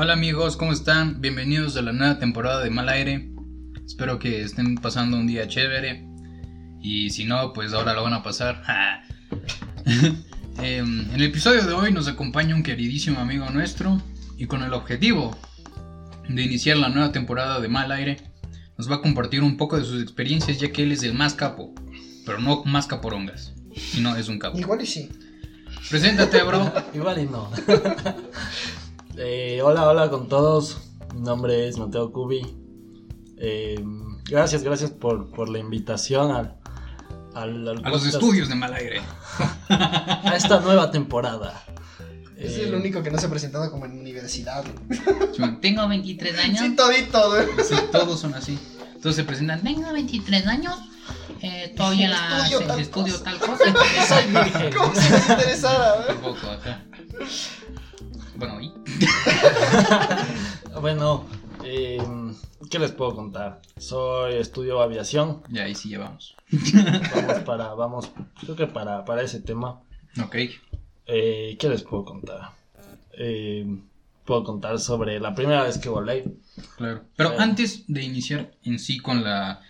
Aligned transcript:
Hola 0.00 0.12
amigos, 0.12 0.56
¿cómo 0.56 0.70
están? 0.70 1.20
Bienvenidos 1.20 1.76
a 1.76 1.82
la 1.82 1.92
nueva 1.92 2.20
temporada 2.20 2.62
de 2.62 2.70
Mal 2.70 2.88
Aire. 2.88 3.32
Espero 3.84 4.20
que 4.20 4.42
estén 4.42 4.76
pasando 4.76 5.16
un 5.16 5.26
día 5.26 5.48
chévere. 5.48 6.06
Y 6.80 7.10
si 7.10 7.24
no, 7.24 7.52
pues 7.52 7.72
ahora 7.72 7.94
lo 7.94 8.04
van 8.04 8.12
a 8.12 8.22
pasar. 8.22 8.62
Em, 10.62 11.00
en 11.00 11.14
el 11.14 11.22
episodio 11.22 11.64
de 11.64 11.72
hoy 11.72 11.92
nos 11.92 12.06
acompaña 12.06 12.54
un 12.54 12.62
queridísimo 12.62 13.18
amigo 13.18 13.50
nuestro. 13.50 14.00
Y 14.36 14.46
con 14.46 14.62
el 14.62 14.72
objetivo 14.72 15.36
de 16.28 16.42
iniciar 16.42 16.76
la 16.76 16.90
nueva 16.90 17.10
temporada 17.10 17.58
de 17.58 17.66
Mal 17.66 17.90
Aire, 17.90 18.18
nos 18.76 18.88
va 18.88 18.96
a 18.96 19.00
compartir 19.00 19.42
un 19.42 19.56
poco 19.56 19.78
de 19.78 19.84
sus 19.84 20.00
experiencias, 20.00 20.60
ya 20.60 20.70
que 20.70 20.84
él 20.84 20.92
es 20.92 21.02
el 21.02 21.14
más 21.14 21.34
capo. 21.34 21.74
Pero 22.24 22.38
no 22.38 22.62
más 22.62 22.86
caporongas, 22.86 23.52
sino 23.74 24.14
es 24.14 24.28
un 24.28 24.38
capo. 24.38 24.60
Igual 24.60 24.80
y 24.80 24.86
sí. 24.86 25.08
Preséntate, 25.90 26.40
bro. 26.44 26.72
Igual 26.94 27.18
y 27.18 27.24
no. 27.24 27.50
Eh, 29.18 29.60
hola, 29.62 29.88
hola 29.88 30.10
con 30.10 30.28
todos. 30.28 30.78
Mi 31.14 31.20
nombre 31.22 31.68
es 31.68 31.78
Mateo 31.78 32.12
Cubi. 32.12 32.46
Eh, 33.36 33.82
gracias, 34.28 34.62
gracias 34.62 34.90
por, 34.90 35.30
por 35.32 35.48
la 35.48 35.58
invitación 35.58 36.30
al, 36.30 36.56
al- 37.34 37.68
al 37.68 37.84
A 37.84 37.90
los 37.90 38.06
estudios 38.06 38.48
de 38.48 38.54
Mal 38.54 38.74
Aire. 38.74 39.00
A 39.68 40.34
esta 40.36 40.60
nueva 40.60 40.90
temporada. 40.90 41.62
Es 42.36 42.56
Eh, 42.56 42.68
el 42.68 42.74
único 42.74 43.02
que 43.02 43.10
no 43.10 43.18
se 43.18 43.26
ha 43.26 43.30
presentado 43.30 43.70
como 43.70 43.86
en 43.86 43.98
universidad. 43.98 44.64
Tengo 45.60 45.88
23 45.88 46.38
años. 46.44 46.60
Sí, 46.60 46.76
todito, 46.76 47.28
güey. 47.30 47.46
Sí, 47.64 47.74
todos 47.90 48.20
son 48.20 48.34
así. 48.34 48.58
Todos 49.02 49.16
se 49.16 49.24
presentan. 49.24 49.62
Tengo 49.62 49.92
23 49.92 50.46
años. 50.46 50.74
eh, 51.42 51.64
estoy 51.70 52.02
en 52.04 52.10
la 52.10 52.46
Estudio 52.46 52.66
tal 52.66 52.80
estudio 52.80 53.12
cosa". 53.14 53.24
tal 53.24 53.38
cosa. 53.38 53.64
Soy 54.08 54.26
virgen. 54.32 54.72
Como 54.74 54.94
si 54.94 55.10
les 55.10 55.28
interesara, 55.28 55.94
güey. 55.96 56.06
Tampoco, 56.06 56.46
ajá. 56.50 56.84
Bueno, 58.38 58.60
¿y? 58.60 58.72
Bueno, 60.80 61.26
eh, 61.64 62.00
¿qué 62.70 62.78
les 62.78 62.92
puedo 62.92 63.14
contar? 63.16 63.60
Soy 63.78 64.34
estudio 64.36 64.80
aviación. 64.80 65.42
Ya 65.48 65.64
ahí 65.64 65.74
sí 65.74 65.88
llevamos. 65.88 66.36
Vamos 67.14 67.38
para, 67.44 67.74
vamos, 67.74 68.12
creo 68.40 68.54
que 68.54 68.68
para, 68.68 69.04
para 69.04 69.22
ese 69.22 69.40
tema. 69.40 69.80
Ok. 70.22 70.36
Eh, 71.06 71.56
¿Qué 71.58 71.68
les 71.68 71.82
puedo 71.82 72.04
contar? 72.04 72.52
Eh, 73.18 73.66
puedo 74.24 74.44
contar 74.44 74.78
sobre 74.78 75.18
la 75.18 75.34
primera 75.34 75.64
vez 75.64 75.78
que 75.78 75.88
volé. 75.88 76.32
Claro. 76.76 77.02
Pero 77.16 77.30
Sí. 77.30 77.36
antes 77.40 77.84
de 77.88 78.02
iniciar 78.04 78.52
en 78.62 78.78
sí 78.78 78.98
con 78.98 79.24
la 79.24 79.60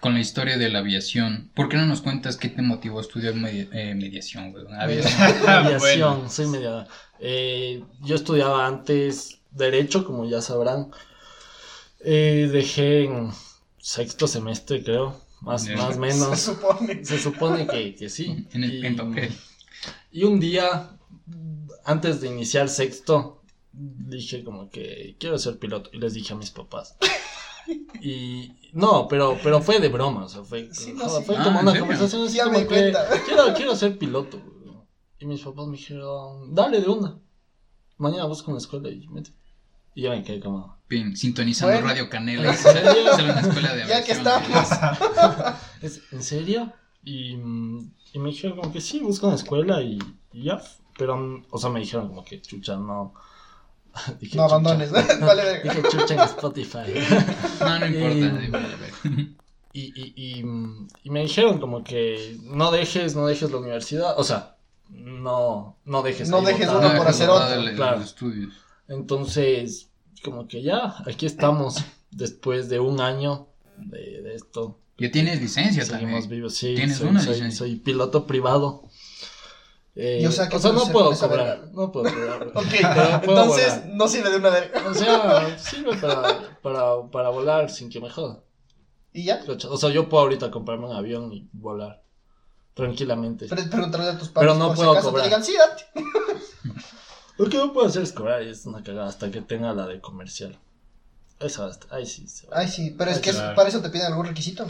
con 0.00 0.12
la 0.12 0.20
historia 0.20 0.58
de 0.58 0.68
la 0.68 0.80
aviación, 0.80 1.50
¿por 1.54 1.70
qué 1.70 1.78
no 1.78 1.86
nos 1.86 2.02
cuentas 2.02 2.36
qué 2.36 2.50
te 2.50 2.60
motivó 2.60 2.98
a 2.98 3.00
estudiar 3.00 3.32
medi- 3.36 3.70
eh, 3.72 3.94
mediación, 3.94 4.52
güey? 4.52 4.66
Aviación. 4.78 5.18
Aviación, 5.48 6.28
soy 6.36 6.46
mediador. 6.48 6.86
Eh, 7.26 7.82
yo 8.02 8.14
estudiaba 8.16 8.66
antes 8.66 9.40
Derecho, 9.50 10.04
como 10.04 10.28
ya 10.28 10.42
sabrán. 10.42 10.90
Eh, 12.00 12.50
dejé 12.52 13.04
en 13.04 13.30
sexto 13.78 14.26
semestre, 14.28 14.84
creo. 14.84 15.18
Más, 15.40 15.62
o 15.62 15.92
Se 15.92 15.98
menos. 15.98 16.38
supone. 16.38 17.02
Se 17.04 17.18
supone 17.18 17.66
que, 17.66 17.94
que 17.94 18.08
sí. 18.10 18.46
En 18.52 18.64
el 18.64 18.74
Y- 18.74 18.86
en 18.86 18.96
papel. 18.96 19.32
Y 20.12 20.24
un 20.24 20.38
día, 20.38 20.90
antes 21.84 22.20
de 22.20 22.28
iniciar 22.28 22.68
sexto, 22.68 23.40
dije 23.72 24.44
como 24.44 24.68
que 24.70 25.16
quiero 25.18 25.38
ser 25.38 25.58
piloto. 25.58 25.88
Y 25.92 25.98
les 25.98 26.12
dije 26.14 26.34
a 26.34 26.36
mis 26.36 26.50
papás. 26.50 26.96
Y 28.02 28.52
no, 28.72 29.08
pero, 29.08 29.38
pero 29.42 29.62
fue 29.62 29.80
de 29.80 29.88
broma, 29.88 30.26
o 30.26 30.28
sea, 30.28 30.42
fue, 30.44 30.68
Sí, 30.74 30.92
no, 30.92 31.08
fue 31.08 31.36
sí. 31.36 31.42
como 31.42 31.58
Ah, 31.58 31.60
¿en 31.60 31.62
una 31.62 31.70
serio? 31.72 31.80
conversación 31.80 32.26
así 32.26 32.36
Ya 32.36 32.44
como 32.44 32.58
me 32.58 32.66
que 32.66 32.92
quiero, 33.24 33.54
quiero 33.56 33.74
ser 33.76 33.96
piloto. 33.98 34.38
Y 35.24 35.26
mis 35.26 35.40
papás 35.40 35.66
me 35.68 35.78
dijeron, 35.78 36.54
dale 36.54 36.82
de 36.82 36.86
una. 36.86 37.18
Mañana 37.96 38.26
busco 38.26 38.50
una 38.50 38.58
escuela 38.58 38.90
y 38.90 39.08
mete. 39.08 39.30
Y 39.94 40.02
yo 40.02 40.10
me 40.10 40.22
quedé 40.22 40.38
como, 40.38 40.76
Bien, 40.86 41.16
sintonizando 41.16 41.72
Bueno. 41.72 41.88
Radio 41.88 42.10
Canela. 42.10 42.50
¿En 42.50 42.58
serio? 42.58 43.10
Solo 43.16 43.28
en 43.30 43.34
la 43.34 43.40
escuela 43.40 43.74
de 43.74 43.86
Ya 43.86 44.04
que 44.04 44.12
estamos. 44.12 44.48
¿Es, 45.80 46.02
¿en 46.12 46.22
serio? 46.22 46.74
Y, 47.02 47.36
y 48.12 48.18
me 48.18 48.28
dijeron 48.28 48.58
como 48.58 48.70
que 48.70 48.82
sí, 48.82 49.00
busco 49.00 49.28
una 49.28 49.36
escuela 49.36 49.80
y, 49.80 49.98
y 50.34 50.42
ya. 50.44 50.60
Pero, 50.98 51.42
o 51.50 51.56
sea, 51.58 51.70
me 51.70 51.80
dijeron 51.80 52.08
como 52.08 52.22
que 52.22 52.42
chucha, 52.42 52.76
no. 52.76 53.14
Dije, 54.20 54.36
No 54.36 54.42
abandones. 54.44 54.92
Vale. 54.92 55.62
Dije 55.62 55.82
chucha 55.90 56.12
en 56.12 56.20
Spotify. 56.20 56.80
No, 57.60 57.78
no 57.78 57.86
importa. 57.86 58.14
Y- 58.14 58.40
dime, 58.42 58.58
a 58.58 58.76
ver. 58.76 58.92
Y, 59.72 59.80
y, 59.98 60.12
y, 60.16 60.44
y 61.02 61.10
me 61.10 61.22
dijeron 61.22 61.58
como 61.60 61.82
que 61.82 62.36
no 62.42 62.70
dejes, 62.70 63.16
no 63.16 63.26
dejes 63.26 63.50
la 63.50 63.56
universidad. 63.56 64.18
O 64.18 64.22
sea, 64.22 64.53
no, 64.90 65.78
no 65.84 66.02
dejes. 66.02 66.28
No 66.28 66.42
dejes 66.42 66.68
uno 66.68 66.94
por 66.96 67.08
hacer 67.08 67.28
otro. 67.28 67.62
de 67.62 67.74
Claro. 67.74 68.00
estudios. 68.00 68.52
Entonces, 68.88 69.90
como 70.22 70.46
que 70.48 70.62
ya, 70.62 70.94
aquí 71.06 71.26
estamos. 71.26 71.76
Después 72.10 72.68
de 72.68 72.78
un 72.78 73.00
año 73.00 73.48
de, 73.76 74.22
de 74.22 74.34
esto. 74.36 74.78
Ya 74.98 75.10
tienes 75.10 75.40
licencia 75.40 75.84
Seguimos 75.84 76.10
también. 76.20 76.30
vivos, 76.30 76.54
sí. 76.54 76.74
Tienes 76.76 76.98
soy, 76.98 77.08
una 77.08 77.20
soy- 77.20 77.34
licencia. 77.34 77.58
soy 77.58 77.76
piloto 77.76 78.24
privado. 78.26 78.84
Eh, 79.96 80.20
Y 80.22 80.26
o 80.26 80.30
sea, 80.32 80.48
¿qué 80.48 80.56
o 80.56 80.60
sea, 80.60 80.70
puedes 80.72 80.86
no 80.86 80.92
puedo 80.92 81.10
cobrar. 81.18 81.58
verga? 81.58 81.70
No 81.72 81.90
puedo 81.90 82.12
cobrar. 82.14 82.46
Ok, 82.54 82.64
Pero 82.70 83.20
entonces 83.32 83.68
volar. 83.82 83.88
no 83.96 84.06
sirve 84.08 84.30
de 84.30 84.36
una 84.36 84.50
verga. 84.50 84.88
O 84.88 84.94
sea, 84.94 85.58
sirve 85.58 85.96
para, 85.96 86.58
para, 86.62 87.10
para 87.10 87.28
volar 87.30 87.68
sin 87.70 87.90
que 87.90 88.00
me 88.00 88.10
jodan. 88.10 88.38
¿Y 89.12 89.24
ya? 89.24 89.40
O 89.68 89.76
sea, 89.76 89.90
yo 89.90 90.08
puedo 90.08 90.22
ahorita 90.22 90.52
comprarme 90.52 90.86
un 90.86 90.92
avión 90.96 91.32
y 91.32 91.48
volar 91.52 92.03
tranquilamente. 92.74 93.46
Pero 93.48 93.62
pregúntale 93.70 94.10
a 94.10 94.18
tus 94.18 94.28
padres. 94.28 94.52
Pero 94.52 94.58
no 94.58 94.66
por 94.68 94.76
puedo 94.76 94.90
si 94.92 94.96
acaso 94.96 95.10
cobrar. 95.10 95.24
te 95.24 95.28
digan, 95.30 95.44
sí, 95.44 95.54
date. 95.56 95.84
Lo 97.38 97.48
que 97.48 97.58
no 97.58 97.72
puedo 97.72 97.88
hacer 97.88 98.02
es 98.02 98.12
cobrar 98.12 98.42
y 98.42 98.50
es 98.50 98.64
una 98.66 98.82
cagada 98.82 99.08
hasta 99.08 99.30
que 99.30 99.40
tenga 99.40 99.72
la 99.72 99.86
de 99.86 100.00
comercial. 100.00 100.58
Esa, 101.40 101.66
hasta- 101.66 101.94
ahí 101.94 102.06
sí 102.06 102.28
se 102.28 102.46
va. 102.46 102.58
Ay, 102.58 102.68
sí, 102.68 102.94
pero 102.96 103.10
es 103.10 103.18
que 103.18 103.32
para 103.32 103.68
eso 103.68 103.80
te 103.80 103.90
piden 103.90 104.06
algún 104.06 104.26
requisito. 104.26 104.66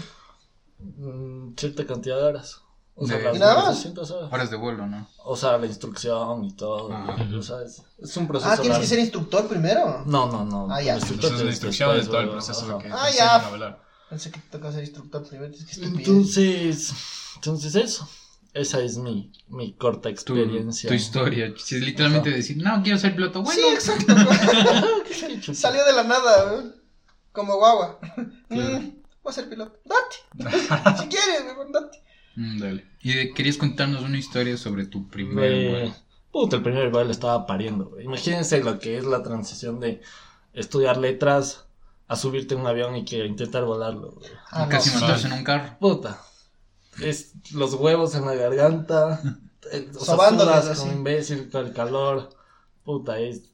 Mm, 0.79 1.55
cierta 1.57 1.87
cantidad 1.87 2.17
de 2.17 2.23
horas. 2.25 2.61
O 2.97 3.07
sea, 3.07 3.19
De- 3.19 3.25
las 3.25 3.37
¿Y 3.37 3.39
nada 3.39 3.55
más? 3.57 3.67
200 3.75 4.11
horas. 4.13 4.33
Horas 4.33 4.51
de 4.51 4.57
vuelo, 4.57 4.87
¿no? 4.87 5.07
O 5.25 5.37
sea, 5.37 5.59
la 5.59 5.67
instrucción 5.67 6.45
y 6.45 6.53
todo. 6.53 6.89
Ah. 6.93 7.17
o 7.39 7.43
sea, 7.43 7.61
es, 7.63 7.83
es 7.99 8.17
un 8.17 8.27
proceso. 8.29 8.51
Ah, 8.53 8.57
tienes 8.57 8.79
que 8.79 8.87
ser 8.87 8.99
instructor 8.99 9.47
primero. 9.49 10.03
No, 10.07 10.27
no, 10.31 10.45
no. 10.45 10.69
Ah, 10.71 10.81
ya. 10.81 10.95
como 10.95 11.05
Entonces 11.05 11.11
instructor 11.11 11.33
la 11.33 11.37
es 11.45 11.55
instrucción 11.55 11.91
de 11.91 11.97
después, 11.97 12.11
todo 12.13 12.21
el 12.23 12.31
proceso 12.31 12.79
que 12.79 12.89
Ah, 12.93 13.11
ya. 13.11 13.51
Pensé 14.15 14.31
que 14.31 14.39
te 14.39 14.49
toca 14.59 14.71
ser 14.71 14.83
instructor 14.85 15.27
primero. 15.29 15.53
Es 15.53 15.65
que. 15.77 15.85
Entonces, 15.85 16.93
entonces 17.35 17.75
eso. 17.75 18.09
Esa 18.53 18.81
es 18.81 18.97
mi, 18.97 19.33
mi 19.49 19.73
corta 19.75 20.09
experiencia. 20.09 20.89
tu 20.89 20.95
historia. 20.95 21.53
Si 21.57 21.75
es 21.75 21.83
literalmente 21.83 22.31
decir, 22.31 22.57
no, 22.59 22.81
quiero 22.85 22.97
ser 22.97 23.17
piloto. 23.17 23.43
Bueno, 23.43 23.61
Sí, 23.61 23.75
exacto. 23.75 24.15
Salió 25.55 25.85
de 25.85 25.93
la 25.95 26.05
nada, 26.05 26.53
güey. 26.53 26.67
Como 27.33 27.57
guagua. 27.57 27.99
Claro. 28.49 28.79
Mm, 28.79 29.03
voy 29.25 29.31
a 29.31 29.33
ser 29.33 29.49
piloto. 29.49 29.81
Date. 29.85 31.01
si 31.03 31.09
quieres, 31.09 31.57
güey, 31.57 31.73
date. 31.73 31.99
Mm, 32.37 32.61
dale. 32.61 32.87
Y 33.03 33.15
de- 33.15 33.35
querías 33.35 33.57
contarnos 33.57 34.03
una 34.05 34.19
historia 34.19 34.57
sobre 34.57 34.87
tu 34.87 35.09
primer 35.09 35.51
Me- 35.51 35.71
vuelo. 35.71 35.95
Puta, 36.31 36.57
el 36.57 36.63
primer 36.63 36.91
vuelo 36.91 37.11
estaba 37.11 37.45
pariendo. 37.47 38.01
Imagínense 38.01 38.63
lo 38.63 38.79
que 38.79 38.97
es 38.99 39.05
la 39.05 39.25
transición 39.25 39.81
de 39.81 40.01
estudiar 40.53 40.99
letras 40.99 41.64
a 42.09 42.17
subirte 42.17 42.55
en 42.55 42.61
un 42.61 42.67
avión 42.67 42.97
y 42.97 43.05
que 43.05 43.25
intentar 43.25 43.65
volarlo. 43.65 44.19
Ah, 44.51 44.69
casi 44.69 44.91
no. 44.91 45.01
montarse 45.01 45.27
en 45.29 45.33
un 45.35 45.45
carro. 45.45 45.77
Puta. 45.81 46.21
Es 47.03 47.33
los 47.53 47.75
huevos 47.75 48.15
en 48.15 48.27
la 48.27 48.35
garganta. 48.35 49.21
O 49.99 50.05
sea, 50.05 50.75
como 50.77 50.93
imbécil 50.93 51.49
con 51.51 51.65
el 51.67 51.73
calor. 51.73 52.29
Puta, 52.85 53.19
es. 53.19 53.51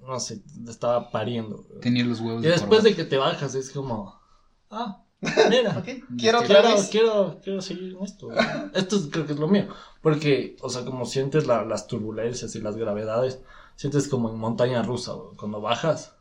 No 0.00 0.18
sé, 0.18 0.40
estaba 0.66 1.10
pariendo. 1.10 1.66
Tenía 1.82 2.04
los 2.06 2.20
huevos 2.20 2.40
Y 2.42 2.46
de 2.46 2.52
después 2.52 2.82
de 2.82 2.96
que 2.96 3.04
te 3.04 3.18
bajas 3.18 3.54
es 3.54 3.70
como. 3.70 4.18
Ah, 4.70 5.02
mira. 5.50 5.76
Ok, 5.78 5.88
Quiero 6.18 6.38
otra 6.40 6.62
Quiero, 6.62 6.74
vez. 6.76 6.88
quiero, 6.90 7.40
quiero 7.44 7.60
seguir 7.60 7.94
en 7.94 8.02
esto. 8.02 8.30
Esto 8.72 8.96
es- 8.96 9.08
creo 9.12 9.26
que 9.26 9.34
es 9.34 9.38
lo 9.38 9.46
mío. 9.46 9.68
Porque, 10.00 10.56
o 10.62 10.70
sea, 10.70 10.86
como 10.86 11.04
sientes 11.04 11.46
la- 11.46 11.66
las 11.66 11.86
turbulencias 11.86 12.54
y 12.56 12.60
las 12.62 12.76
gravedades, 12.76 13.40
sientes 13.76 14.08
como 14.08 14.30
en 14.30 14.38
montaña 14.38 14.82
rusa. 14.82 15.12
Cuando 15.38 15.60
bajas, 15.60 16.14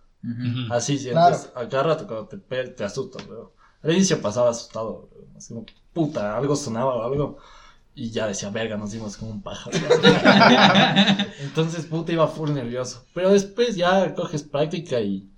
Así 0.69 0.97
sientes. 0.97 1.49
Claro. 1.51 1.65
A 1.65 1.69
cada 1.69 1.83
rato 1.83 2.07
cuando 2.07 2.27
te, 2.27 2.37
te 2.67 2.83
asustas, 2.83 3.25
güey. 3.25 3.39
Al 3.83 3.91
inicio 3.93 4.21
pasaba 4.21 4.51
asustado. 4.51 5.09
Así 5.35 5.53
como 5.53 5.65
puta, 5.93 6.37
algo 6.37 6.55
sonaba 6.55 6.95
o 6.95 7.03
algo. 7.03 7.37
Y 7.93 8.09
ya 8.11 8.25
decía, 8.27 8.49
verga, 8.49 8.77
nos 8.77 8.91
dimos 8.91 9.17
como 9.17 9.31
un 9.31 9.41
pájaro. 9.41 9.77
Entonces, 11.41 11.85
puta, 11.87 12.11
iba 12.11 12.27
full 12.27 12.51
nervioso. 12.51 13.05
Pero 13.13 13.31
después 13.31 13.75
ya 13.75 14.13
coges 14.15 14.43
práctica 14.43 14.99
y. 14.99 15.29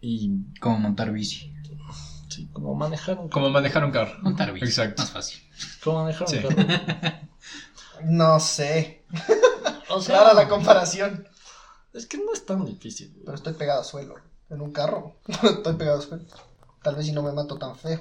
Y. 0.00 0.30
Como 0.60 0.78
montar 0.78 1.10
bici. 1.12 1.52
Sí, 2.28 2.46
como 2.52 2.74
manejar 2.74 3.18
un 3.18 3.28
Como 3.28 3.50
manejar 3.50 3.84
un 3.84 3.90
carro. 3.90 4.12
Montar 4.22 4.52
bici. 4.52 4.66
Exacto. 4.66 5.02
Más 5.02 5.10
fácil. 5.10 5.40
Como 5.82 6.02
manejar 6.04 6.28
un 6.28 6.34
Sí. 6.34 6.38
carro. 6.40 7.18
No 8.04 8.38
sé. 8.38 9.02
O 9.88 10.00
sea, 10.00 10.18
Clara 10.20 10.34
la 10.34 10.48
comparación. 10.48 11.26
Es 11.92 12.06
que 12.06 12.18
no 12.18 12.32
es 12.32 12.44
tan 12.46 12.64
difícil. 12.64 13.10
güey. 13.12 13.24
Pero 13.24 13.36
estoy 13.36 13.52
pegado 13.54 13.80
a 13.80 13.84
suelo. 13.84 14.14
En 14.50 14.60
un 14.60 14.72
carro. 14.72 15.16
estoy 15.42 15.74
pegado 15.74 15.98
a 15.98 16.02
suelo. 16.02 16.24
Tal 16.82 16.94
vez 16.96 17.06
si 17.06 17.12
no 17.12 17.22
me 17.22 17.32
mato 17.32 17.58
tan 17.58 17.76
feo. 17.76 18.00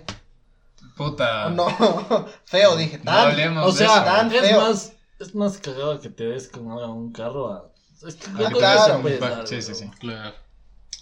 Puta. 0.96 1.50
No, 1.50 1.68
feo, 2.46 2.76
dije. 2.76 2.98
No 3.00 3.06
Tan. 3.06 3.32
hablemos 3.32 3.66
O 3.66 3.72
de 3.72 3.78
sea, 3.78 3.96
eso. 3.96 4.04
tan 4.06 4.32
es 4.32 4.42
feo. 4.42 4.62
más, 4.62 4.94
es 5.20 5.36
más 5.36 5.58
cagado 5.58 6.00
que 6.00 6.10
te 6.10 6.26
des 6.26 6.48
con 6.50 6.70
algo 6.72 6.84
en 6.86 6.90
un 6.92 7.12
carro 7.12 7.52
a 7.52 7.72
Es 8.06 8.16
que 8.16 8.28
Ah, 8.32 8.50
claro. 8.52 9.02
Va- 9.04 9.30
dar, 9.30 9.48
Sí, 9.48 9.62
sí, 9.62 9.74
sí. 9.74 9.90
Claro. 10.00 10.36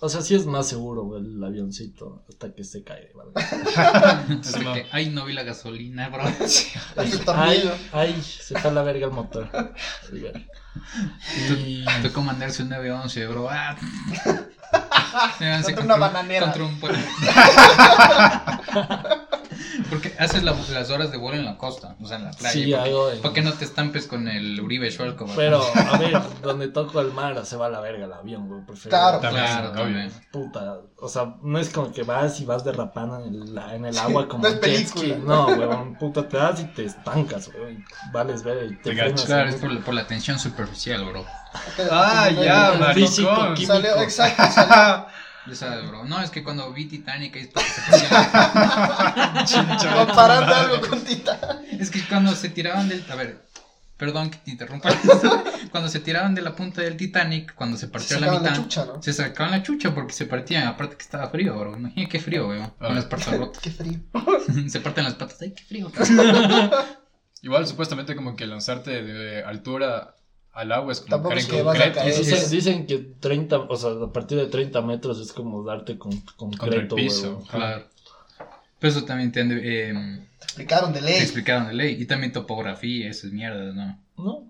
O 0.01 0.09
sea, 0.09 0.21
sí 0.21 0.35
es 0.35 0.45
más 0.45 0.67
seguro 0.67 1.17
el 1.17 1.41
avioncito 1.41 2.25
hasta 2.27 2.53
que 2.53 2.63
se 2.65 2.83
cae. 2.83 3.11
¿vale? 3.15 3.31
Hasta 3.35 4.59
no. 4.59 4.73
que, 4.73 4.85
ay, 4.91 5.09
no 5.09 5.25
vi 5.25 5.33
la 5.33 5.43
gasolina, 5.43 6.09
bro. 6.09 6.23
Ay, 7.93 8.21
se 8.21 8.59
fue 8.59 8.71
a 8.71 8.73
la 8.73 8.83
verga 8.83 9.07
el 9.07 9.13
motor. 9.13 9.49
Y 11.65 11.85
Tocó 12.03 12.21
mandarse 12.21 12.63
un 12.63 12.69
911, 12.69 13.27
bro. 13.27 13.49
Ah. 13.49 13.77
Contra 15.63 15.83
una 15.83 15.95
bananera. 15.97 16.45
Contra 16.47 16.63
un 16.65 16.79
puente. 16.79 16.99
Porque 19.89 20.13
haces 20.19 20.43
la- 20.43 20.55
las 20.73 20.89
horas 20.89 21.11
de 21.11 21.17
vuelo 21.17 21.37
en 21.39 21.45
la 21.45 21.57
costa, 21.57 21.95
o 22.01 22.07
sea, 22.07 22.17
en 22.17 22.25
la 22.25 22.31
playa. 22.31 22.51
sí, 22.51 22.71
para, 22.71 22.83
que, 22.83 22.89
algo 22.89 23.11
en- 23.11 23.21
para 23.21 23.33
que 23.33 23.41
no 23.41 23.53
te 23.53 23.65
estampes 23.65 24.07
con 24.07 24.27
el 24.27 24.59
Uribe 24.59 24.89
Schwarzkopf. 24.91 25.33
Pero, 25.35 25.61
a 25.75 25.97
ver, 25.97 26.17
donde 26.41 26.67
toco 26.69 27.01
el 27.01 27.11
mar 27.11 27.45
se 27.45 27.55
va 27.55 27.67
a 27.67 27.69
la 27.69 27.79
verga 27.81 28.05
el 28.05 28.13
avión, 28.13 28.47
güey. 28.47 28.61
Prefiero- 28.65 28.89
Claro. 28.97 29.19
Claro, 29.19 29.71
obvio. 29.83 30.11
Puta, 30.31 30.79
o 30.97 31.07
sea, 31.09 31.35
no 31.41 31.59
es 31.59 31.69
como 31.69 31.91
que 31.91 32.03
vas 32.03 32.39
y 32.39 32.45
vas 32.45 32.63
derrapando 32.63 33.19
en 33.25 33.35
el, 33.35 33.57
en 33.73 33.85
el 33.85 33.97
agua 33.97 34.27
como 34.27 34.47
No 34.47 34.53
jet 34.61 34.87
ski. 34.87 35.15
No, 35.23 35.47
weón, 35.47 35.95
puta, 35.97 36.27
te 36.27 36.37
das 36.37 36.59
y 36.61 36.65
te 36.65 36.85
estancas, 36.85 37.49
weón. 37.53 37.85
Vales 38.11 38.43
ver 38.43 38.65
y 38.65 38.75
te 38.77 38.83
Te 38.83 38.91
frenas 38.91 39.11
gachas. 39.11 39.25
Claro, 39.25 39.49
es 39.49 39.55
por, 39.55 39.83
por 39.83 39.93
la 39.93 40.07
tensión 40.07 40.39
superficial, 40.39 41.05
bro. 41.05 41.25
Ah, 41.91 42.29
ya, 42.29 42.73
maricón. 42.79 43.53
químico. 43.55 43.73
Salió, 43.73 44.01
exacto, 44.01 44.43
salió. 44.53 45.07
Ya 45.47 45.55
sabes, 45.55 45.87
bro. 45.87 46.03
No, 46.05 46.21
es 46.21 46.31
que 46.31 46.43
cuando 46.43 46.71
vi 46.73 46.85
Titanic 46.85 47.35
ahí 47.35 47.43
se. 47.43 47.51
Comparando 49.93 50.55
algo 50.55 50.81
con 50.87 51.01
Tita. 51.03 51.61
Es 51.71 51.91
que 51.91 52.03
cuando 52.07 52.33
se 52.33 52.49
tiraban 52.49 52.89
del. 52.89 53.05
A 53.11 53.15
ver, 53.15 53.45
perdón 53.95 54.31
que 54.31 54.39
te 54.39 54.49
interrumpa. 54.51 54.89
cuando 55.71 55.87
se 55.89 55.99
tiraban 55.99 56.33
de 56.33 56.41
la 56.41 56.55
punta 56.55 56.81
del 56.81 56.97
Titanic, 56.97 57.53
cuando 57.53 57.77
se 57.77 57.89
partió 57.89 58.15
Se 58.17 58.21
la 58.21 58.27
sacaban 58.27 58.43
la 58.43 58.49
mitad. 58.51 58.63
chucha, 58.63 58.85
¿no? 58.85 59.03
Se 59.03 59.13
sacaban 59.13 59.51
la 59.51 59.61
chucha 59.61 59.93
porque 59.93 60.13
se 60.13 60.25
partían. 60.25 60.65
Aparte 60.67 60.95
que 60.97 61.03
estaba 61.03 61.29
frío, 61.29 61.55
bro. 61.59 61.77
Imagina 61.77 62.09
qué 62.09 62.19
frío, 62.19 62.47
weón. 62.47 62.73
Ah. 62.79 62.87
Con 62.87 62.95
las 62.95 63.05
patas 63.05 63.37
rotas. 63.37 63.61
Qué 63.61 63.69
frío. 63.69 63.99
se 64.67 64.79
parten 64.79 65.03
las 65.03 65.13
patas. 65.13 65.39
Ay, 65.43 65.53
qué 65.53 65.63
frío. 65.63 65.91
Igual 67.43 67.67
supuestamente 67.67 68.15
como 68.15 68.35
que 68.35 68.47
lanzarte 68.47 69.03
de 69.03 69.43
altura 69.43 70.14
al 70.55 70.71
agua 70.71 70.91
es 70.93 71.01
como 71.01 71.09
Tampoco 71.11 71.29
caer 71.35 71.39
es 71.39 71.49
en 71.49 71.55
que 71.55 71.61
vas 71.63 71.75
a 71.75 71.83
concreto. 71.93 71.99
caer. 71.99 72.49
Dicen, 72.49 72.87
que 72.87 72.97
30, 73.19 73.57
o 73.59 73.75
sea, 73.75 73.91
a 73.91 74.11
partir 74.11 74.37
de 74.37 74.47
30 74.47 74.81
metros 74.81 75.19
es 75.19 75.31
como 75.33 75.63
darte 75.63 75.97
con 75.99 76.11
Contra 76.35 76.67
el 76.67 76.87
concreto, 76.87 76.95
piso. 76.95 77.29
weón. 77.33 77.45
Claro. 77.45 77.85
Pero 78.79 78.91
eso 78.91 79.05
también 79.05 79.31
te, 79.31 79.41
eh, 79.41 79.93
Te 80.39 80.43
explicaron 80.45 80.93
de 80.93 80.99
te 80.99 81.05
ley. 81.05 81.15
explicaron 81.21 81.67
de 81.67 81.73
ley. 81.73 82.01
Y 82.01 82.05
también 82.05 82.31
topografía, 82.31 83.09
esas 83.09 83.31
mierdas, 83.31 83.73
¿no? 83.75 83.99
¿No? 84.17 84.49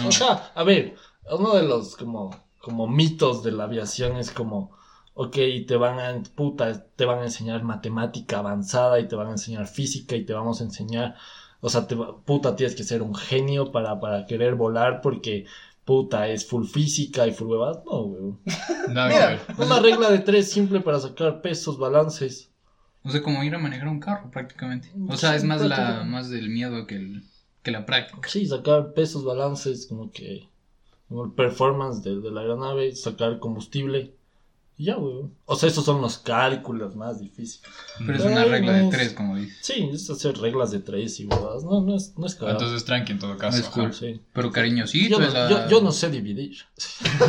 No. 0.00 0.08
O 0.08 0.12
sea, 0.12 0.52
a 0.54 0.62
ver, 0.64 0.94
uno 1.30 1.54
de 1.54 1.62
los 1.64 1.96
como, 1.96 2.30
como 2.60 2.86
mitos 2.86 3.42
de 3.42 3.52
la 3.52 3.64
aviación 3.64 4.16
es 4.16 4.30
como, 4.30 4.70
ok, 5.14 5.36
te 5.66 5.76
van 5.76 5.98
a, 5.98 6.22
puta, 6.34 6.86
te 6.96 7.04
van 7.04 7.18
a 7.20 7.24
enseñar 7.24 7.62
matemática 7.64 8.38
avanzada 8.38 9.00
y 9.00 9.08
te 9.08 9.16
van 9.16 9.28
a 9.28 9.32
enseñar 9.32 9.66
física 9.66 10.14
y 10.16 10.24
te 10.24 10.32
vamos 10.32 10.60
a 10.60 10.64
enseñar, 10.64 11.16
o 11.62 11.70
sea, 11.70 11.86
te, 11.88 11.94
va- 11.96 12.20
puta, 12.24 12.56
tienes 12.56 12.76
que 12.76 12.84
ser 12.84 13.02
un 13.02 13.14
genio 13.14 13.72
para, 13.72 14.00
para 14.00 14.26
querer 14.26 14.56
volar 14.56 15.00
porque, 15.02 15.46
puta, 15.86 16.28
es 16.28 16.46
full 16.46 16.66
física 16.66 17.26
y 17.26 17.32
full 17.32 17.48
huevas. 17.52 17.78
No, 17.86 18.00
weón. 18.02 18.40
Nada 18.90 19.08
Mira. 19.08 19.46
que 19.46 19.52
ver. 19.54 19.66
Una 19.66 19.80
regla 19.80 20.10
de 20.10 20.18
tres 20.20 20.50
simple 20.50 20.80
para 20.80 21.00
sacar 21.00 21.40
pesos, 21.42 21.78
balances. 21.78 22.50
O 23.04 23.10
sea, 23.10 23.22
como 23.22 23.42
ir 23.44 23.54
a 23.54 23.58
manejar 23.58 23.88
un 23.88 24.00
carro 24.00 24.30
prácticamente. 24.30 24.92
O 25.08 25.16
sea, 25.16 25.30
Sí, 25.30 25.36
es 25.38 25.44
más, 25.44 25.62
la, 25.62 26.04
más 26.04 26.30
del 26.30 26.50
miedo 26.50 26.86
que, 26.86 26.96
el, 26.96 27.24
que 27.62 27.70
la 27.72 27.86
práctica. 27.86 28.28
Sí, 28.28 28.46
sacar 28.46 28.92
pesos, 28.94 29.24
balances, 29.24 29.86
como 29.88 30.12
que, 30.12 30.48
como 31.08 31.24
el 31.24 31.32
performance 31.32 32.02
de, 32.04 32.20
de 32.20 32.30
la 32.32 32.42
aeronave, 32.42 32.94
sacar 32.96 33.40
combustible. 33.40 34.14
Y 34.78 34.86
ya, 34.86 34.96
weón. 34.96 35.34
O 35.44 35.54
sea, 35.54 35.68
esos 35.68 35.84
son 35.84 36.00
los 36.00 36.18
cálculos 36.18 36.96
más 36.96 37.20
difíciles. 37.20 37.62
Pero 37.98 38.14
es 38.18 38.24
una 38.24 38.44
regla 38.44 38.72
de 38.72 38.82
no. 38.84 38.88
tres, 38.88 39.12
como 39.12 39.36
dices. 39.36 39.58
Sí, 39.60 39.88
es 39.92 40.08
hacer 40.10 40.36
reglas 40.38 40.70
de 40.70 40.80
tres 40.80 41.20
y 41.20 41.26
huevadas. 41.26 41.62
No, 41.62 41.82
no 41.82 41.94
es, 41.94 42.14
no 42.16 42.26
es 42.26 42.34
cagado. 42.34 42.58
Entonces 42.58 42.84
tranqui 42.84 43.12
en 43.12 43.18
todo 43.18 43.36
caso. 43.36 43.58
Es 43.58 43.68
cool. 43.68 43.92
Sí. 43.92 44.20
Pero 44.32 44.50
cariñosito 44.50 45.20
Yo, 45.20 45.26
es 45.26 45.34
no, 45.34 45.40
la... 45.40 45.50
yo, 45.50 45.68
yo 45.68 45.82
no 45.82 45.92
sé 45.92 46.10
dividir. 46.10 46.56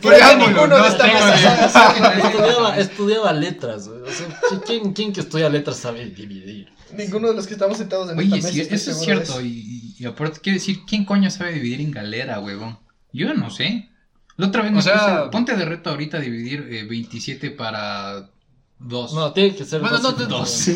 Preámbulo, 0.00 0.48
ninguno 0.48 0.66
no 0.78 0.86
estudiaba, 0.86 2.76
estudiaba 2.78 3.32
letras. 3.32 3.88
güey. 3.88 4.00
O 4.02 4.06
sea, 4.10 4.60
¿quién, 4.64 4.92
¿Quién 4.92 5.12
que 5.12 5.20
estudia 5.20 5.48
letras 5.48 5.76
sabe 5.78 6.06
dividir? 6.06 6.68
Ninguno 6.96 7.28
de 7.28 7.34
los 7.34 7.46
que 7.46 7.54
estamos 7.54 7.76
sentados 7.76 8.10
en 8.10 8.18
Oye, 8.18 8.38
esta 8.38 8.50
sí, 8.50 8.58
mesa. 8.58 8.74
eso 8.74 8.90
es 8.92 9.00
cierto. 9.00 9.40
Y, 9.40 9.46
y- 9.48 9.94
y 9.98 10.04
aparte 10.06 10.40
quiero 10.40 10.58
decir, 10.58 10.80
¿quién 10.86 11.04
coño 11.04 11.30
sabe 11.30 11.52
dividir 11.54 11.80
en 11.80 11.90
galera, 11.90 12.40
huevón? 12.40 12.78
Yo 13.12 13.34
no 13.34 13.50
sé. 13.50 13.90
La 14.38 14.46
otra 14.46 14.62
vez 14.62 14.72
O 14.74 14.80
sea- 14.80 15.24
puse- 15.24 15.30
ponte 15.30 15.54
de 15.56 15.64
reto 15.66 15.90
ahorita 15.90 16.18
dividir 16.18 16.66
eh, 16.70 16.84
27 16.88 17.50
para 17.50 18.30
2. 18.78 19.12
No, 19.12 19.32
tiene 19.32 19.54
que 19.54 19.64
ser 19.66 19.80
Bueno, 19.82 19.98
dos 19.98 20.68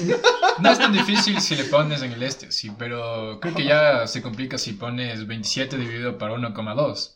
no, 0.58 0.70
es 0.70 0.78
tan 0.78 0.92
difícil 0.92 1.40
si 1.40 1.56
le 1.56 1.64
pones 1.64 2.02
en 2.02 2.12
el 2.12 2.22
este, 2.22 2.52
sí, 2.52 2.70
pero 2.76 3.38
creo 3.40 3.54
que 3.54 3.64
ya 3.64 4.06
se 4.06 4.20
complica 4.20 4.58
si 4.58 4.74
pones 4.74 5.26
27 5.26 5.78
dividido 5.78 6.18
para 6.18 6.34
1,2. 6.34 7.14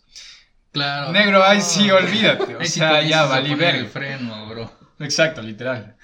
Claro. 0.72 1.12
Negro, 1.12 1.42
ahí 1.44 1.60
sí, 1.60 1.90
olvídate. 1.90 2.56
O 2.56 2.60
Ahí 2.60 2.66
sea, 2.66 3.02
ya 3.02 3.22
a 3.24 3.26
valí 3.26 3.52
el 3.52 3.86
freno, 3.88 4.46
bro. 4.48 4.70
Exacto, 4.98 5.42
literal. 5.42 5.96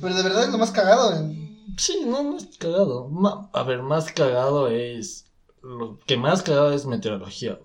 Pero 0.00 0.14
de 0.14 0.22
verdad 0.22 0.44
es 0.44 0.50
lo 0.50 0.58
más 0.58 0.70
cagado. 0.70 1.14
en- 1.16 1.46
Sí, 1.78 2.02
no, 2.06 2.22
no 2.22 2.36
es 2.38 2.48
cagado. 2.58 3.08
Ma- 3.08 3.48
a 3.52 3.62
ver, 3.62 3.82
más 3.82 4.10
cagado 4.12 4.68
es. 4.68 5.26
Lo 5.62 5.98
que 6.06 6.16
más 6.16 6.42
cagado 6.42 6.72
es 6.72 6.86
meteorología. 6.86 7.58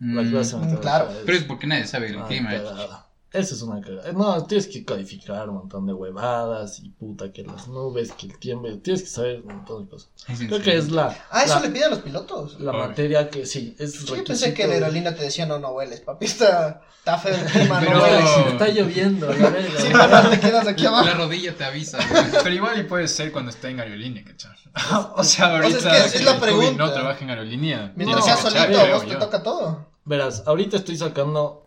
Mm, 0.00 0.18
Mm, 0.56 0.76
claro. 0.80 1.08
Pero 1.24 1.36
es 1.38 1.44
porque 1.44 1.66
nadie 1.66 1.86
sabe 1.86 2.08
el 2.08 2.18
Ah, 2.18 2.26
clima. 2.26 2.50
cagada. 2.50 3.09
Esa 3.32 3.54
es 3.54 3.62
una 3.62 3.80
cagada. 3.80 4.10
No, 4.12 4.44
tienes 4.44 4.66
que 4.66 4.84
codificar 4.84 5.48
un 5.48 5.54
montón 5.58 5.86
de 5.86 5.92
huevadas 5.92 6.80
y 6.80 6.88
puta 6.90 7.32
que 7.32 7.44
las 7.44 7.68
nubes, 7.68 8.10
que 8.12 8.26
el 8.26 8.38
tiempo. 8.40 8.66
Tienes 8.82 9.02
que 9.02 9.08
saber 9.08 9.40
un 9.42 9.54
montón 9.54 9.84
de 9.84 9.90
cosas. 9.90 10.10
Creo 10.48 10.60
que 10.60 10.76
es 10.76 10.90
la, 10.90 11.16
Ah, 11.30 11.44
eso 11.44 11.54
la, 11.54 11.60
le 11.60 11.68
piden 11.70 11.84
a 11.84 11.90
los 11.90 11.98
pilotos. 12.00 12.58
la 12.60 12.72
materia 12.72 13.30
que 13.30 13.46
sí, 13.46 13.76
es 13.78 14.04
Yo 14.04 14.24
pensé 14.24 14.52
que 14.52 14.66
la 14.66 14.74
aerolínea 14.74 15.14
te 15.14 15.22
decía, 15.22 15.46
no, 15.46 15.60
no 15.60 15.70
hueles, 15.70 16.00
papi. 16.00 16.24
Está, 16.26 16.82
está 16.98 17.18
feo 17.18 17.36
el 17.36 17.44
clima, 17.44 17.78
Pero- 17.84 17.94
no 17.98 18.02
hueles. 18.02 18.30
Está 18.52 18.68
lloviendo, 18.68 19.32
la 19.32 19.48
verga. 19.50 19.80
Sin 19.80 19.92
parar 19.92 20.28
te 20.30 20.40
quedas 20.40 20.66
aquí 20.66 20.82
La 20.82 20.88
abajo. 20.88 21.14
rodilla 21.18 21.56
te 21.56 21.64
avisa. 21.64 21.98
Pero 22.42 22.52
igual 22.54 22.80
y 22.80 22.82
puede 22.82 23.06
ser 23.06 23.30
cuando 23.30 23.52
está 23.52 23.68
en 23.70 23.78
aerolínea, 23.78 24.24
¿cachai? 24.24 24.50
o 25.14 25.22
sea, 25.22 25.54
O 25.54 25.60
sea, 25.60 25.68
es 25.68 25.84
ahorita 25.86 26.10
que 26.10 26.18
es 26.18 26.24
la 26.24 26.40
pregunta. 26.40 26.72
no 26.84 26.92
trabaja 26.92 27.22
en 27.22 27.30
aerolínea. 27.30 27.92
Mientras 27.94 28.24
cachar, 28.26 28.50
solito, 28.72 28.92
vos 28.92 29.06
te 29.06 29.14
toca 29.14 29.40
todo. 29.44 29.86
Verás, 30.04 30.42
ahorita 30.46 30.78
estoy 30.78 30.96
sacando. 30.96 31.64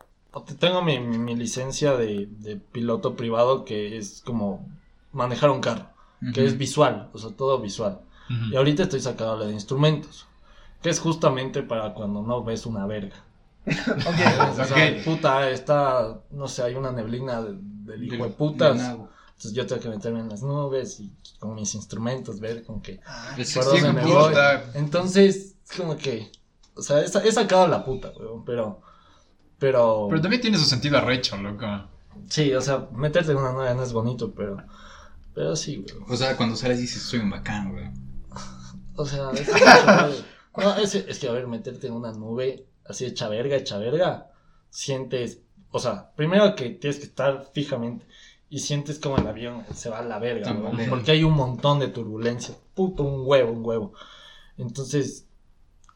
Tengo 0.59 0.81
mi, 0.81 0.99
mi, 0.99 1.17
mi 1.17 1.35
licencia 1.35 1.95
de, 1.95 2.27
de 2.39 2.55
piloto 2.57 3.15
privado 3.15 3.65
que 3.65 3.97
es 3.97 4.21
como 4.25 4.67
manejar 5.11 5.49
un 5.51 5.61
carro, 5.61 5.89
que 6.33 6.45
es 6.45 6.57
visual, 6.57 7.09
o 7.13 7.17
sea, 7.17 7.31
todo 7.31 7.59
visual. 7.59 7.99
Y 8.51 8.55
ahorita 8.55 8.83
estoy 8.83 8.99
sacando 9.01 9.37
la 9.37 9.45
de 9.45 9.53
instrumentos, 9.53 10.25
que 10.81 10.89
es 10.89 10.99
justamente 10.99 11.61
para 11.61 11.93
cuando 11.93 12.21
no 12.23 12.43
ves 12.43 12.65
una 12.65 12.85
verga. 12.87 13.15
Ok. 13.65 14.49
O 14.59 14.65
sea, 14.65 14.65
Ok. 14.65 15.03
puta, 15.05 15.49
está, 15.49 16.19
no 16.31 16.47
sé, 16.47 16.63
hay 16.63 16.75
una 16.75 16.91
neblina 16.91 17.41
de- 17.41 17.57
del 17.59 18.03
hijo 18.03 18.23
de 18.23 18.29
putas. 18.31 18.77
Entonces 19.35 19.53
yo 19.53 19.65
tengo 19.67 19.81
que 19.81 19.89
meterme 19.89 20.19
en 20.21 20.29
las 20.29 20.41
nubes 20.41 20.99
y 20.99 21.11
con 21.39 21.53
mis 21.55 21.75
instrumentos 21.75 22.39
ver 22.39 22.63
con 22.63 22.81
qué. 22.81 22.99
De 23.35 23.43
puta. 24.29 24.63
Entonces, 24.73 25.55
es 25.69 25.77
como 25.77 25.97
que, 25.97 26.31
o 26.75 26.81
sea, 26.81 27.01
he 27.01 27.31
sacado 27.31 27.67
la 27.67 27.83
puta, 27.85 28.11
weón, 28.17 28.43
pero, 28.45 28.81
pero, 29.63 30.07
Pero 30.09 30.21
también 30.21 30.41
tiene 30.41 30.57
su 30.57 30.65
sentido 30.65 30.97
arrecho, 30.97 31.37
loco. 31.37 31.65
sí, 32.27 32.53
o 32.53 32.59
sea, 32.59 32.89
meterte 32.91 33.31
en 33.31 33.37
una 33.37 33.53
nueva 33.53 33.73
no 33.73 33.81
es 33.81 33.93
bonito, 33.93 34.33
pero, 34.33 34.57
pero 35.33 35.55
sí, 35.55 35.85
weón. 35.87 36.03
O 36.11 36.17
sea, 36.17 36.35
cuando 36.35 36.57
sales 36.57 36.79
dices, 36.79 37.01
soy 37.01 37.19
un 37.19 37.29
bacán, 37.29 37.71
güey. 37.71 37.85
O 38.97 39.05
sea, 39.05 39.31
es, 39.31 39.47
weón. 39.47 40.15
No, 40.57 40.75
es, 40.75 40.95
es 40.95 41.17
que, 41.17 41.29
a 41.29 41.31
ver, 41.31 41.47
meterte 41.47 41.87
en 41.87 41.93
una 41.93 42.11
nube 42.11 42.67
así 42.85 43.05
hecha 43.05 43.29
verga, 43.29 43.55
hecha 43.55 43.77
verga, 43.77 44.31
sientes, 44.69 45.39
o 45.71 45.79
sea, 45.79 46.11
primero 46.13 46.55
que 46.55 46.71
tienes 46.71 46.99
que 46.99 47.05
estar 47.05 47.49
fijamente 47.53 48.05
y 48.49 48.59
sientes 48.59 48.99
como 48.99 49.15
el 49.15 49.25
avión 49.25 49.63
se 49.73 49.89
va 49.89 49.99
a 49.99 50.03
la 50.03 50.19
verga, 50.19 50.43
Tambalea. 50.43 50.89
porque 50.89 51.11
hay 51.11 51.23
un 51.23 51.35
montón 51.35 51.79
de 51.79 51.87
turbulencia, 51.87 52.53
puto, 52.73 53.03
un 53.03 53.21
huevo, 53.25 53.53
un 53.53 53.65
huevo. 53.65 53.93
Entonces, 54.57 55.25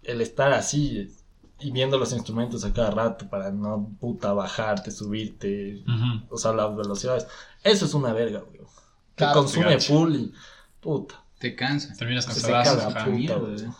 el 0.04 0.22
estar 0.22 0.54
así 0.54 1.14
y 1.60 1.72
viendo 1.72 1.98
los 1.98 2.14
instrumentos 2.14 2.64
a 2.66 2.74
cada 2.74 2.92
rato 2.92 3.30
para 3.30 3.52
no 3.52 3.90
puta 4.00 4.34
bajarte, 4.34 4.92
subirte, 4.92 5.84
o 6.30 6.38
sea, 6.38 6.54
las 6.54 6.76
velocidades, 6.76 7.28
eso 7.64 7.86
es 7.86 7.94
una 7.94 8.14
verga, 8.14 8.40
weón. 8.40 8.68
Que 9.16 9.24
Claro, 9.24 9.34
consume 9.40 9.80
full 9.80 10.16
y 10.16 10.34
puta. 10.80 11.24
Te 11.40 11.56
cansa. 11.56 11.94
Terminas 11.96 12.26
Se 12.26 12.32
cansadazos. 12.32 12.74
seca 12.74 12.84
la 12.84 12.96
ajá. 12.96 13.06
puta. 13.06 13.18
Mierda, 13.18 13.36
güey. 13.38 13.56
güey. 13.58 13.72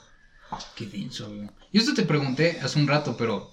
Qué 0.76 0.86
denso, 0.88 1.28
güey. 1.28 1.50
Yo 1.74 1.82
esto 1.82 1.94
te 1.94 2.04
pregunté 2.04 2.60
hace 2.62 2.80
un 2.80 2.88
rato, 2.88 3.16
pero... 3.18 3.52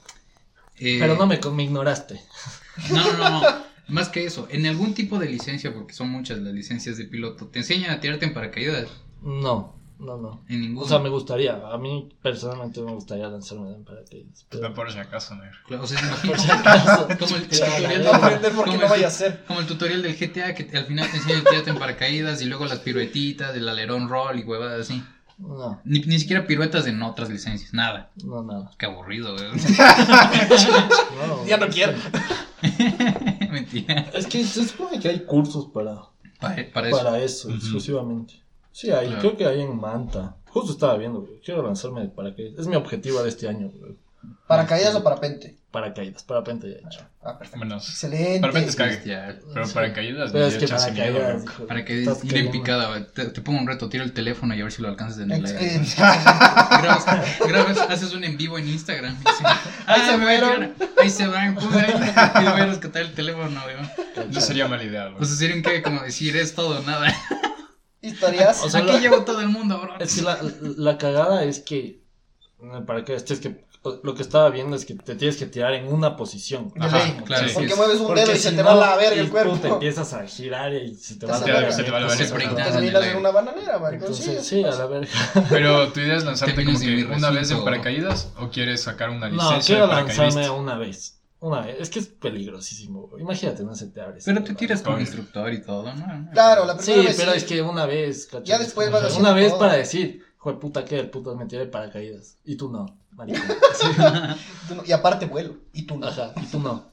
eh, 0.78 0.96
Pero 1.00 1.16
no 1.16 1.26
me, 1.26 1.38
me 1.52 1.62
ignoraste. 1.64 2.20
No, 2.90 3.12
no, 3.12 3.18
no, 3.18 3.30
no. 3.42 3.64
Más 3.88 4.08
que 4.08 4.24
eso, 4.24 4.48
en 4.50 4.64
algún 4.66 4.94
tipo 4.94 5.18
de 5.18 5.28
licencia, 5.28 5.74
porque 5.74 5.92
son 5.92 6.08
muchas 6.08 6.38
las 6.38 6.54
licencias 6.54 6.96
de 6.96 7.04
piloto, 7.04 7.48
¿te 7.48 7.58
enseñan 7.58 7.90
a 7.90 8.00
tirarte 8.00 8.24
en 8.24 8.32
paracaídas? 8.32 8.88
No. 9.22 9.74
No, 9.98 10.16
no. 10.18 10.44
En 10.48 10.60
ningún. 10.60 10.82
O 10.84 10.88
sea, 10.88 10.98
me 10.98 11.08
gustaría. 11.08 11.54
A 11.72 11.78
mí 11.78 12.08
personalmente 12.22 12.80
me 12.82 12.92
gustaría 12.92 13.28
lanzarme 13.28 13.72
en 13.72 13.84
paracaídas. 13.84 14.44
Pero 14.50 14.62
Pero 14.62 14.74
por 14.74 14.92
si 14.92 14.98
acaso, 14.98 15.34
negro. 15.36 15.56
Claro, 15.66 15.84
o 15.84 15.86
sea, 15.86 16.00
por 16.26 16.38
si 16.38 16.50
acaso. 16.50 17.08
Como 17.18 17.36
el, 17.36 17.48
tutorial 17.48 18.04
No 18.04 18.12
aprender 18.12 18.52
porque 18.52 18.70
como 18.72 18.80
no 18.80 18.86
el- 18.86 18.90
vaya 18.90 19.06
a 19.06 19.10
ser. 19.10 19.44
Como 19.46 19.60
el 19.60 19.66
tutorial 19.66 20.02
del 20.02 20.16
GTA 20.16 20.54
que 20.54 20.76
al 20.76 20.86
final 20.86 21.08
te 21.10 21.16
enseña 21.18 21.38
el 21.38 21.44
tirarte 21.44 21.70
en 21.70 21.78
paracaídas 21.78 22.42
y 22.42 22.46
luego 22.46 22.64
las 22.66 22.80
piruetitas, 22.80 23.54
el 23.56 23.68
alerón 23.68 24.08
roll 24.08 24.38
y 24.38 24.42
huevadas 24.44 24.80
así. 24.80 25.02
No, 25.38 25.80
Ni, 25.84 25.98
ni 26.00 26.18
siquiera 26.20 26.46
piruetas 26.46 26.86
en 26.86 27.02
otras 27.02 27.28
licencias, 27.28 27.72
nada. 27.74 28.10
no, 28.24 28.42
nada. 28.44 28.70
Qué 28.78 28.86
aburrido, 28.86 29.34
güey. 29.34 29.48
No, 31.26 31.46
Ya 31.46 31.56
no 31.56 31.68
quiero. 31.68 31.92
Mentira. 33.50 34.10
Es 34.14 34.26
que 34.26 34.44
se 34.44 34.64
supone 34.66 34.98
que 35.00 35.08
hay 35.08 35.20
cursos 35.24 35.66
para, 35.72 36.02
Para, 36.40 36.56
para 36.72 36.88
eso. 36.88 36.96
para 36.98 37.18
eso, 37.20 37.50
exclusivamente. 37.50 38.34
Sí, 38.74 38.90
hay, 38.90 39.06
Claro. 39.06 39.20
creo 39.20 39.36
que 39.36 39.46
hay 39.46 39.60
en 39.60 39.76
Manta. 39.80 40.34
Justo 40.48 40.72
estaba 40.72 40.96
viendo, 40.96 41.20
güey. 41.20 41.40
Quiero 41.44 41.62
lanzarme 41.62 42.00
de 42.02 42.08
paracaídas. 42.08 42.58
Es 42.58 42.66
mi 42.66 42.74
objetivo 42.74 43.22
de 43.22 43.28
este 43.28 43.48
año, 43.48 43.70
güey. 43.72 43.92
¿Paracaídas 44.48 44.94
o 44.96 45.02
parapente? 45.04 45.56
Paracaídas, 45.70 46.22
parapente 46.24 46.68
ya 46.68 46.76
he 46.76 46.78
hecho. 46.86 47.00
Ah, 47.22 47.36
perfecto. 47.38 47.58
Bueno, 47.58 47.76
Excelente. 47.76 48.40
Parapente 48.40 48.70
es 48.70 48.76
cague. 48.76 49.02
Ya, 49.04 49.38
Pero 49.52 49.66
Sí. 49.66 49.74
para 49.74 49.92
caídas, 49.92 50.32
Pero 50.32 50.46
es 50.46 50.56
que 50.56 50.66
chance 50.66 50.90
miedo, 50.92 51.12
paracaídas. 51.18 51.40
loco. 51.44 51.52
hijo, 51.52 51.66
Para 51.66 51.84
que 51.84 51.98
estás 52.00 52.24
ir 52.24 52.36
en 52.36 52.50
picada, 52.50 52.88
güey. 52.88 53.06
Te, 53.12 53.26
te 53.26 53.40
pongo 53.42 53.60
un 53.60 53.66
reto, 53.68 53.88
tira 53.88 54.02
el 54.02 54.12
teléfono 54.12 54.54
y 54.54 54.60
a 54.60 54.64
ver 54.64 54.72
si 54.72 54.82
lo 54.82 54.88
alcanzas 54.88 55.26
grabas, 56.80 57.04
grabas, 57.46 57.78
haces 57.90 58.12
un 58.14 58.24
en 58.24 58.36
vivo 58.36 58.58
en 58.58 58.68
Instagram. 58.68 59.14
y 59.14 59.18
dices, 59.18 59.40
Ahí 59.86 60.00
ah, 60.02 60.06
se 60.10 60.16
me. 60.18 60.72
Ahí 61.02 61.10
se 61.10 61.26
van, 61.26 61.54
pum, 61.54 61.68
ahí. 61.74 62.42
Y 62.42 62.48
voy 62.50 62.60
a 62.60 62.66
rescatar 62.66 63.02
el 63.02 63.12
teléfono, 63.14 63.60
güey. 63.62 64.26
No 64.30 64.40
sería 64.40 64.68
mala 64.68 64.84
idea, 64.84 65.08
güey. 65.08 65.22
O 65.22 65.24
sea, 65.24 65.36
sería 65.36 65.56
un 65.56 65.62
que 65.62 65.82
como 65.82 66.00
decir, 66.02 66.36
es 66.36 66.54
todo 66.54 66.80
o 66.80 66.82
nada. 66.82 67.08
Historias. 68.04 68.62
O 68.64 68.68
sea, 68.70 68.80
Aquí 68.80 68.92
la- 68.92 68.99
llegó 69.00 69.25
todo 69.25 69.40
el 69.40 69.49
mundo, 69.49 69.80
bro. 69.80 69.99
Es 69.99 70.14
que 70.16 70.23
la, 70.23 70.38
la 70.76 70.99
cagada 70.99 71.44
es 71.44 71.61
que. 71.61 72.02
Para 72.87 73.04
que 73.04 73.14
es 73.14 73.25
que 73.25 73.64
lo 74.02 74.14
que 74.14 74.23
estaba 74.23 74.49
viendo 74.49 74.75
es 74.76 74.87
que 74.87 74.94
te 74.94 75.14
tienes 75.14 75.37
que 75.37 75.44
tirar 75.44 75.75
en 75.75 75.92
una 75.92 76.16
posición. 76.16 76.73
Ajá, 76.80 77.00
claro, 77.26 77.42
sí. 77.44 77.49
sí. 77.50 77.54
Porque 77.54 77.70
es- 77.73 77.76
mueves 77.76 78.00
un 78.00 78.06
Porque 78.06 78.20
dedo 78.23 78.32
y 78.32 78.37
si 78.37 78.42
se 78.42 78.50
te 78.52 78.62
no, 78.62 78.64
va 78.64 78.75
la 78.76 78.96
verga 78.96 79.16
y 79.16 79.18
el 79.18 79.26
tú 79.26 79.32
cuerpo. 79.32 79.56
te 79.58 79.68
empiezas 79.68 80.12
a 80.14 80.26
girar 80.26 80.73
y 80.73 80.94
se 80.94 81.14
te 81.14 81.20
Te 81.20 81.26
va 81.26 81.38
la 81.38 81.44
verga. 81.44 81.73
se 81.73 81.84
te 81.84 81.90
va 81.90 82.00
la 82.00 82.06
verga. 82.06 82.25
Te 82.25 82.30
terminas 82.73 83.02
el 83.04 83.11
en 83.11 83.16
una 83.18 83.30
bananera. 83.30 83.75
Entonces, 83.92 84.26
Entonces, 84.26 84.46
sí, 84.46 84.64
a 84.64 84.70
la 84.70 84.87
verga. 84.87 85.11
Pero 85.50 85.92
tu 85.92 86.00
idea 86.00 86.16
es 86.16 86.25
lanzarte 86.25 86.64
como 86.64 86.78
que 86.80 87.04
una 87.04 87.30
vez 87.30 87.50
en 87.50 87.62
paracaídas 87.62 88.32
o 88.38 88.49
quieres 88.49 88.82
sacar 88.82 89.11
una 89.11 89.28
No, 89.28 89.34
licencia 89.50 89.75
quiero 89.76 89.88
de 89.88 89.94
lanzarme 89.94 90.49
una 90.49 90.78
vez. 90.78 91.20
Una 91.46 91.60
vez. 91.60 91.76
Es 91.78 91.90
que 91.90 91.98
es 91.98 92.06
peligrosísimo. 92.06 93.10
Imagínate, 93.18 93.62
no 93.64 93.74
se 93.74 93.88
te 93.88 94.00
abre. 94.00 94.18
Pero 94.24 94.42
te 94.42 94.54
tiras 94.54 94.80
con 94.82 94.98
instructor 95.00 95.52
y 95.52 95.60
todo, 95.62 95.92
¿no? 95.94 96.30
Claro, 96.32 96.64
la 96.64 96.78
Sí, 96.78 96.92
primera 96.92 97.08
vez 97.10 97.16
pero 97.18 97.30
sí. 97.32 97.36
es 97.38 97.44
que 97.44 97.60
una 97.62 97.84
vez, 97.86 98.26
¿cachai? 98.26 98.46
Ya 98.46 98.58
después 98.58 98.90
vas 98.90 99.02
haciendo 99.04 99.28
Una 99.28 99.38
vez 99.38 99.50
todo. 99.50 99.58
para 99.58 99.74
decir, 99.74 100.24
joder, 100.38 100.58
puta, 100.58 100.84
que 100.86 100.98
el 100.98 101.10
puto 101.10 101.36
me 101.36 101.44
tiré 101.46 101.66
de 101.66 101.70
paracaídas. 101.70 102.38
Y 102.44 102.56
tú 102.56 102.70
no. 102.70 102.98
Tú 104.68 104.74
no- 104.74 104.84
Y 104.84 104.92
aparte 104.92 105.26
vuelo. 105.26 105.56
Y 105.72 105.82
tú 105.86 105.98
no. 105.98 106.06
Ajá, 106.06 106.32
y 106.36 106.46
tú 106.46 106.60
no. 106.60 106.92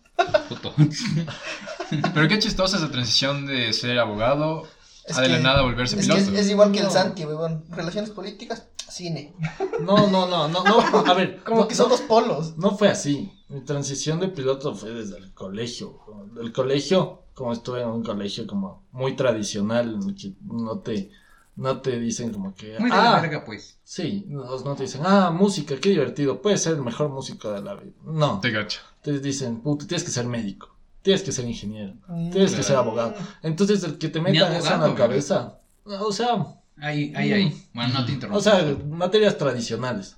Puto. 0.50 0.74
Pero 2.14 2.28
qué 2.28 2.40
chistosa 2.40 2.78
esa 2.78 2.92
transición 2.92 3.46
de 3.46 3.74
ser 3.74 3.98
abogado 4.00 4.68
Es 5.06 5.18
a 5.18 5.22
de 5.22 5.30
la 5.30 5.40
nada 5.40 5.62
volverse 5.64 5.96
Es, 6.00 6.08
que 6.08 6.14
piloto. 6.14 6.32
es, 6.34 6.40
es 6.46 6.50
igual 6.52 6.72
que 6.72 6.80
el. 6.80 6.92
Santi, 6.92 7.26
weón. 7.26 7.64
Relaciones 7.70 8.12
políticas, 8.12 8.68
cine. 8.92 9.34
No, 9.82 10.08
no, 10.10 10.28
no, 10.28 10.48
no, 10.48 10.64
no. 10.64 10.80
A 11.06 11.14
ver, 11.14 11.42
Como 11.44 11.62
no, 11.62 11.68
que 11.68 11.76
son 11.76 11.90
no, 11.90 11.96
dos 11.96 12.02
polos. 12.02 12.58
no 12.58 12.78
fue 12.78 12.90
así. 12.90 13.32
Mi 13.50 13.62
transición 13.62 14.20
de 14.20 14.28
piloto 14.30 14.74
fue 14.76 14.92
desde 14.92 15.18
el 15.18 15.34
colegio. 15.34 16.00
Del 16.36 16.52
colegio, 16.54 17.24
como 17.34 17.52
estuve 17.54 17.82
en 17.82 17.88
un 17.90 18.04
colegio 18.04 18.46
como 18.48 18.84
muy 18.92 19.16
tradicional, 19.16 19.96
en 20.02 20.10
el 20.10 20.16
que 20.16 20.34
no 20.44 20.80
te, 20.80 21.12
no 21.56 21.82
te 21.82 22.00
dicen 22.00 22.32
como 22.32 22.54
que. 22.56 22.78
Muy 22.80 22.90
de 22.90 22.96
la 22.96 23.18
ah, 23.18 23.22
verga, 23.22 23.44
pues. 23.46 23.78
Sí, 23.84 24.26
no, 24.30 24.44
no 24.60 24.76
te 24.76 24.84
dicen, 24.84 25.02
ah, 25.06 25.32
música, 25.32 25.76
qué 25.82 25.90
divertido, 25.90 26.42
puedes 26.42 26.62
ser 26.62 26.74
el 26.76 26.82
mejor 26.82 27.10
músico 27.10 27.52
de 27.52 27.62
la 27.62 27.74
vida. 27.76 27.92
No, 28.06 28.40
Te 28.40 28.52
gacho. 28.52 28.80
te 29.02 29.20
dicen, 29.20 29.62
puta, 29.62 29.86
tienes 29.86 30.04
que 30.06 30.12
ser 30.12 30.26
médico, 30.28 30.70
tienes 31.02 31.24
que 31.24 31.32
ser 31.34 31.46
ingeniero, 31.46 31.96
Mm. 32.08 32.30
tienes 32.32 32.56
que 32.56 32.64
ser 32.64 32.78
abogado. 32.78 33.16
Entonces, 33.44 33.84
el 33.84 33.98
que 33.98 34.08
te 34.08 34.22
metan 34.22 34.54
eso 34.54 34.74
en 34.74 34.82
la 34.82 34.96
cabeza, 34.96 35.60
o 35.86 36.12
sea, 36.14 36.46
Ahí, 36.78 37.14
ahí, 37.16 37.34
ahí. 37.34 37.68
Bueno, 37.74 37.94
no 37.94 38.06
te 38.06 38.14
interrumpo. 38.14 38.40
o 38.40 38.42
sea, 38.42 38.64
materias 38.90 39.38
tradicionales, 39.38 40.18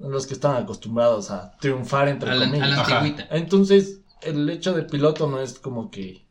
los 0.00 0.26
que 0.26 0.34
están 0.34 0.56
acostumbrados 0.56 1.30
a 1.30 1.56
triunfar 1.58 2.08
entre 2.08 2.30
a 2.30 2.34
la, 2.34 2.46
a 2.46 2.48
comillas. 2.48 2.70
la 2.70 2.98
antigüita. 2.98 3.28
Entonces, 3.36 4.00
el 4.22 4.48
hecho 4.50 4.72
de 4.72 4.82
piloto 4.82 5.28
no 5.28 5.40
es 5.40 5.58
como 5.58 5.90
que, 5.90 6.24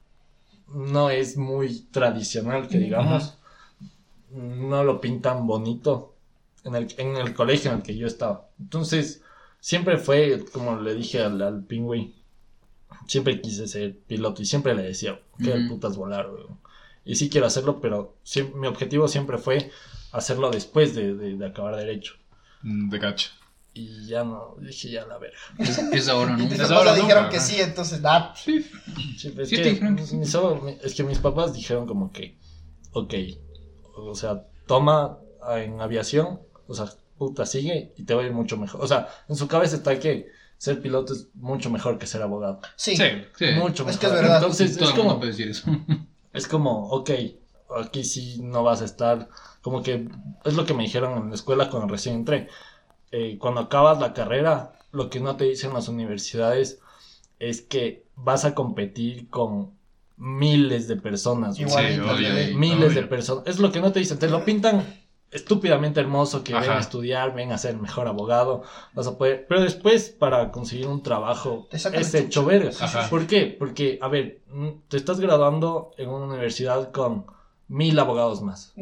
no 0.73 1.09
es 1.09 1.37
muy 1.37 1.81
tradicional, 1.91 2.67
que 2.67 2.77
digamos, 2.77 3.37
no 4.31 4.83
lo 4.83 4.99
pintan 4.99 5.47
bonito 5.47 6.15
en 6.63 6.75
el, 6.75 6.93
en 6.97 7.15
el 7.15 7.33
colegio 7.33 7.71
en 7.71 7.77
el 7.77 7.83
que 7.83 7.95
yo 7.95 8.07
estaba. 8.07 8.49
Entonces, 8.59 9.21
siempre 9.59 9.97
fue, 9.97 10.43
como 10.51 10.77
le 10.79 10.93
dije 10.93 11.21
al, 11.21 11.41
al 11.41 11.63
pingüí, 11.63 12.15
siempre 13.07 13.39
quise 13.41 13.67
ser 13.67 13.97
piloto 13.99 14.41
y 14.41 14.45
siempre 14.45 14.75
le 14.75 14.83
decía, 14.83 15.19
qué 15.39 15.53
putas 15.69 15.95
volar, 15.95 16.29
weón. 16.29 16.59
Y 17.07 17.15
sí 17.15 17.29
quiero 17.29 17.47
hacerlo, 17.47 17.79
pero 17.81 18.17
siem- 18.25 18.53
mi 18.55 18.67
objetivo 18.67 19.07
siempre 19.07 19.37
fue 19.37 19.71
hacerlo 20.11 20.51
después 20.51 20.93
de, 20.95 21.15
de- 21.15 21.37
de 21.37 21.45
acabar 21.45 21.75
derecho. 21.75 22.13
Mm, 22.63 22.89
Te 22.89 22.99
gacho. 22.99 23.29
Y 23.73 24.07
ya 24.07 24.23
no, 24.23 24.55
dije 24.59 24.89
ya 24.89 25.05
la 25.05 25.17
verga. 25.19 25.37
Es, 25.59 25.77
es 25.77 26.09
ahora, 26.09 26.35
¿no? 26.35 26.43
Y 26.43 26.47
tus 26.47 26.59
Es 26.59 26.67
papás 26.67 26.95
dijeron 26.95 27.23
nunca, 27.25 27.29
que 27.29 27.39
sí, 27.39 27.61
entonces. 27.61 28.01
Sí, 28.35 28.65
es, 29.37 29.49
Sí, 29.49 29.55
que 29.55 29.79
mis- 29.81 30.29
solo- 30.31 30.67
es 30.83 30.93
que 30.95 31.03
mis 31.03 31.19
papás 31.19 31.53
dijeron 31.53 31.85
como 31.85 32.11
que, 32.11 32.37
ok, 32.93 33.13
o 33.95 34.15
sea, 34.15 34.45
toma 34.65 35.19
en 35.55 35.79
aviación, 35.79 36.39
o 36.67 36.73
sea, 36.73 36.87
puta, 37.17 37.45
sigue 37.45 37.93
y 37.97 38.03
te 38.03 38.13
va 38.15 38.21
a 38.23 38.25
ir 38.25 38.33
mucho 38.33 38.57
mejor. 38.57 38.83
O 38.83 38.87
sea, 38.87 39.07
en 39.29 39.35
su 39.35 39.47
cabeza 39.47 39.75
está 39.77 39.99
que 39.99 40.27
ser 40.57 40.81
piloto 40.81 41.13
es 41.13 41.27
mucho 41.35 41.69
mejor 41.69 41.99
que 41.99 42.07
ser 42.07 42.21
abogado. 42.23 42.59
Sí. 42.75 42.97
Sí. 42.97 43.03
Sí. 43.37 43.45
Mucho 43.57 43.83
Es 43.83 43.87
mejor. 43.87 43.99
que 43.99 44.05
es 44.07 44.11
verdad. 44.13 44.35
Entonces, 44.37 44.75
Todo 44.75 44.85
es 44.85 44.89
el 44.91 44.97
mundo 44.97 45.09
como, 45.09 45.19
puede 45.19 45.31
decir 45.31 45.49
eso. 45.49 45.69
Es 46.37 46.47
como, 46.47 46.87
ok, 46.89 47.11
aquí 47.81 48.03
sí 48.03 48.39
no 48.41 48.63
vas 48.63 48.81
a 48.81 48.85
estar, 48.85 49.29
como 49.61 49.81
que 49.83 50.07
es 50.45 50.53
lo 50.53 50.65
que 50.65 50.73
me 50.73 50.83
dijeron 50.83 51.17
en 51.17 51.29
la 51.29 51.35
escuela 51.35 51.69
cuando 51.69 51.87
recién 51.89 52.15
entré. 52.15 52.47
Eh, 53.11 53.37
cuando 53.39 53.61
acabas 53.61 53.99
la 53.99 54.13
carrera, 54.13 54.73
lo 54.91 55.09
que 55.09 55.19
no 55.19 55.35
te 55.35 55.45
dicen 55.45 55.73
las 55.73 55.87
universidades 55.87 56.79
es 57.39 57.61
que 57.61 58.05
vas 58.15 58.45
a 58.45 58.55
competir 58.55 59.29
con 59.29 59.71
miles 60.17 60.87
de 60.87 60.95
personas. 60.95 61.59
Igual, 61.59 61.93
Sí, 61.93 61.99
obvio. 61.99 62.57
miles 62.57 62.95
de 62.95 63.03
personas. 63.03 63.43
Es 63.47 63.59
lo 63.59 63.71
que 63.71 63.79
no 63.81 63.91
te 63.91 63.99
dicen, 63.99 64.17
te 64.19 64.29
lo 64.29 64.43
pintan 64.43 64.83
estúpidamente 65.31 65.99
hermoso 65.99 66.43
que 66.43 66.53
ven 66.53 66.63
Ajá. 66.63 66.77
a 66.77 66.79
estudiar, 66.79 67.33
ven 67.35 67.51
a 67.51 67.57
ser 67.57 67.77
mejor 67.77 68.07
abogado, 68.07 68.63
vas 68.93 69.07
a 69.07 69.17
poder, 69.17 69.45
pero 69.47 69.61
después 69.61 70.09
para 70.09 70.51
conseguir 70.51 70.87
un 70.87 71.03
trabajo 71.03 71.67
es 71.71 72.13
hecho 72.15 72.45
verga. 72.45 72.71
Ajá. 72.79 73.09
¿Por 73.09 73.27
qué? 73.27 73.55
Porque, 73.57 73.99
a 74.01 74.07
ver, 74.07 74.41
mm, 74.51 74.67
te 74.87 74.97
estás 74.97 75.19
graduando 75.19 75.91
en 75.97 76.09
una 76.09 76.25
universidad 76.27 76.91
con 76.91 77.25
mil 77.67 77.99
abogados 77.99 78.41
más, 78.41 78.73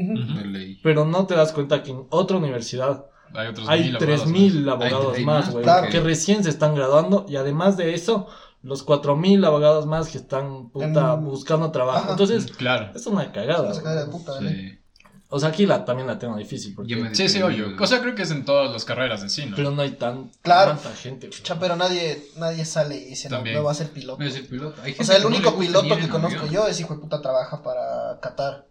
pero 0.84 1.06
no 1.06 1.25
te 1.25 1.36
das 1.36 1.52
cuenta 1.52 1.82
que 1.82 1.92
en 1.92 2.06
otra 2.10 2.38
universidad 2.38 3.08
Hay 3.34 3.48
otros 3.48 3.68
hay 3.68 3.84
mil 3.86 3.98
tres 3.98 4.22
abogados 4.22 4.28
mil 4.32 4.58
Hay- 4.58 4.70
abogados 4.70 5.18
hay 5.18 5.25
más, 5.25 5.52
güey, 5.52 5.64
claro. 5.64 5.90
que 5.90 6.00
recién 6.00 6.44
se 6.44 6.50
están 6.52 6.75
graduando 6.75 7.25
y 7.28 7.36
además 7.38 7.75
de 7.78 7.96
eso, 7.96 8.28
los 8.62 8.84
cuatro 8.84 9.16
mil 9.16 9.44
abogados 9.44 9.88
más 9.88 10.10
que 10.10 10.20
están 10.20 10.70
puta, 10.70 11.16
En- 11.16 11.25
buscando 11.25 11.72
trabajo. 11.72 11.98
Ajá. 12.04 12.12
Entonces, 12.12 12.46
Claro. 12.56 12.92
es 12.96 13.06
una 13.08 13.32
cagada. 13.32 13.64
Una 13.66 13.74
sacada 13.74 14.06
güey. 14.06 14.06
de 14.06 14.12
puta. 14.12 14.40
Sí. 14.40 14.80
O 15.29 15.39
sea, 15.39 15.50
aquí 15.50 15.65
la, 15.65 15.84
también 15.84 16.08
la 16.08 16.20
tengo 16.20 16.38
difícil 16.38 16.74
porque 16.75 16.96
me 16.96 17.13
Sí, 17.15 17.27
sí, 17.27 17.41
obvio. 17.41 17.75
O 17.79 17.88
sea, 17.88 18.00
creo 18.01 18.13
que 18.15 18.22
es 18.22 18.32
en 18.32 18.46
todas 18.46 18.72
las 18.72 18.86
carreras 18.86 19.22
en 19.24 19.29
sí, 19.29 19.46
¿no? 19.48 19.55
pero 19.55 19.72
no 19.72 19.82
hay 19.82 19.91
tan 19.91 20.29
Claro. 20.41 20.72
tanta 20.74 20.91
gente. 20.96 21.27
güey. 21.27 21.38
Chucha, 21.38 21.60
pero 21.60 21.75
nadie, 21.75 22.24
nadie 22.38 22.63
sale 22.63 22.96
y 22.96 23.05
dice, 23.05 23.29
no, 23.29 23.38
También. 23.38 23.58
no 23.58 23.63
va 23.63 23.72
a 23.72 23.75
ser 23.75 23.89
piloto. 23.89 24.22
No 24.22 24.27
es 24.29 24.36
el 24.36 24.46
piloto. 24.46 24.79
Hay 24.84 24.96
O 25.00 25.03
sea, 25.03 25.17
el 25.17 25.24
no 25.24 25.29
único 25.29 25.58
piloto 25.58 25.98
que 25.98 26.08
conozco 26.08 26.39
avión. 26.41 26.53
yo 26.53 26.67
es 26.67 26.79
hijo 26.79 26.94
de 26.96 27.01
puta 27.01 27.22
trabaja 27.22 27.62
para 27.63 28.20
Qatar. 28.22 28.67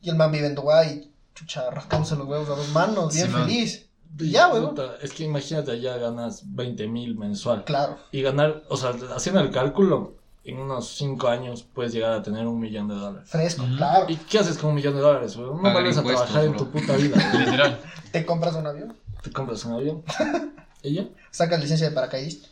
Y 0.00 0.10
el 0.10 0.16
man 0.16 0.30
vive 0.30 0.46
en 0.46 0.54
Dubái, 0.54 1.12
chucha, 1.34 1.70
rascándose 1.70 2.14
los 2.16 2.26
huevos 2.28 2.48
a 2.48 2.54
dos 2.54 2.68
manos, 2.70 3.12
bien 3.12 3.26
Sí, 3.26 3.32
man. 3.32 3.42
feliz. 3.46 3.90
Y, 4.18 4.30
Ya, 4.30 4.46
güey. 4.46 4.62
puta, 4.62 4.94
Es 5.02 5.12
que 5.12 5.24
imagínate, 5.24 5.72
allá 5.72 5.96
ganas 5.98 6.42
20 6.54 6.86
mil 6.86 7.16
mensual. 7.18 7.64
Claro. 7.64 7.98
Y 8.12 8.22
ganar, 8.22 8.62
o 8.68 8.76
sea, 8.76 8.94
haciendo 9.14 9.40
el 9.40 9.50
cálculo, 9.50 10.16
en 10.46 10.58
unos 10.58 10.96
5 10.96 11.28
años 11.28 11.62
puedes 11.62 11.92
llegar 11.92 12.12
a 12.12 12.22
tener 12.22 12.46
un 12.46 12.58
millón 12.60 12.88
de 12.88 12.94
dólares. 12.94 13.28
Fresco, 13.28 13.64
claro. 13.76 14.06
¿Y 14.08 14.16
qué 14.16 14.38
haces 14.38 14.56
con 14.58 14.70
un 14.70 14.76
millón 14.76 14.94
de 14.94 15.00
dólares? 15.00 15.36
No 15.36 15.56
Pagar 15.56 15.72
vuelves 15.72 15.98
a 15.98 16.02
trabajar 16.02 16.44
en 16.44 16.56
tu 16.56 16.70
puta 16.70 16.96
vida. 16.96 17.16
Literal. 17.38 17.80
Te 18.12 18.24
compras 18.24 18.54
un 18.54 18.66
avión, 18.66 18.96
Te 19.22 19.30
compras 19.32 19.64
un 19.64 19.72
avión. 19.74 20.02
¿Y 20.82 20.94
ya? 20.94 21.04
sacas 21.30 21.60
licencia 21.60 21.88
de 21.88 21.94
paracaidista. 21.94 22.48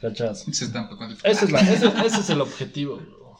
¿Cachas? 0.00 0.44
Se 0.52 0.64
están 0.66 0.88
Ese 1.24 1.44
es, 1.46 1.50
la, 1.50 1.60
ese, 1.60 1.86
ese 2.06 2.20
es 2.20 2.30
el 2.30 2.40
objetivo, 2.40 2.96
bro. 2.96 3.36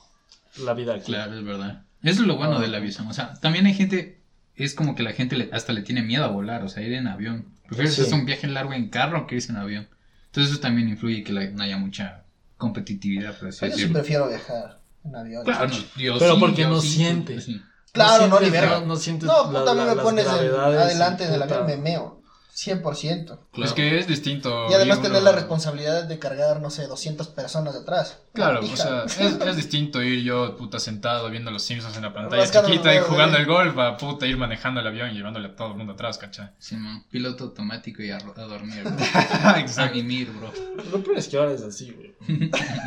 La 0.65 0.75
vida 0.75 0.95
aquí. 0.95 1.07
Claro, 1.13 1.39
es 1.39 1.45
verdad. 1.45 1.85
Eso 2.03 2.23
es 2.23 2.27
lo 2.29 2.37
bueno 2.37 2.57
Ah. 2.59 2.61
de 2.61 2.69
la 2.69 2.79
aviación. 2.79 3.07
O 3.07 3.13
sea, 3.13 3.35
también 3.35 3.67
hay 3.67 3.75
gente, 3.75 4.21
es 4.57 4.75
como 4.75 4.95
que 4.97 5.03
la 5.05 5.13
gente 5.13 5.37
le- 5.37 5.51
hasta 5.53 5.73
le 5.73 5.83
tiene 5.83 6.03
miedo 6.03 6.25
a 6.25 6.29
volar, 6.29 6.65
o 6.65 6.69
sea, 6.69 6.83
ir 6.83 6.93
en 6.95 7.07
avión. 7.07 7.47
Prefieres 7.67 7.95
Sí. 7.95 8.03
hacer 8.03 8.15
un 8.15 8.25
viaje 8.27 8.47
largo 8.49 8.73
en 8.73 8.89
carro 8.89 9.27
que 9.27 9.37
irse 9.37 9.53
en 9.53 9.59
avión. 9.59 9.89
Entonces 10.27 10.53
eso 10.53 10.61
también 10.61 10.89
influye 10.89 11.23
que 11.23 11.33
la- 11.33 11.47
no 11.51 11.63
haya 11.63 11.77
mucha 11.77 12.25
competitividad, 12.59 13.39
por 13.39 13.49
así 13.49 13.67
Yo 13.71 13.77
sí 13.77 13.87
prefiero 13.87 14.29
viajar 14.29 14.81
en 15.05 15.17
avión. 15.17 15.45
Claro, 15.45 15.69
no, 15.69 15.75
yo 15.97 16.19
Pero 16.19 16.35
sí, 16.35 16.41
porque 16.41 16.63
yo 16.63 16.69
no 16.69 16.81
sí, 16.81 16.89
sientes. 16.91 17.45
sí. 17.45 17.63
Claro, 17.93 18.29
no, 18.29 18.39
ni 18.41 18.47
sientes- 18.47 18.61
verga. 18.61 18.81
No, 18.81 18.87
no 18.87 18.97
sientes 18.97 19.27
No, 19.27 19.51
la- 19.53 19.61
puta, 19.61 19.71
a 19.71 19.75
mí 19.75 19.81
la- 19.85 19.95
me 19.95 20.03
pones 20.03 20.27
en- 20.27 20.33
adelante 20.55 21.27
del 21.29 21.43
avión, 21.43 21.67
me 21.67 21.77
meo. 21.79 22.21
100%. 22.67 23.39
Claro. 23.53 23.69
Es 23.69 23.73
que 23.73 23.99
es 23.99 24.09
distinto. 24.09 24.67
Y 24.69 24.75
además 24.75 25.01
tener 25.01 25.21
uno- 25.23 25.31
la 25.31 25.33
responsabilidad 25.33 26.05
de 26.05 26.19
cargar, 26.19 26.61
no 26.61 26.71
sé, 26.71 26.87
200 26.89 27.29
personas 27.29 27.75
detrás. 27.75 28.19
Claro, 28.33 28.61
o 28.61 28.77
sea, 28.77 29.05
es, 29.05 29.19
es 29.21 29.57
distinto 29.57 30.03
ir 30.03 30.25
yo, 30.25 30.57
puta, 30.57 30.81
sentado 30.81 31.31
viendo 31.31 31.51
los 31.53 31.63
Simpsons 31.63 31.97
en 31.97 32.03
la 32.03 32.13
pantalla 32.13 32.43
Rascando 32.43 32.69
chiquita 32.69 32.93
y 32.95 32.99
jugando 32.99 33.37
el 33.39 33.47
golf 33.47 33.79
a 33.79 33.97
puta, 33.97 34.27
ir 34.27 34.37
manejando 34.37 34.81
el 34.81 34.87
avión 34.89 35.11
y 35.11 35.15
llevándole 35.15 35.49
a 35.49 35.55
todo 35.57 35.69
el 35.69 35.77
mundo 35.77 35.93
atrás, 35.93 36.19
¿cachai? 36.19 36.51
Sí, 36.59 36.77
man. 36.77 37.05
Piloto 37.11 37.45
automático 37.45 38.03
y 38.03 38.11
a, 38.11 38.17
a 38.19 38.43
dormir, 38.43 38.83
bro. 38.85 38.97
a 39.45 39.61
Exacto. 39.61 39.95
mimir, 39.97 40.31
bro. 40.33 40.53
Lo 40.91 41.03
peor 41.05 41.19
es 41.19 41.29
que 41.29 41.37
ahora 41.37 41.53
es 41.53 41.63
así, 41.63 41.93
güey. 41.93 42.15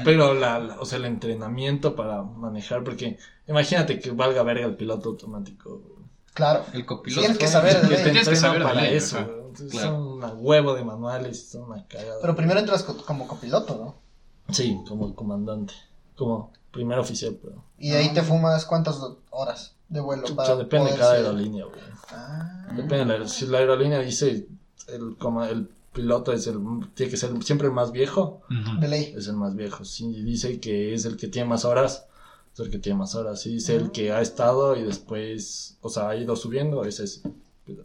Pero 0.04 0.34
la, 0.34 0.60
la- 0.60 0.80
o 0.80 0.86
sea, 0.86 0.98
el 0.98 1.06
entrenamiento 1.06 1.96
para 1.96 2.22
manejar, 2.24 2.84
porque 2.84 3.18
imagínate 3.48 4.00
que 4.00 4.12
valga 4.12 4.44
verga 4.44 4.66
el 4.66 4.76
piloto 4.76 5.10
automático, 5.10 5.80
güey. 5.80 6.02
Claro. 6.34 6.66
El 6.74 6.86
copiloto. 6.86 7.22
Tienes 7.22 7.38
que 7.38 7.48
saber 7.48 7.82
de 7.82 8.12
Que 8.24 8.36
saber 8.38 8.60
de 8.60 8.66
para 8.66 8.82
ley, 8.82 8.96
eso. 8.96 9.41
Entonces 9.52 9.72
Claro. 9.80 9.98
son 9.98 10.08
una 10.18 10.28
huevo 10.34 10.74
de 10.74 10.84
manuales, 10.84 11.50
son 11.50 11.64
una 11.64 11.86
cagada. 11.88 12.18
Pero 12.22 12.36
primero 12.36 12.60
entras 12.60 12.84
co- 12.84 12.98
como 13.06 13.28
copiloto, 13.28 13.76
¿no? 13.76 14.54
Sí, 14.54 14.78
como 14.88 15.14
comandante, 15.16 15.74
como 16.16 16.52
primer 16.72 17.00
oficial, 17.00 17.38
pero... 17.42 17.64
Y 17.78 17.90
de 17.92 17.98
ahí 17.98 18.14
te 18.14 18.22
fumas 18.24 18.66
cuántas 18.66 19.00
horas 19.30 19.74
de 19.90 20.00
vuelo 20.00 20.24
O 20.32 20.36
para 20.36 20.48
sea, 20.48 20.56
depende 20.56 20.92
de 20.92 20.98
cada 20.98 21.16
ser- 21.16 21.26
aerolínea, 21.26 21.66
güey. 21.66 21.80
Ah. 22.10 22.68
Depende 22.76 22.98
de 23.00 23.06
la 23.06 23.14
aer- 23.16 23.28
Si 23.28 23.46
la 23.46 23.58
aerolínea 23.60 24.00
dice 24.00 24.48
el, 24.88 25.18
como 25.18 25.44
el 25.44 25.70
piloto 25.94 26.32
es 26.32 26.48
el, 26.48 26.58
tiene 26.96 27.10
que 27.12 27.18
ser 27.18 27.32
siempre 27.44 27.68
el 27.68 27.74
más 27.74 27.92
viejo. 27.92 28.42
De 28.80 28.88
ley. 28.88 29.14
es 29.18 29.28
el 29.28 29.36
más 29.36 29.56
viejo. 29.56 29.84
Si 29.86 30.10
dice 30.24 30.60
que 30.62 30.94
es 30.94 31.04
el 31.06 31.18
que 31.18 31.28
tiene 31.28 31.50
más 31.50 31.66
horas, 31.66 32.06
es 32.54 32.60
el 32.62 32.70
que 32.72 32.80
tiene 32.80 33.00
más 33.00 33.16
horas. 33.16 33.42
Si 33.42 33.50
dice 33.54 33.76
el 33.76 33.92
que 33.92 34.12
ha 34.14 34.22
estado 34.22 34.76
y 34.78 34.84
después, 34.84 35.78
o 35.82 35.90
sea, 35.90 36.10
ha 36.10 36.16
ido 36.16 36.36
subiendo, 36.38 36.84
ese 36.86 37.04
es. 37.04 37.22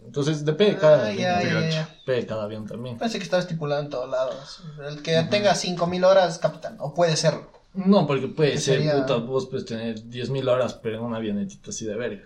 Entonces 0.04 0.44
depende 0.44 0.74
de 0.74 0.80
cada 0.80 0.96
Ah, 0.98 1.06
aerolínea, 1.06 1.42
ya, 1.42 1.48
ya, 1.48 1.54
gacho. 1.60 1.76
ya. 1.76 1.88
depende 1.98 2.20
de 2.22 2.26
cada 2.26 2.42
avión 2.44 2.66
también. 2.66 2.98
Pensé 2.98 3.18
que 3.18 3.24
estaba 3.24 3.40
estipulado 3.42 3.82
en 3.82 3.90
todos 3.90 4.08
lados. 4.10 4.60
El 4.88 5.02
que 5.02 5.22
tenga 5.30 5.54
5000 5.54 6.04
horas, 6.04 6.38
capitán. 6.38 6.76
O 6.80 6.94
puede 6.94 7.16
serlo. 7.16 7.50
No, 7.74 8.06
porque 8.06 8.28
puede 8.28 8.52
Que 8.52 8.58
ser, 8.58 8.76
sería- 8.78 8.96
puta, 8.96 9.16
vos 9.16 9.46
puedes 9.46 9.66
tener 9.66 10.02
10.000 10.08 10.48
horas, 10.48 10.74
pero 10.74 10.96
en 10.96 11.02
una 11.02 11.18
avionetita 11.18 11.70
así 11.70 11.84
de 11.84 11.94
verga. 11.94 12.22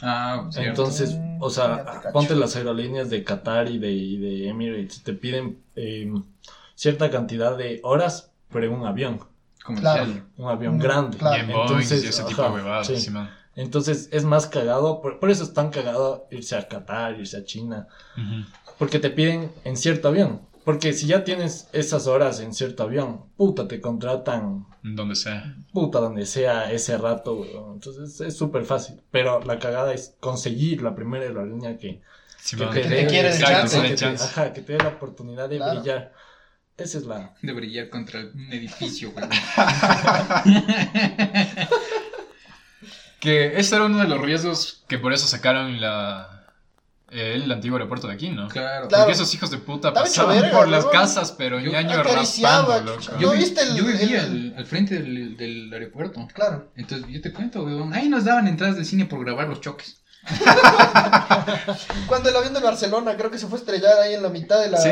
Ah, 0.00 0.48
cierto. 0.50 0.70
Entonces, 0.70 1.16
o 1.40 1.50
sea, 1.50 2.02
ponte 2.12 2.34
las 2.34 2.56
aerolíneas 2.56 3.10
de 3.10 3.22
Qatar 3.22 3.68
y 3.70 3.78
de, 3.78 3.90
y 3.92 4.16
de 4.18 4.48
Emirates, 4.48 5.02
te 5.02 5.12
piden 5.12 5.58
eh, 5.76 6.10
cierta 6.74 7.10
cantidad 7.10 7.56
de 7.58 7.80
horas, 7.82 8.30
pero 8.50 8.66
en 8.66 8.72
un 8.72 8.86
avión, 8.86 9.20
Comercial. 9.62 10.06
Claro. 10.06 10.24
un 10.38 10.48
avión 10.48 10.76
Mm, 10.76 10.80
grande. 10.80 11.18
claro. 11.18 11.36
Y 11.36 11.40
en 11.40 11.46
Boeing 11.48 11.62
Entonces, 11.66 12.04
y 12.04 12.06
ese 12.06 12.22
tipo 12.24 12.40
ajá, 12.42 12.50
de 12.50 12.62
huevadas, 12.62 12.86
sí. 12.86 12.96
sí, 12.96 13.10
man. 13.10 13.30
Entonces 13.56 14.08
es 14.12 14.24
más 14.24 14.46
cagado, 14.46 15.00
por, 15.02 15.18
por 15.18 15.30
eso 15.30 15.42
es 15.44 15.52
tan 15.52 15.70
cagado 15.70 16.26
irse 16.30 16.56
a 16.56 16.68
Qatar, 16.68 17.18
irse 17.18 17.36
a 17.36 17.44
China, 17.44 17.88
porque 18.78 18.98
te 18.98 19.10
piden 19.10 19.50
en 19.64 19.76
cierto 19.76 20.08
avión. 20.08 20.48
Porque 20.64 20.92
si 20.92 21.06
ya 21.06 21.24
tienes 21.24 21.68
esas 21.72 22.06
horas 22.06 22.38
en 22.40 22.54
cierto 22.54 22.82
avión, 22.84 23.24
puta, 23.36 23.66
te 23.66 23.80
contratan, 23.80 24.66
Donde 24.82 25.16
sea. 25.16 25.56
puta, 25.72 26.00
donde 26.00 26.26
sea 26.26 26.70
ese 26.70 26.96
rato, 26.98 27.34
weón. 27.40 27.74
Entonces 27.74 28.20
es 28.20 28.36
súper 28.36 28.64
fácil. 28.66 29.00
Pero 29.10 29.40
la 29.40 29.58
cagada 29.58 29.92
es 29.94 30.14
conseguir 30.20 30.82
la 30.82 30.94
primera 30.94 31.24
aerolínea 31.24 31.76
que, 31.78 32.02
Sí, 32.38 32.56
que 32.56 32.64
man. 32.64 32.74
te 32.74 32.82
te 32.82 33.06
quiere 33.06 33.36
chance. 33.38 33.80
que 33.82 33.94
te- 33.96 34.04
ajá, 34.06 34.52
que 34.52 34.60
te 34.60 34.72
dé 34.74 34.78
la 34.78 34.88
oportunidad 34.90 35.48
de 35.48 35.56
Claro. 35.56 35.80
brillar. 35.80 36.12
Esa 36.76 36.98
es 36.98 37.04
la... 37.04 37.34
De 37.42 37.52
brillar 37.52 37.88
contra 37.90 38.20
un 38.20 38.52
edificio, 38.52 39.12
güey. 39.12 39.26
Que 43.20 43.58
ese 43.58 43.76
era 43.76 43.84
uno 43.84 43.98
de 43.98 44.08
los 44.08 44.20
riesgos 44.20 44.82
que 44.88 44.98
por 44.98 45.12
eso 45.12 45.26
sacaron 45.26 45.80
la 45.80 46.36
el 47.10 47.50
antiguo 47.50 47.76
aeropuerto 47.76 48.06
de 48.06 48.14
aquí, 48.14 48.30
¿no? 48.30 48.46
Claro. 48.46 48.86
Claro. 48.86 49.04
Porque 49.04 49.14
esos 49.14 49.34
hijos 49.34 49.50
de 49.50 49.58
puta 49.58 49.92
pasaban 49.92 50.40
verga, 50.40 50.56
por 50.58 50.68
las 50.68 50.86
casas, 50.86 51.32
pero 51.36 51.58
Yo 51.58 51.72
ñaño 51.72 52.04
raspando, 52.04 52.80
loco. 52.82 53.00
Yo, 53.18 53.26
¿No 53.28 53.32
vi- 53.32 53.38
viste 53.40 53.62
el- 53.62 53.74
yo 53.76 53.84
vivía 53.84 54.22
el- 54.22 54.52
al, 54.52 54.58
al 54.58 54.64
frente 54.66 54.94
del, 55.00 55.36
del 55.36 55.72
aeropuerto. 55.72 56.26
Claro. 56.32 56.70
Entonces, 56.76 57.08
yo 57.10 57.20
te 57.20 57.32
cuento, 57.32 57.64
weón. 57.64 57.92
Ahí 57.94 58.08
nos 58.08 58.24
daban 58.24 58.46
entradas 58.46 58.76
de 58.76 58.84
cine 58.84 59.06
por 59.06 59.24
grabar 59.24 59.48
los 59.48 59.60
choques. 59.60 59.96
Cuando 62.06 62.28
el 62.28 62.36
avión 62.36 62.54
de 62.54 62.60
Barcelona 62.60 63.16
creo 63.16 63.30
que 63.30 63.38
se 63.38 63.46
fue 63.46 63.58
a 63.58 63.60
estrellar 63.60 63.98
ahí 63.98 64.14
en 64.14 64.22
la 64.22 64.28
mitad 64.28 64.60
de 64.60 64.70
la. 64.70 64.78
Sí. 64.78 64.90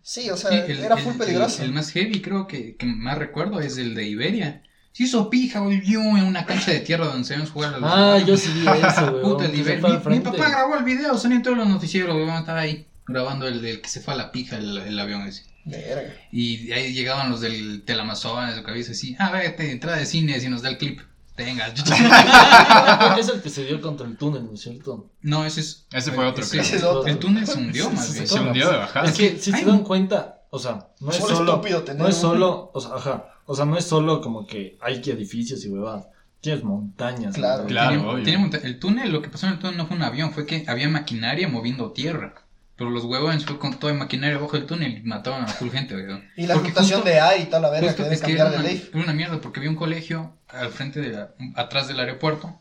Sí, 0.00 0.30
o 0.30 0.36
sea, 0.36 0.50
Sí, 0.50 0.56
el- 0.72 0.78
era 0.80 0.94
el- 0.96 1.02
full 1.02 1.12
el- 1.12 1.18
peligroso. 1.18 1.62
El, 1.62 1.72
más 1.72 1.90
heavy, 1.90 2.22
creo 2.22 2.46
que, 2.46 2.76
que 2.76 2.86
más 2.86 3.18
recuerdo, 3.18 3.60
es 3.60 3.76
el 3.76 3.94
de 3.94 4.04
Iberia. 4.04 4.62
Se 4.92 5.04
hizo 5.04 5.30
pija, 5.30 5.60
volvió 5.60 6.00
en 6.00 6.24
una 6.24 6.44
cancha 6.44 6.72
de 6.72 6.80
tierra 6.80 7.06
donde 7.06 7.24
se 7.26 7.36
ven 7.36 7.46
jugar 7.46 7.74
a 7.74 7.78
los. 7.78 7.90
Ah, 7.92 8.18
yo 8.18 8.36
sí 8.36 8.50
vi 8.52 8.66
eso, 8.66 9.10
weón. 9.12 9.22
Puta, 9.22 9.44
el 9.44 9.84
al 9.84 10.04
Mi, 10.06 10.20
papá 10.20 10.50
grabó 10.50 10.76
el 10.76 10.84
video, 10.84 11.16
son 11.16 11.32
en 11.32 11.42
todos 11.42 11.56
los 11.56 11.68
noticieros, 11.68 12.16
weón. 12.16 12.30
Estaba 12.30 12.60
ahí 12.60 12.86
grabando 13.06 13.46
el 13.46 13.62
del 13.62 13.80
que 13.80 13.88
se 13.88 14.00
fue 14.00 14.14
a 14.14 14.16
la 14.16 14.32
pija 14.32 14.56
el, 14.56 14.76
el 14.78 14.98
avión 14.98 15.22
ese. 15.22 15.44
Verga. 15.64 16.14
Y 16.32 16.72
ahí 16.72 16.92
llegaban 16.92 17.30
los 17.30 17.40
del 17.40 17.82
Telamazones, 17.84 18.54
de 18.54 18.60
su 18.60 18.66
cabeza 18.66 18.92
así. 18.92 19.14
Ah, 19.18 19.30
vete, 19.30 19.70
entrada 19.70 19.98
de 19.98 20.06
cine, 20.06 20.40
si 20.40 20.48
nos 20.48 20.62
da 20.62 20.70
el 20.70 20.78
clip. 20.78 21.00
Tenga. 21.36 21.68
es 23.18 23.28
el 23.28 23.40
que 23.40 23.48
se 23.48 23.64
dio 23.64 23.80
contra 23.80 24.04
el 24.08 24.16
túnel, 24.16 24.44
¿no 24.46 24.54
es 24.54 24.60
cierto? 24.60 25.08
no, 25.22 25.44
ese 25.44 25.60
es. 25.60 25.86
Ese 25.92 26.10
fue 26.10 26.26
otro, 26.26 26.42
ese-. 26.42 26.58
Ese 26.58 26.76
es 26.76 26.82
otro. 26.82 27.06
El 27.06 27.18
túnel 27.18 27.46
se 27.46 27.58
hundió, 27.58 27.88
más 27.90 28.12
bien. 28.12 28.26
Se 28.26 28.40
hundió 28.40 28.72
de 28.72 28.76
bajada. 28.78 29.06
Es 29.08 29.16
que 29.16 29.38
si 29.38 29.52
Ay, 29.52 29.60
se 29.60 29.66
dan 29.66 29.84
cuenta, 29.84 30.40
o 30.50 30.58
sea, 30.58 30.88
no 30.98 31.10
es 31.12 31.16
Solo 31.18 31.36
solo, 31.36 31.52
estúpido 31.52 31.82
tener 31.84 32.02
no 32.02 32.08
es 32.08 32.16
un- 32.16 32.20
solo, 32.22 32.70
o 32.74 32.80
sea, 32.80 32.96
ajá, 32.96 33.37
o 33.50 33.54
sea, 33.56 33.64
no 33.64 33.76
es 33.78 33.84
solo 33.84 34.20
como 34.20 34.46
que 34.46 34.76
hay 34.80 35.00
que 35.00 35.12
edificios 35.12 35.64
y 35.64 35.68
huevadas, 35.70 36.06
tienes 36.40 36.62
montañas. 36.62 37.34
Claro. 37.34 37.64
Claro, 37.66 38.10
obvio. 38.12 38.38
monta- 38.38 38.58
el 38.62 38.78
túnel, 38.78 39.10
lo 39.10 39.22
que 39.22 39.28
pasó 39.30 39.46
en 39.46 39.54
el 39.54 39.58
túnel 39.58 39.76
no 39.76 39.86
fue 39.86 39.96
un 39.96 40.02
avión, 40.02 40.32
fue 40.32 40.46
que 40.46 40.64
había 40.68 40.88
maquinaria 40.88 41.48
moviendo 41.48 41.92
tierra. 41.92 42.44
Pero 42.76 42.90
los 42.90 43.02
huevones 43.04 43.44
fue 43.44 43.58
con 43.58 43.76
toda 43.80 43.92
maquinaria 43.92 44.36
abajo 44.36 44.56
del 44.56 44.66
túnel 44.66 44.98
y 44.98 45.02
mataban 45.02 45.42
a 45.42 45.48
full 45.48 45.70
gente, 45.70 45.96
weón. 45.96 46.22
Y 46.36 46.46
la 46.46 46.54
justo- 46.58 47.00
de 47.02 47.18
aire 47.18 47.42
y 47.42 47.46
toda 47.46 47.60
la 47.60 47.70
verga 47.70 47.92
que 47.96 48.02
debe 48.04 48.14
es 48.14 48.20
que 48.20 48.36
cambiar 48.36 48.46
era 48.46 48.50
de 48.50 48.56
una, 48.62 48.68
ley. 48.68 48.88
era 48.92 49.02
una 49.02 49.12
mierda 49.14 49.40
porque 49.40 49.58
había 49.58 49.70
un 49.70 49.76
colegio 49.76 50.36
al 50.46 50.68
frente 50.70 51.00
de 51.00 51.08
la, 51.08 51.34
atrás 51.56 51.88
del 51.88 51.98
aeropuerto 51.98 52.60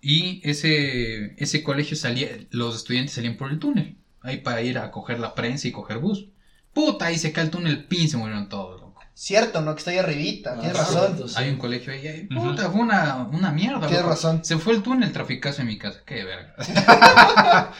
y 0.00 0.40
ese, 0.48 1.40
ese 1.40 1.62
colegio 1.62 1.96
salía, 1.96 2.28
los 2.50 2.74
estudiantes 2.76 3.14
salían 3.14 3.36
por 3.36 3.50
el 3.52 3.58
túnel, 3.60 3.96
ahí 4.22 4.38
para 4.38 4.62
ir 4.62 4.78
a 4.78 4.90
coger 4.90 5.20
la 5.20 5.34
prensa 5.34 5.68
y 5.68 5.72
coger 5.72 5.98
bus. 5.98 6.26
Puta, 6.74 7.06
ahí 7.06 7.18
se 7.18 7.32
cae 7.32 7.44
el 7.44 7.50
túnel, 7.50 7.84
pin, 7.84 8.08
se 8.08 8.16
murieron 8.16 8.48
todos. 8.48 8.71
Cierto, 9.14 9.60
¿no? 9.60 9.74
Que 9.76 9.90
ahí 9.90 9.98
arribita. 9.98 10.58
Tienes 10.58 10.76
Ah, 10.76 10.80
razón. 10.80 11.06
cierto, 11.06 11.28
sí. 11.28 11.34
Hay 11.38 11.50
un 11.50 11.58
colegio 11.58 11.92
ahí, 11.92 12.06
ahí, 12.06 12.26
puta, 12.26 12.70
fue 12.70 12.80
una, 12.80 13.28
una 13.32 13.50
mierda. 13.52 13.80
Tienes 13.80 13.98
loco. 13.98 14.10
razón. 14.10 14.44
Se 14.44 14.58
fue 14.58 14.72
el 14.74 14.82
túnel, 14.82 15.12
traficazo 15.12 15.60
en 15.62 15.68
mi 15.68 15.78
casa, 15.78 16.00
qué 16.06 16.24
verga. 16.24 16.54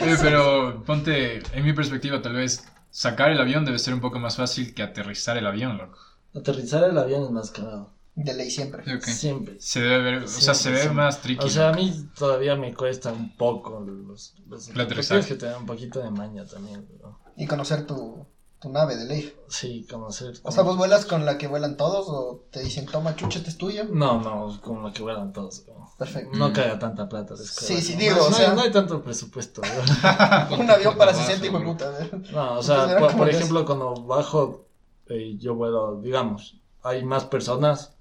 Oye, 0.00 0.16
pero 0.20 0.82
ponte, 0.84 1.42
en 1.56 1.64
mi 1.64 1.72
perspectiva, 1.72 2.20
tal 2.20 2.34
vez 2.34 2.64
sacar 2.90 3.30
el 3.30 3.40
avión 3.40 3.64
debe 3.64 3.78
ser 3.78 3.94
un 3.94 4.00
poco 4.00 4.18
más 4.18 4.36
fácil 4.36 4.74
que 4.74 4.82
aterrizar 4.82 5.36
el 5.38 5.46
avión, 5.46 5.78
loco. 5.78 5.98
Aterrizar 6.34 6.84
el 6.84 6.98
avión 6.98 7.24
es 7.24 7.30
más 7.30 7.50
cagado. 7.50 7.92
De 8.14 8.34
ley 8.34 8.50
siempre. 8.50 8.82
Siempre. 9.00 9.56
Se 9.60 9.80
debe 9.80 10.02
ver, 10.02 10.24
o 10.24 10.28
sea, 10.28 10.52
se 10.52 10.70
ve 10.70 10.76
Siempre, 10.80 10.96
más 10.96 11.22
tricky. 11.22 11.46
O 11.46 11.48
sea, 11.48 11.70
a 11.70 11.72
mí 11.72 12.10
todavía 12.18 12.54
me 12.56 12.74
cuesta 12.74 13.12
un 13.12 13.34
poco 13.36 13.80
los, 13.80 14.34
los 14.46 14.66
tienes 14.66 15.26
que 15.26 15.36
tener 15.36 15.56
un 15.56 15.64
poquito 15.64 16.00
de 16.00 16.10
maña 16.10 16.44
también, 16.44 16.86
¿no? 17.00 17.18
Y 17.36 17.46
conocer 17.46 17.86
tu, 17.86 18.26
tu 18.60 18.68
nave 18.68 18.96
de 18.96 19.06
ley. 19.06 19.34
Sí, 19.48 19.86
conocer. 19.90 20.34
O 20.42 20.52
sea, 20.52 20.62
¿vos 20.62 20.76
vuelas 20.76 21.06
con 21.06 21.24
la 21.24 21.38
que 21.38 21.46
vuelan 21.48 21.76
todos 21.76 22.06
o 22.08 22.42
te 22.50 22.62
dicen, 22.62 22.86
toma, 22.86 23.16
chucha, 23.16 23.38
este 23.38 23.50
es 23.50 23.56
tuyo? 23.58 23.84
No, 23.90 24.20
no, 24.20 24.60
como 24.60 24.82
lo 24.82 24.92
que 24.92 25.02
vuelan 25.02 25.32
todos. 25.32 25.64
¿no? 25.68 25.90
Perfecto. 25.98 26.36
No 26.36 26.50
Mm. 26.50 26.52
caiga 26.52 26.78
tanta 26.78 27.08
plata. 27.08 27.34
de 27.34 27.44
Sí, 27.44 27.80
sí, 27.80 27.94
¿no? 27.94 27.98
digo, 28.00 28.16
no, 28.16 28.24
o 28.26 28.30
no 28.30 28.36
sea- 28.36 28.50
hay, 28.50 28.56
no 28.56 28.62
hay 28.62 28.70
tanto 28.70 29.02
presupuesto. 29.02 29.62
Un 30.58 30.70
avión 30.70 30.96
para 30.96 31.12
Tabazo, 31.12 31.26
60 31.26 31.46
y 31.46 31.48
bro. 31.50 31.64
puta. 31.64 31.92
No, 32.32 32.58
o 32.58 32.62
sea, 32.62 32.98
por, 33.16 33.28
ejemplo, 33.28 33.64
cuando 33.64 33.94
bajo, 33.94 34.66
eh, 35.08 35.36
yo 35.38 35.54
vuelo, 35.54 36.00
digamos, 36.02 36.56
hay 36.82 37.04
más 37.04 37.24
personas 37.24 37.92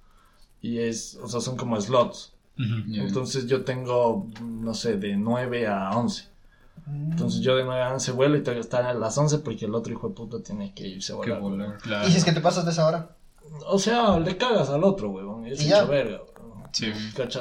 y 0.62 0.80
es, 0.80 1.17
o 1.24 1.28
sea, 1.28 1.39
son 1.41 1.56
como 1.58 1.80
slots. 1.82 2.34
Entonces 2.58 3.48
yo 3.48 3.63
tengo, 3.63 4.28
no 4.41 4.74
sé, 4.74 4.98
de 4.98 5.15
9 5.15 5.67
a 5.67 5.91
11. 5.91 6.28
Entonces 6.88 7.42
yo 7.42 7.56
de 7.56 7.63
9 7.63 7.82
a 7.82 7.94
11 7.94 8.12
vuelo 8.13 8.38
y 8.38 8.44
tengo 8.44 8.56
que 8.56 8.62
estar 8.62 8.84
a 8.86 8.94
las 8.94 9.18
11 9.18 9.39
porque 9.39 9.65
el 9.65 9.76
otro 9.76 9.92
hijo 9.94 10.10
de 10.10 10.15
puta 10.15 10.42
tiene 10.42 10.74
que 10.74 10.88
irse 10.88 11.13
a 11.13 11.18
Qué 11.22 11.32
volar. 11.32 11.42
volar. 11.42 11.78
Claro. 11.80 12.08
Y 12.08 12.12
si 12.12 12.18
es 12.18 12.26
que 12.26 12.32
te 12.32 12.42
pasas 12.42 12.65
de 12.65 12.72
esa 12.72 12.88
hora. 12.88 13.15
O 13.68 13.80
sea, 13.80 14.20
le 14.20 14.38
cagas 14.38 14.70
al 14.70 14.84
otro, 14.84 15.10
huevón. 15.10 15.46
Es 15.48 15.62
hecho 15.65 15.88
verga, 15.88 16.22
huevón. 16.36 16.63
Sí. 16.72 16.92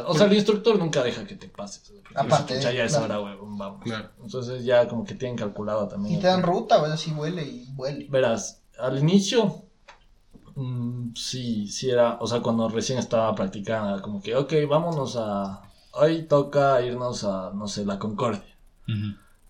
O 0.07 0.15
sea, 0.15 0.27
el 0.27 0.33
instructor 0.35 0.79
nunca 0.79 1.03
deja 1.03 1.27
que 1.27 1.37
te 1.37 1.49
pases. 1.49 1.93
Aparte, 2.15 2.55
dice, 2.55 2.67
"Pucha, 2.69 2.73
ya 2.79 2.85
es 2.85 2.93
claro. 2.97 3.05
hora, 3.05 3.21
huevón, 3.21 3.59
vamos. 3.59 3.83
Claro. 3.85 4.09
Entonces 4.23 4.65
ya 4.65 4.89
como 4.89 5.05
que 5.05 5.15
tienen 5.15 5.37
calculado 5.37 5.87
también. 5.87 6.17
Y 6.17 6.21
te 6.21 6.27
dan 6.27 6.43
ruta, 6.43 6.81
o 6.81 6.87
así 6.87 7.13
huele 7.13 7.43
y 7.45 7.69
huele. 7.77 8.07
Verás, 8.09 8.63
al 8.79 8.99
inicio, 8.99 9.65
mm, 10.55 11.15
sí, 11.15 11.69
sí 11.69 11.91
era, 11.91 12.17
o 12.21 12.27
sea, 12.27 12.41
cuando 12.41 12.69
recién 12.71 12.99
estaba 12.99 13.35
practicando, 13.35 13.91
era 13.91 14.01
como 14.03 14.23
que, 14.23 14.35
ok, 14.35 14.53
vámonos 14.69 15.17
a, 15.17 15.63
hoy 15.93 16.23
toca 16.23 16.81
irnos 16.83 17.25
a, 17.25 17.53
no 17.55 17.69
sé, 17.69 17.85
la 17.85 17.99
Concordia. 17.99 18.43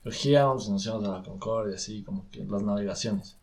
Cogíamos 0.05 0.69
y 0.69 0.71
nos 0.73 0.87
íbamos 0.87 1.09
a 1.09 1.19
la 1.19 1.23
Concordia, 1.23 1.77
así 1.77 2.03
como 2.03 2.29
que 2.31 2.45
las 2.45 2.63
navegaciones. 2.63 3.37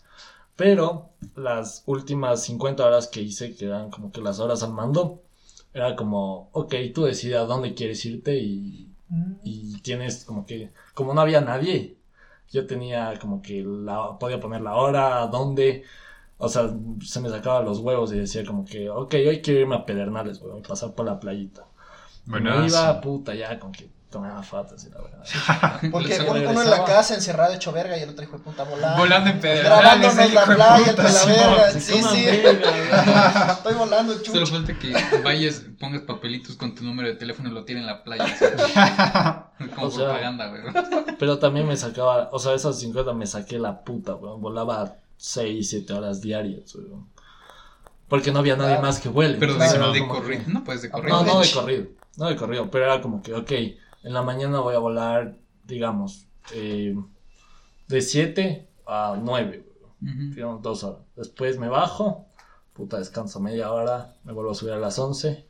Pero 0.56 1.10
las 1.36 1.84
últimas 1.86 2.44
50 2.44 2.86
horas 2.86 3.08
que 3.08 3.22
hice, 3.22 3.56
que 3.56 3.65
eran 3.65 3.89
como 3.89 4.12
que 4.12 4.22
las 4.22 4.39
horas 4.39 4.63
al 4.63 4.72
mando, 4.74 5.22
era 5.74 5.96
como, 5.96 6.50
ok, 6.54 6.74
tú 6.94 7.04
decides 7.04 7.38
a 7.38 7.46
dónde 7.46 7.74
quieres 7.74 8.06
irte 8.06 8.38
y, 8.38 8.89
Mm. 9.10 9.34
y 9.44 9.78
tienes 9.82 10.26
como 10.26 10.46
que, 10.46 10.72
como 10.94 11.13
no 11.13 11.22
había 11.22 11.41
nadie, 11.41 11.98
yo 12.52 12.65
tenía 12.65 13.18
como 13.20 13.41
que 13.41 13.63
la, 13.63 14.18
podía 14.18 14.39
poner 14.39 14.62
la 14.62 14.76
hora, 14.76 15.28
dónde, 15.28 15.84
o 16.38 16.50
sea, 16.50 16.74
se 17.04 17.20
me 17.20 17.30
sacaba 17.30 17.62
los 17.62 17.80
huevos 17.80 18.12
y 18.13 18.18
decía 18.18 18.44
como 18.46 18.65
que, 18.65 18.89
ok, 18.89 19.13
hoy 19.28 19.41
quiero 19.41 19.60
irme 19.62 19.76
a 19.76 19.86
Pedernales, 19.86 20.41
weón, 20.41 20.60
y 20.60 20.62
pasar 20.62 20.94
por 20.94 21.06
la 21.06 21.20
playita. 21.20 21.68
Bueno, 22.26 22.62
me 22.62 22.68
iba, 22.68 23.00
puta, 23.02 23.36
ya, 23.36 23.60
como 23.60 23.72
que 23.74 23.88
tomaba 24.15 24.41
fatas 24.43 24.86
y 24.86 24.89
la 24.89 25.01
verdad. 25.01 25.82
Porque 25.91 26.17
uno, 26.21 26.49
uno 26.51 26.62
en 26.62 26.69
la 26.69 26.86
casa 26.86 27.15
encerrado 27.15 27.54
hecho 27.54 27.73
verga 27.73 27.97
y 27.97 28.01
el 28.04 28.10
otro 28.12 28.23
hijo 28.23 28.38
de 28.38 28.43
puta 28.43 28.63
volando. 28.63 28.97
Volando 28.97 29.30
en 29.30 29.39
Pedernales, 29.41 30.13
Grabándonos 30.15 30.17
el 30.25 30.34
la 30.34 30.45
playa, 30.45 30.89
entre 30.89 31.12
la 31.12 31.25
verga. 31.25 31.71
Sí, 31.71 32.01
sí. 32.01 32.25
verga. 32.25 33.51
Estoy 33.51 33.73
volando, 33.73 34.13
Solo 34.13 34.23
chucho. 34.23 34.45
falta 34.45 34.80
que 34.80 34.93
vayas, 35.21 35.63
pongas 35.78 36.04
papelitos 36.04 36.56
con 36.56 36.73
tu 36.73 36.86
número 36.86 37.10
de 37.10 37.15
teléfono 37.15 37.49
y 37.49 37.51
lo 37.51 37.65
tires 37.65 37.82
en 37.82 37.88
la 37.88 38.04
playa. 38.06 38.25
Como 39.75 39.88
O 39.88 39.91
sea, 39.91 40.06
propaganda, 40.06 40.47
güey. 40.47 40.62
Pero 41.19 41.39
también 41.39 41.67
me 41.67 41.75
sacaba, 41.75 42.30
o 42.32 42.39
sea, 42.39 42.54
esas 42.54 42.80
50 42.80 43.13
me 43.13 43.28
saqué 43.28 43.60
la 43.60 43.84
puta, 43.84 44.15
weón. 44.15 44.39
Volaba 44.41 44.95
6, 45.17 45.69
7 45.69 45.93
horas 45.93 46.21
diarias, 46.21 46.73
weón. 46.75 47.10
Porque 48.08 48.32
no 48.32 48.39
había 48.39 48.56
nadie 48.56 48.78
más 48.80 48.99
que 48.99 49.10
vuele. 49.10 49.38
Pero 49.39 49.56
de, 49.56 49.65
de 49.67 50.08
corrido. 50.08 50.43
No 50.47 50.63
puedes 50.63 50.84
de 50.84 50.89
No, 50.89 50.93
corrido. 50.93 51.17
No, 51.17 51.23
no 51.25 51.39
de 51.41 51.51
corrido. 51.51 51.86
No 52.17 52.28
de 52.30 52.36
corrido, 52.38 52.71
pero 52.71 52.86
era 52.86 53.01
como 53.01 53.21
que, 53.21 53.34
ok, 53.34 53.51
en 54.06 54.13
la 54.13 54.22
mañana 54.22 54.60
voy 54.60 54.76
a 54.76 54.80
volar, 54.80 55.38
digamos, 55.65 56.28
eh, 56.54 56.96
de 57.88 58.02
7 58.02 58.70
a 58.86 59.18
9, 59.22 59.65
weón. 59.82 59.91
Ujú. 60.02 60.36
digamos, 60.36 60.62
dos 60.62 60.84
horas. 60.84 61.02
Después 61.15 61.58
me 61.58 61.68
bajo, 61.68 62.28
puta, 62.74 63.00
descanso 63.00 63.39
media 63.39 63.72
hora, 63.72 64.15
me 64.24 64.32
vuelvo 64.34 64.52
a 64.52 64.56
subir 64.56 64.74
a 64.74 64.80
las 64.80 64.98
11, 65.00 65.48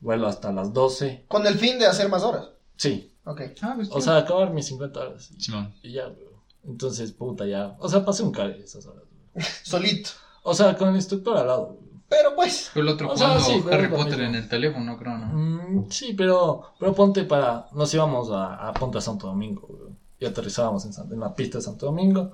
vuelo 0.00 0.26
hasta 0.26 0.52
las 0.52 0.72
12. 0.72 1.24
Con 1.28 1.46
el 1.46 1.54
fin 1.54 1.78
de 1.78 1.86
hacer 1.86 2.08
más 2.08 2.22
horas. 2.22 2.50
Sí, 2.76 3.12
Ok. 3.28 3.40
Ah, 3.60 3.72
pues, 3.74 3.88
o 3.90 4.00
sea, 4.00 4.18
acabar 4.18 4.52
mis 4.52 4.66
50 4.66 5.00
horas. 5.00 5.30
Y, 5.32 5.40
Simón. 5.40 5.74
y 5.82 5.92
ya, 5.92 6.06
weón. 6.06 6.36
Entonces, 6.64 7.10
puta, 7.10 7.44
ya. 7.44 7.76
O 7.80 7.88
sea, 7.88 8.04
pasé 8.04 8.22
un 8.22 8.30
cague 8.30 8.62
esas 8.62 8.86
horas. 8.86 9.02
weón. 9.34 9.46
Solito. 9.64 10.10
O 10.44 10.54
sea, 10.54 10.76
con 10.76 10.90
el 10.90 10.94
instructor 10.96 11.36
al 11.36 11.46
lado. 11.48 11.62
weón. 11.72 11.85
Pero 12.08 12.34
pues. 12.36 12.70
El 12.74 12.88
otro 12.88 13.10
O 13.12 13.16
sea, 13.16 13.28
jugando 13.30 13.46
sí, 13.48 13.62
pero 13.64 13.76
Harry 13.76 13.88
Potter 13.88 14.20
en 14.20 14.34
el 14.36 14.48
teléfono, 14.48 14.96
creo, 14.96 15.18
¿no? 15.18 15.26
Mm, 15.26 15.90
sí, 15.90 16.14
pero, 16.14 16.62
pero 16.78 16.94
ponte 16.94 17.24
para. 17.24 17.66
Nos 17.72 17.92
íbamos 17.94 18.30
a, 18.30 18.68
a 18.68 18.72
Ponte 18.72 18.98
a 18.98 19.00
Santo 19.00 19.26
Domingo, 19.26 19.66
weón. 19.68 19.98
Y 20.18 20.24
aterrizábamos 20.26 20.84
en, 20.86 20.92
San- 20.92 21.12
en 21.12 21.20
la 21.20 21.34
pista 21.34 21.58
de 21.58 21.62
Santo 21.64 21.86
Domingo. 21.86 22.32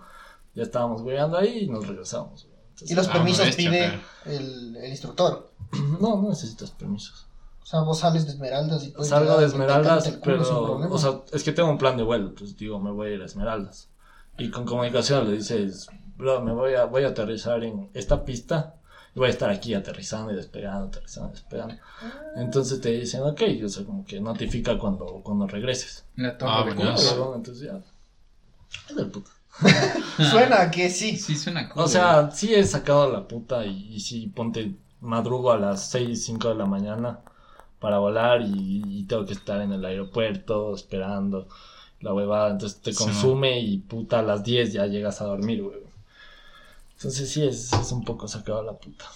Ya 0.54 0.62
estábamos 0.64 1.00
weando 1.02 1.38
ahí 1.38 1.61
y 1.64 1.68
nos 1.68 1.87
regresábamos. 1.87 2.46
Y 2.87 2.94
los 2.94 3.08
Ah, 3.08 3.12
permisos 3.12 3.46
bestia, 3.46 3.70
pide 3.70 4.00
el, 4.37 4.76
el 4.76 4.90
instructor. 4.90 5.50
No, 6.00 6.16
no 6.20 6.28
necesitas 6.28 6.70
permisos. 6.72 7.26
O 7.62 7.66
sea, 7.66 7.80
vos 7.80 8.00
sales 8.00 8.26
de 8.26 8.32
Esmeraldas 8.32 8.85
y 8.85 8.90
puedes 8.90 9.08
Salgo 9.08 9.38
de 9.38 9.46
Esmeraldas, 9.46 10.06
el 10.06 10.18
culo 10.20 10.37
pero, 10.80 10.94
o 10.94 10.98
sea, 10.98 11.20
es 11.32 11.42
que 11.44 11.52
tengo 11.52 11.70
un 11.70 11.78
plan 11.78 11.96
de 11.96 12.02
vuelo, 12.02 12.35
pues 12.35 12.56
digo, 12.56 12.78
me 12.80 12.90
voy 12.90 13.08
a 13.08 13.11
ir 13.14 13.22
a 13.22 13.24
Esmeraldas. 13.24 13.88
Y 14.37 14.50
con 14.50 14.64
comunicación 14.66 15.30
le 15.30 15.37
dices, 15.37 15.87
bro, 16.16 16.42
me 16.42 16.52
voy 16.52 16.74
a, 16.74 16.85
voy 16.87 17.04
a 17.04 17.08
aterrizar 17.08 17.62
en 17.64 17.88
esta 17.94 18.24
pista 18.24 18.74
y 19.14 19.18
voy 19.18 19.29
a 19.29 19.31
estar 19.31 19.51
aquí 19.51 19.75
aterrizando 19.75 20.33
y 20.33 20.37
despegando, 20.37 20.88
aterrizando 20.88 21.31
y 21.31 21.33
despegando. 21.33 21.75
Entonces 22.37 22.81
te 22.81 22.90
dicen, 22.92 23.22
ok, 23.22 23.42
o 23.64 23.68
sea, 23.68 23.85
como 23.85 24.05
que 24.05 24.20
notifica 24.20 24.79
cuando, 24.79 25.20
cuando 25.22 25.46
regreses. 25.46 26.05
La 26.16 26.37
torre 26.38 26.51
Ah, 26.53 26.64
de 26.64 26.75
bueno. 26.75 26.94
Pero, 26.96 27.35
entonces 27.37 27.64
ya. 27.66 27.81
Es 28.88 28.96
del 28.96 29.11
puto. 29.11 29.31
Suena 30.31 30.70
que 30.70 30.88
sí. 30.88 31.16
Sí, 31.16 31.37
suena 31.37 31.68
cool. 31.68 31.83
O 31.85 31.88
sea, 31.88 32.31
sí 32.31 32.55
he 32.55 32.64
sacado 32.64 33.11
la 33.12 33.29
puta 33.29 33.66
y, 33.66 33.94
y 33.94 34.01
sí, 34.01 34.29
ponte 34.35 34.75
madrugo 35.01 35.53
a 35.53 35.59
las 35.59 35.90
6, 35.90 36.25
5 36.25 36.48
de 36.48 36.55
la 36.55 36.66
mañana 36.66 37.20
para 37.81 37.98
volar 37.98 38.42
y, 38.42 38.83
y 39.01 39.05
tengo 39.05 39.27
que 39.27 39.35
estar 39.35 39.61
en 39.61 39.72
el 39.72 39.85
aeropuerto 39.85 40.75
esperando 40.75 41.48
la 42.01 42.14
huevada. 42.14 42.53
Entonces 42.53 42.81
te 42.81 42.92
Sí, 42.92 42.98
consume 43.05 43.61
y 43.61 43.79
puta 43.79 44.20
a 44.20 44.22
las 44.22 44.42
10 44.44 44.72
ya 44.72 44.87
llegas 44.87 45.20
a 45.20 45.27
dormir, 45.27 45.62
güey. 45.62 45.82
Entonces 47.03 47.31
sí 47.33 47.43
es, 47.45 47.73
es 47.73 47.91
un 47.91 48.05
poco 48.05 48.29
sacado 48.29 48.62
la 48.62 48.75
puta. 48.75 49.07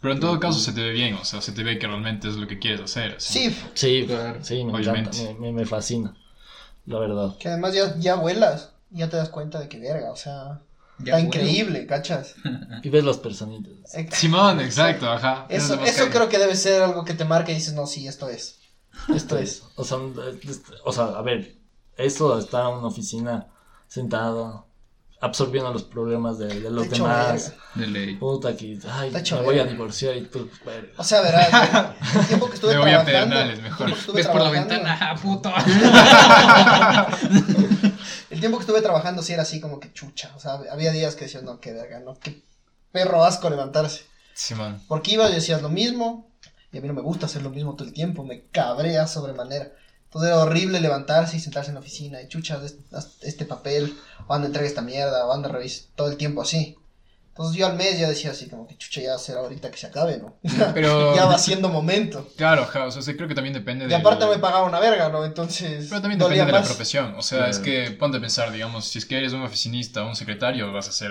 Pero 0.00 0.14
en 0.14 0.20
todo 0.20 0.40
caso 0.40 0.58
se 0.58 0.72
te 0.72 0.82
ve 0.82 0.92
bien, 0.92 1.12
o 1.14 1.24
sea, 1.26 1.42
se 1.42 1.52
te 1.52 1.62
ve 1.62 1.78
que 1.78 1.86
realmente 1.86 2.26
es 2.28 2.36
lo 2.36 2.46
que 2.46 2.58
quieres 2.58 2.80
hacer. 2.80 3.16
así. 3.16 3.50
Sí, 3.50 3.56
Sí, 3.74 4.04
Claro, 4.06 4.42
sí, 4.42 4.64
me 4.64 4.72
obviamente. 4.72 5.10
encanta, 5.20 5.40
me, 5.40 5.46
me- 5.48 5.52
me 5.52 5.66
fascina. 5.66 6.16
La 6.86 6.98
verdad. 6.98 7.36
que 7.38 7.48
además 7.48 7.74
ya, 7.74 7.96
ya 7.98 8.14
vuelas. 8.14 8.70
Ya 8.90 9.10
te 9.10 9.16
das 9.18 9.28
cuenta 9.28 9.58
de 9.60 9.68
que 9.68 9.78
verga, 9.78 10.10
o 10.10 10.16
sea. 10.16 10.62
Ya 11.00 11.14
está 11.18 11.20
increíble, 11.20 11.86
¿cachas? 11.86 12.34
Y 12.82 12.88
ves 12.88 13.04
los 13.04 13.18
personitas. 13.18 13.72
Simón, 14.12 14.60
exacto, 14.60 15.10
ajá. 15.10 15.44
Eso, 15.50 15.74
eso 15.84 16.08
creo 16.10 16.28
que 16.30 16.38
debe 16.38 16.56
ser 16.56 16.82
algo 16.82 17.04
que 17.04 17.12
te 17.14 17.24
marca 17.26 17.52
y 17.52 17.56
dices, 17.56 17.74
no, 17.74 17.86
sí, 17.86 18.06
esto 18.08 18.28
es. 18.30 18.60
Esto 19.14 19.36
es. 19.36 19.64
O 19.76 19.84
sea, 19.84 19.98
es- 20.48 20.62
o 20.84 20.92
sea, 20.92 21.04
a 21.06 21.20
ver, 21.22 21.56
eso 21.98 22.36
de 22.36 22.42
estar 22.42 22.70
en 22.70 22.78
una 22.78 22.86
oficina 22.86 23.48
sentado, 23.88 24.66
absorbiendo 25.24 25.72
los 25.72 25.82
problemas 25.84 26.38
de, 26.38 26.60
de 26.60 26.70
los 26.70 26.86
echo 26.86 27.04
demás. 27.04 27.50
verga. 27.50 27.64
De 27.74 27.86
ley. 27.86 28.16
Puta 28.16 28.56
que, 28.56 28.78
ay, 28.90 29.12
hecho 29.16 29.36
me 29.38 29.42
voy 29.42 29.58
a 29.58 29.64
divorciar 29.64 30.16
y 30.16 30.22
tú, 30.22 30.48
verga. 30.64 30.88
O 30.96 31.04
sea, 31.04 31.20
verás, 31.22 31.94
el 32.16 32.26
tiempo 32.26 32.48
que 32.48 32.54
estuve 32.54 32.74
Me 32.74 32.80
voy 32.80 32.90
a 32.90 33.04
trabajando. 33.04 33.34
Pedernales, 33.36 33.56
el 33.58 33.62
mejor. 33.62 33.86
tiempo 33.86 33.94
que 33.94 34.00
estuve 34.00 34.16
Ves 34.16 34.26
por 34.28 34.36
la 34.42 34.50
trabajando- 34.50 34.74
ventana, 34.74 34.98
¡ah, 35.00 35.14
puto! 35.20 35.52
El 38.30 38.40
tiempo 38.40 38.58
que 38.58 38.62
estuve 38.62 38.82
trabajando 38.82 39.22
sí 39.22 39.32
era 39.32 39.42
así 39.42 39.60
como 39.60 39.80
que 39.80 39.92
chucha. 39.92 40.32
O 40.36 40.40
sea, 40.40 40.54
había 40.70 40.92
días 40.92 41.14
que 41.14 41.24
decías, 41.24 41.42
no, 41.42 41.60
qué 41.60 41.72
verga, 41.72 42.00
no, 42.00 42.18
qué 42.18 42.42
perro 42.92 43.24
asco 43.24 43.50
levantarse. 43.50 44.02
Simón. 44.34 44.82
Porque 44.88 45.12
ibas 45.12 45.30
y 45.30 45.34
decías 45.34 45.62
lo 45.62 45.68
mismo, 45.68 46.30
y 46.72 46.78
a 46.78 46.80
mí 46.80 46.88
no 46.88 46.94
me 46.94 47.02
gusta 47.02 47.26
hacer 47.26 47.42
lo 47.42 47.50
mismo 47.50 47.74
todo 47.76 47.86
el 47.86 47.94
tiempo, 47.94 48.24
me 48.24 48.46
cabrea 48.48 49.06
sobremanera. 49.06 49.72
Entonces 50.14 50.30
era 50.30 50.38
horrible 50.42 50.80
levantarse 50.80 51.36
y 51.36 51.40
sentarse 51.40 51.70
en 51.70 51.74
la 51.74 51.80
oficina, 51.80 52.22
y 52.22 52.28
chucha, 52.28 52.54
haz 52.54 52.76
haz 52.92 53.16
este 53.22 53.44
papel, 53.46 53.96
o 54.28 54.32
anda, 54.34 54.46
entrega 54.46 54.68
esta 54.68 54.80
mierda, 54.80 55.26
o 55.26 55.32
anda, 55.32 55.48
revisa, 55.48 55.86
todo 55.96 56.08
el 56.08 56.16
tiempo 56.16 56.40
así. 56.40 56.76
Entonces 57.30 57.56
yo 57.56 57.66
al 57.66 57.74
mes 57.76 57.98
ya 57.98 58.08
decía 58.08 58.30
así 58.30 58.48
como 58.48 58.68
que 58.68 58.78
chucha, 58.78 59.00
ya 59.00 59.18
será 59.18 59.40
ahorita 59.40 59.72
que 59.72 59.76
se 59.76 59.88
acabe, 59.88 60.18
¿no? 60.18 60.36
Pero, 60.72 61.14
ya 61.16 61.24
va 61.24 61.36
siendo 61.36 61.68
momento. 61.68 62.28
claro, 62.36 62.62
ajá, 62.62 62.84
o 62.84 62.92
sea, 62.92 63.02
sí, 63.02 63.16
creo 63.16 63.26
que 63.26 63.34
también 63.34 63.54
depende 63.54 63.86
Y 63.86 63.88
de... 63.88 63.94
aparte 63.96 64.24
me 64.26 64.38
pagaba 64.38 64.62
una 64.68 64.78
verga, 64.78 65.08
¿no? 65.08 65.24
Entonces. 65.24 65.86
Pero 65.88 66.00
también 66.00 66.20
depende 66.20 66.44
de 66.46 66.52
la 66.52 66.58
más. 66.60 66.68
profesión. 66.68 67.16
O 67.16 67.22
sea, 67.22 67.38
Claro. 67.38 67.50
es 67.50 67.58
que 67.58 67.90
ponte 67.90 68.18
a 68.18 68.20
pensar, 68.20 68.52
digamos, 68.52 68.84
si 68.84 68.98
es 69.00 69.06
que 69.06 69.18
eres 69.18 69.32
un 69.32 69.42
oficinista 69.42 70.04
o 70.04 70.08
un 70.08 70.14
secretario, 70.14 70.72
vas 70.72 70.86
a 70.86 70.90
hacer 70.90 71.10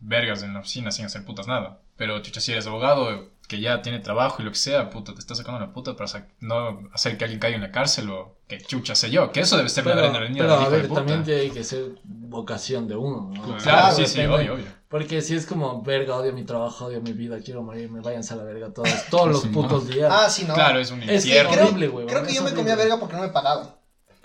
vergas 0.00 0.42
en 0.42 0.54
la 0.54 0.60
oficina 0.60 0.90
sin 0.90 1.04
hacer 1.04 1.22
putas 1.26 1.46
nada. 1.46 1.80
Pero, 1.98 2.18
chucha, 2.22 2.40
si 2.40 2.52
eres 2.52 2.66
abogado 2.66 3.28
que 3.48 3.60
ya 3.60 3.82
tiene 3.82 3.98
trabajo 4.00 4.42
y 4.42 4.44
lo 4.44 4.50
que 4.52 4.58
sea, 4.58 4.90
puta, 4.90 5.12
te 5.14 5.20
estás 5.20 5.38
sacando 5.38 5.58
la 5.60 5.72
puta 5.72 5.96
para 5.96 6.06
sa- 6.08 6.28
no 6.40 6.80
hacer 6.92 7.16
que 7.18 7.24
alguien 7.24 7.40
caiga 7.40 7.56
en 7.56 7.62
la 7.62 7.72
cárcel 7.72 8.10
o 8.10 8.36
que 8.46 8.58
chucha 8.60 8.94
sé 8.94 9.10
yo. 9.10 9.32
Que 9.32 9.40
eso 9.40 9.56
debe 9.56 9.68
ser 9.70 9.86
la 9.86 9.94
Pero, 9.94 10.06
adrenalina 10.08 10.38
pero 10.38 10.52
del 10.58 10.66
a 10.66 10.70
de 10.70 10.76
ver, 10.76 10.88
puta. 10.88 11.00
también 11.00 11.24
tiene 11.24 11.50
que 11.50 11.64
ser 11.64 11.92
vocación 12.04 12.86
de 12.86 12.96
uno, 12.96 13.30
¿no? 13.34 13.42
Claro, 13.42 13.58
Claro, 13.62 13.96
sí, 13.96 14.06
sí, 14.06 14.20
obvio, 14.26 14.54
obvio. 14.54 14.64
Porque 14.88 15.20
si 15.22 15.34
es 15.34 15.44
como, 15.46 15.82
verga, 15.82 16.16
odio 16.16 16.32
mi 16.32 16.44
trabajo, 16.44 16.86
odio 16.86 17.00
mi 17.02 17.12
vida, 17.12 17.38
quiero 17.44 17.62
morirme, 17.62 18.00
váyanse 18.00 18.34
a 18.34 18.36
la 18.38 18.44
verga 18.44 18.72
todos, 18.72 18.88
todos 19.10 19.28
los 19.32 19.42
Sí, 19.42 19.48
putos 19.48 19.86
días. 19.88 20.10
Ah, 20.12 20.30
sí, 20.30 20.44
no. 20.46 20.54
Claro, 20.54 20.78
es 20.78 20.90
un 20.90 21.02
Es 21.02 21.08
que 21.08 21.14
infierno. 21.14 21.50
creo, 21.52 21.64
horrible, 21.66 21.88
huevón, 21.88 22.06
creo 22.10 22.22
que 22.22 22.28
es 22.30 22.34
yo 22.36 22.42
me 22.42 22.54
comía 22.54 22.76
verga 22.76 22.98
porque 22.98 23.16
no 23.16 23.22
me 23.22 23.28
pagaban. 23.28 23.77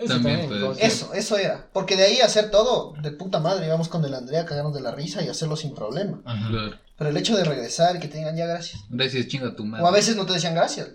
Eso 0.03 0.13
También 0.15 0.49
también, 0.49 0.73
Eso, 0.79 1.13
eso 1.13 1.37
era. 1.37 1.67
Porque 1.73 1.95
de 1.95 2.03
ahí 2.03 2.19
hacer 2.21 2.51
todo 2.51 2.93
de 3.01 3.11
puta 3.11 3.39
madre, 3.39 3.65
íbamos 3.65 3.87
con 3.87 4.03
el 4.05 4.13
Andrea, 4.13 4.45
cagarnos 4.45 4.73
de 4.73 4.81
la 4.81 4.91
risa 4.91 5.23
y 5.23 5.29
hacerlo 5.29 5.55
sin 5.55 5.73
problema. 5.73 6.21
Ajá. 6.25 6.49
Claro. 6.49 6.79
Pero 6.97 7.09
el 7.09 7.17
hecho 7.17 7.35
de 7.35 7.43
regresar 7.43 7.95
y 7.95 7.99
que 7.99 8.07
te 8.07 8.17
digan 8.17 8.35
ya 8.35 8.45
gracias. 8.45 8.81
Gracias, 8.89 9.27
chinga 9.27 9.55
tu 9.55 9.65
madre. 9.65 9.83
O 9.83 9.87
a 9.87 9.91
veces 9.91 10.15
no 10.15 10.25
te 10.25 10.33
decían 10.33 10.55
gracias. 10.55 10.89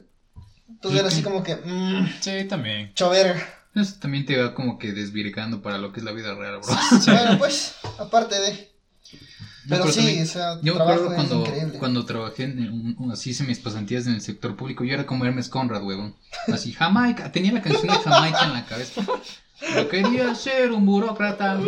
Entonces 0.68 1.01
era 1.01 1.09
así 1.09 1.23
como 1.23 1.42
que, 1.42 1.57
mmm, 1.57 2.07
Sí, 2.21 2.44
también. 2.49 2.92
cho 2.94 3.11
verga. 3.11 3.42
Eso 3.75 3.94
también 4.01 4.25
te 4.27 4.40
va 4.40 4.55
como 4.55 4.79
que 4.79 4.92
desvirgando 4.92 5.61
para 5.62 5.79
lo 5.79 5.92
que 5.92 6.01
es 6.01 6.05
la 6.05 6.12
vida 6.12 6.35
real, 6.35 6.61
bro. 6.61 6.75
Bueno, 7.07 7.38
pues, 7.38 7.75
aparte 7.99 8.40
de. 8.40 8.73
Pero 9.68 9.83
pero 9.83 9.92
sí, 9.92 10.00
también- 10.00 10.22
o 10.22 10.26
sea, 10.26 10.54
Yo 10.62 10.72
me 10.72 10.78
trabajo 10.78 10.92
acuerdo 11.04 11.09
es 11.11 11.14
cuando, 11.28 11.46
increíble. 11.46 11.78
cuando 11.78 12.04
trabajé 12.07 12.44
en 12.44 12.59
un- 12.72 12.96
un- 12.98 13.12
así 13.12 13.31
hice 13.31 13.44
mis 13.44 13.59
pasantías 13.59 14.07
en 14.07 14.14
el 14.14 14.20
sector 14.22 14.57
público, 14.57 14.85
yo 14.85 14.94
era 14.94 15.07
como 15.07 15.24
Hermes 15.24 15.48
Conrad, 15.48 15.83
huevón. 15.85 16.14
Así, 16.52 16.72
Jamaica, 16.72 17.31
tenía 17.33 17.52
la 17.52 17.61
canción 17.62 17.88
de 17.88 17.98
Jamaica 17.98 18.44
en 18.46 18.52
la 18.54 18.64
cabeza. 18.64 19.02
Yo 19.74 19.88
quería 19.88 20.35
ser 20.37 20.70
un 20.70 20.87
burócrata. 20.87 21.59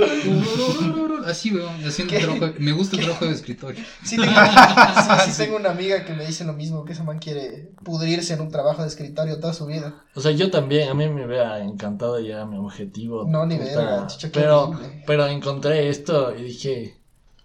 Así, 1.27 1.53
weón, 1.53 1.85
haciendo 1.85 2.15
¿Qué? 2.15 2.21
trabajo. 2.21 2.55
Me 2.59 2.73
gusta 2.73 2.97
el 2.97 3.03
trabajo 3.03 3.25
de 3.27 3.33
escritorio. 3.33 3.85
Sí, 4.05 4.17
tengo, 4.17 4.33
sí, 4.33 4.33
sí 5.33 5.39
tengo 5.43 5.57
una 5.57 5.71
amiga 5.71 6.05
que 6.05 6.15
me 6.15 6.25
dice 6.25 6.45
lo 6.45 6.53
mismo, 6.53 6.85
que 6.85 6.93
ese 6.93 7.03
man 7.03 7.19
quiere 7.19 7.73
pudrirse 7.85 8.35
en 8.35 8.41
un 8.43 8.51
trabajo 8.51 8.83
de 8.83 8.89
escritorio 8.89 9.39
toda 9.41 9.53
su 9.55 9.67
vida. 9.67 10.05
O 10.15 10.21
sea, 10.21 10.31
yo 10.33 10.51
también, 10.51 10.89
a 10.89 10.95
mí 10.95 11.09
me 11.09 11.27
hubiera 11.27 11.59
encantado 11.63 12.19
llegar 12.21 12.43
a 12.43 12.47
mi 12.47 12.57
objetivo. 12.57 13.27
No, 13.29 13.45
ni 13.47 13.57
puta, 13.57 13.75
verga, 13.77 14.09
pero, 14.33 14.79
pero 15.07 15.27
encontré 15.27 15.89
esto 15.89 16.35
y 16.37 16.43
dije, 16.45 17.00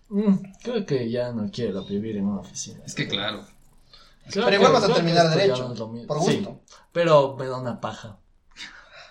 "Mm, 0.09 0.35
creo 0.63 0.85
que 0.85 1.09
ya 1.09 1.31
no 1.31 1.49
quiero 1.51 1.83
vivir 1.85 2.17
en 2.17 2.25
una 2.25 2.41
oficina. 2.41 2.79
Es 2.85 2.93
que 2.95 3.07
claro. 3.07 3.45
Creo 4.29 4.45
Pero 4.45 4.57
igual 4.57 4.73
vas 4.73 4.83
a 4.85 4.93
terminar 4.93 5.29
derecho, 5.29 5.69
no 5.69 6.07
por 6.07 6.21
Sí, 6.23 6.37
gusto. 6.37 6.61
pero 6.91 7.35
me 7.37 7.45
da 7.45 7.57
una 7.59 7.79
paja. 7.79 8.17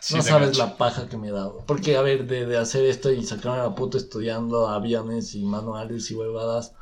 Sí, 0.00 0.16
no 0.16 0.22
sabes 0.22 0.58
la 0.58 0.76
paja 0.76 1.08
que 1.08 1.16
me 1.16 1.28
he 1.28 1.32
dado. 1.32 1.64
Porque, 1.66 1.96
a 1.96 2.02
ver, 2.02 2.26
de, 2.26 2.44
de 2.46 2.58
hacer 2.58 2.84
esto 2.84 3.10
y 3.10 3.24
sacarme 3.24 3.58
la 3.58 3.74
puta 3.74 3.96
estudiando 3.96 4.68
aviones 4.68 5.34
y 5.34 5.44
manuales 5.44 6.10
y 6.10 6.14
huevadas, 6.14 6.72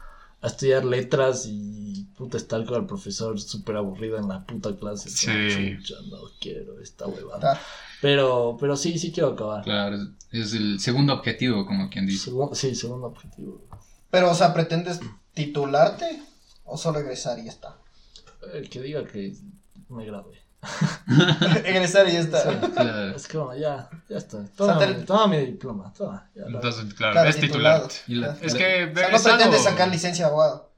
a 0.40 0.48
estudiar 0.48 0.84
letras 0.84 1.44
y 1.46 2.08
puta 2.16 2.36
estar 2.36 2.64
con 2.64 2.80
el 2.80 2.86
profesor 2.86 3.38
súper 3.40 3.76
aburrido 3.76 4.18
en 4.18 4.26
la 4.28 4.44
puta 4.44 4.76
clase. 4.76 5.08
Sí. 5.08 5.76
chucha, 5.78 5.94
no 6.10 6.18
quiero 6.40 6.80
esta 6.80 7.06
huevada. 7.06 7.60
Pero, 8.00 8.56
pero 8.58 8.76
sí, 8.76 8.98
sí 8.98 9.12
quiero 9.12 9.30
acabar. 9.34 9.62
Claro, 9.62 9.98
es 10.32 10.52
el 10.54 10.80
segundo 10.80 11.12
objetivo, 11.12 11.64
como 11.64 11.88
quien 11.90 12.06
dice. 12.06 12.32
Sí, 12.54 12.74
segundo 12.74 13.06
objetivo. 13.06 13.60
Pero, 14.12 14.30
o 14.30 14.34
sea, 14.34 14.54
¿pretendes 14.54 15.00
titularte 15.34 16.22
o 16.64 16.76
solo 16.78 17.00
egresar 17.00 17.38
y 17.40 17.46
ya 17.46 17.50
está? 17.50 17.76
El 18.52 18.68
que 18.70 18.80
diga 18.80 19.04
que 19.04 19.34
me 19.88 20.04
gradué. 20.06 20.40
egresar 21.64 22.06
y 22.08 22.12
ya 22.12 22.20
está. 22.20 22.42
Sí. 22.42 22.58
Claro. 22.72 23.16
Es 23.16 23.26
como, 23.26 23.54
ya, 23.54 23.88
ya 24.08 24.18
está. 24.18 24.38
sea, 24.38 24.50
Toma, 24.56 24.78
te- 24.78 24.86
mi- 24.94 25.04
toma 25.04 25.26
mi 25.26 25.38
diploma, 25.38 25.92
toma. 25.96 26.28
ya 26.34 26.42
Entonces, 26.44 26.94
claro, 26.94 27.12
Claro, 27.14 27.28
es 27.30 27.36
titulado. 27.40 27.88
titularte. 27.88 28.40
La- 28.40 28.46
Es 28.46 28.54
que 28.54 28.92
O 28.92 28.94
sea, 28.96 29.10
no 29.10 29.22
pretendes 29.22 29.62
sacar 29.64 29.88
licencia 29.88 30.26
de 30.26 30.30
abogado. 30.30 30.70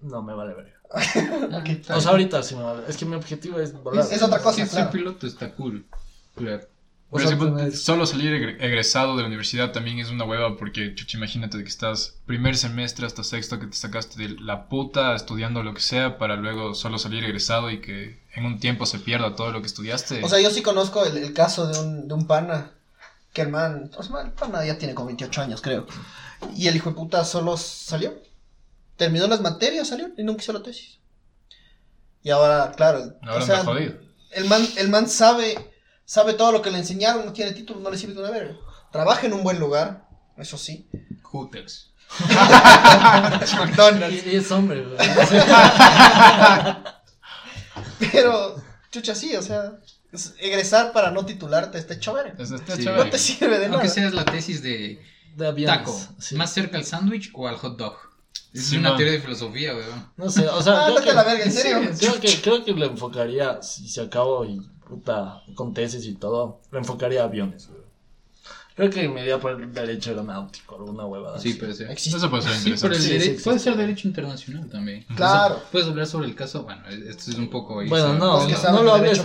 No, 0.00 0.22
me 0.22 0.34
vale 0.34 0.54
verga. 0.54 0.72
Está 1.64 1.96
O 1.96 2.00
sea, 2.00 2.10
ahorita 2.10 2.42
sí 2.42 2.56
me 2.56 2.62
vale. 2.64 2.82
Es 2.88 2.96
que 2.96 3.04
mi 3.04 3.14
objetivo 3.14 3.60
es 3.60 3.72
volar. 3.72 4.04
Es 4.10 4.20
otra 4.22 4.40
cosa, 4.40 4.64
Sí, 4.64 4.66
ser 4.68 4.90
piloto 4.90 5.26
está 5.26 5.52
cool. 5.54 5.86
Claro. 6.34 6.66
O 7.12 7.16
Pero 7.16 7.28
sea, 7.28 7.38
si 7.38 7.44
tener- 7.44 7.76
solo 7.76 8.06
salir 8.06 8.32
egre- 8.32 8.56
egresado 8.60 9.16
de 9.16 9.22
la 9.22 9.28
universidad 9.28 9.72
también 9.72 9.98
es 9.98 10.10
una 10.10 10.24
hueva 10.24 10.56
porque, 10.56 10.94
chucha, 10.94 11.16
imagínate 11.18 11.58
que 11.58 11.68
estás 11.68 12.14
primer 12.24 12.56
semestre 12.56 13.04
hasta 13.04 13.24
sexto 13.24 13.58
que 13.58 13.66
te 13.66 13.76
sacaste 13.76 14.22
de 14.28 14.40
la 14.40 14.68
puta 14.68 15.14
estudiando 15.16 15.64
lo 15.64 15.74
que 15.74 15.80
sea 15.80 16.18
para 16.18 16.36
luego 16.36 16.72
solo 16.74 16.98
salir 16.98 17.24
egresado 17.24 17.68
y 17.70 17.80
que 17.80 18.20
en 18.34 18.44
un 18.46 18.60
tiempo 18.60 18.86
se 18.86 19.00
pierda 19.00 19.34
todo 19.34 19.50
lo 19.50 19.60
que 19.60 19.66
estudiaste. 19.66 20.22
O 20.22 20.28
sea, 20.28 20.40
yo 20.40 20.50
sí 20.50 20.62
conozco 20.62 21.04
el, 21.04 21.16
el 21.16 21.32
caso 21.34 21.66
de 21.66 21.78
un, 21.80 22.06
de 22.08 22.14
un 22.14 22.26
pana. 22.28 22.70
Que 23.32 23.42
el 23.42 23.48
man, 23.48 23.90
o 23.96 24.02
sea, 24.02 24.22
el 24.22 24.32
pana 24.32 24.64
ya 24.64 24.76
tiene 24.78 24.94
como 24.94 25.06
28 25.06 25.42
años, 25.42 25.60
creo. 25.62 25.86
Y 26.56 26.66
el 26.68 26.74
hijo 26.76 26.90
de 26.90 26.96
puta 26.96 27.24
solo 27.24 27.56
salió. 27.56 28.14
Terminó 28.96 29.26
las 29.28 29.40
materias, 29.40 29.88
salió 29.88 30.10
y 30.16 30.22
nunca 30.24 30.42
hizo 30.42 30.52
la 30.52 30.62
tesis. 30.62 30.98
Y 32.22 32.30
ahora, 32.30 32.72
claro. 32.76 33.14
Ahora 33.22 33.42
o 33.42 33.46
sea, 33.46 33.64
jodido. 33.64 33.94
el 34.32 34.44
man, 34.46 34.66
el 34.76 34.88
man 34.88 35.08
sabe, 35.08 35.56
sabe 36.10 36.34
todo 36.34 36.50
lo 36.50 36.60
que 36.60 36.72
le 36.72 36.78
enseñaron, 36.78 37.24
no 37.24 37.32
tiene 37.32 37.52
título, 37.52 37.78
no 37.78 37.88
le 37.88 37.96
sirve 37.96 38.14
de 38.14 38.20
una 38.20 38.30
verga. 38.32 38.56
Trabaja 38.90 39.26
en 39.28 39.32
un 39.32 39.44
buen 39.44 39.60
lugar, 39.60 40.08
eso 40.36 40.58
sí. 40.58 40.88
Hooters. 41.22 41.92
McDonald's. 43.56 44.24
Y, 44.26 44.30
y 44.30 44.36
es 44.36 44.50
hombre. 44.50 44.84
Pero, 48.12 48.56
chucha, 48.90 49.14
sí, 49.14 49.36
o 49.36 49.42
sea, 49.42 49.72
es- 50.12 50.34
egresar 50.40 50.92
para 50.92 51.10
no 51.12 51.24
titularte 51.24 51.78
está 51.78 51.94
hecho 51.94 52.12
verga. 52.14 52.34
Sí. 52.44 52.54
chévere. 52.66 53.04
No 53.04 53.10
te 53.10 53.18
sirve 53.18 53.58
de 53.58 53.66
nada. 53.66 53.74
Aunque 53.74 53.88
seas 53.88 54.12
la 54.12 54.24
tesis 54.24 54.62
de 54.62 55.00
De 55.36 55.46
aviones. 55.46 55.78
taco, 55.78 55.96
sí. 56.18 56.34
¿más 56.34 56.52
cerca 56.52 56.76
al 56.76 56.84
sándwich 56.84 57.30
o 57.34 57.46
al 57.46 57.56
hot 57.56 57.76
dog? 57.78 57.96
Es 58.52 58.66
Sí, 58.66 58.78
una 58.78 58.88
man. 58.90 58.96
teoría 58.98 59.14
de 59.14 59.20
filosofía, 59.20 59.74
weón. 59.76 60.10
No 60.16 60.28
sé, 60.28 60.48
o 60.48 60.60
sea, 60.60 60.86
Ah, 60.86 60.90
creo 60.90 61.04
que, 61.04 61.12
la 61.12 61.22
verga, 61.22 61.44
en 61.44 61.52
serio. 61.52 61.90
creo 61.96 62.18
que 62.20 62.40
creo 62.42 62.64
que 62.64 62.72
le 62.72 62.86
enfocaría, 62.86 63.62
si 63.62 63.88
se 63.88 64.00
acabo 64.00 64.44
y 64.44 64.60
puta, 64.90 65.42
con 65.54 65.72
tesis 65.72 66.04
y 66.06 66.14
todo, 66.14 66.60
le 66.72 66.78
enfocaría 66.80 67.22
a 67.22 67.24
aviones, 67.24 67.68
güey. 67.68 67.80
Creo 68.76 68.88
que 68.88 69.08
me 69.10 69.20
iría 69.20 69.38
por 69.38 69.50
el 69.60 69.74
derecho 69.74 70.10
aeronáutico, 70.10 70.76
alguna 70.76 71.04
huevada. 71.04 71.38
Sí, 71.38 71.50
así. 71.62 71.74
ser. 71.74 71.90
Existe. 71.90 72.16
Eso 72.18 72.30
puede 72.30 72.42
ser 72.44 72.52
Sí, 72.54 72.62
pero 72.80 72.94
interesante. 72.94 72.96
el 72.96 73.02
Sí, 73.02 73.10
dere- 73.10 73.32
sí, 73.32 73.36
sí, 73.38 73.44
puede 73.44 73.58
sí. 73.58 73.64
ser 73.64 73.76
derecho 73.76 74.08
internacional 74.08 74.68
también. 74.70 75.04
Claro. 75.16 75.60
Puedes 75.70 75.86
hablar 75.88 76.06
sobre 76.06 76.28
el 76.28 76.34
caso, 76.34 76.62
bueno, 76.62 76.82
esto 76.88 77.30
es 77.30 77.36
un 77.36 77.50
poco... 77.50 77.74
Bueno, 77.74 77.90
irse- 78.14 78.18
no, 78.18 78.46
que 78.46 78.52
no, 78.54 78.72
no 78.72 78.82
lo 78.82 78.94
hables. 78.94 79.18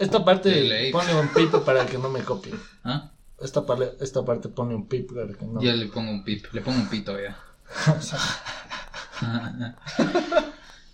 Esta 0.00 0.24
parte 0.24 0.90
pone 0.92 1.14
un 1.20 1.28
pip 1.28 1.52
para 1.64 1.84
que 1.84 1.98
no 1.98 2.08
me 2.08 2.20
copie. 2.22 2.54
¿Ah? 2.84 3.10
Esta, 3.40 3.66
parte 3.66 3.92
esta 4.00 4.24
parte 4.24 4.48
pone 4.48 4.74
un 4.74 4.86
pip 4.86 5.12
para 5.12 5.26
que 5.26 5.44
no. 5.44 5.60
Ya 5.60 5.74
le 5.74 5.86
pongo 5.86 6.10
un 6.10 6.24
pip, 6.24 6.46
le 6.52 6.60
pongo 6.62 6.78
un 6.78 6.88
pito 6.88 7.14
ya. 7.20 7.36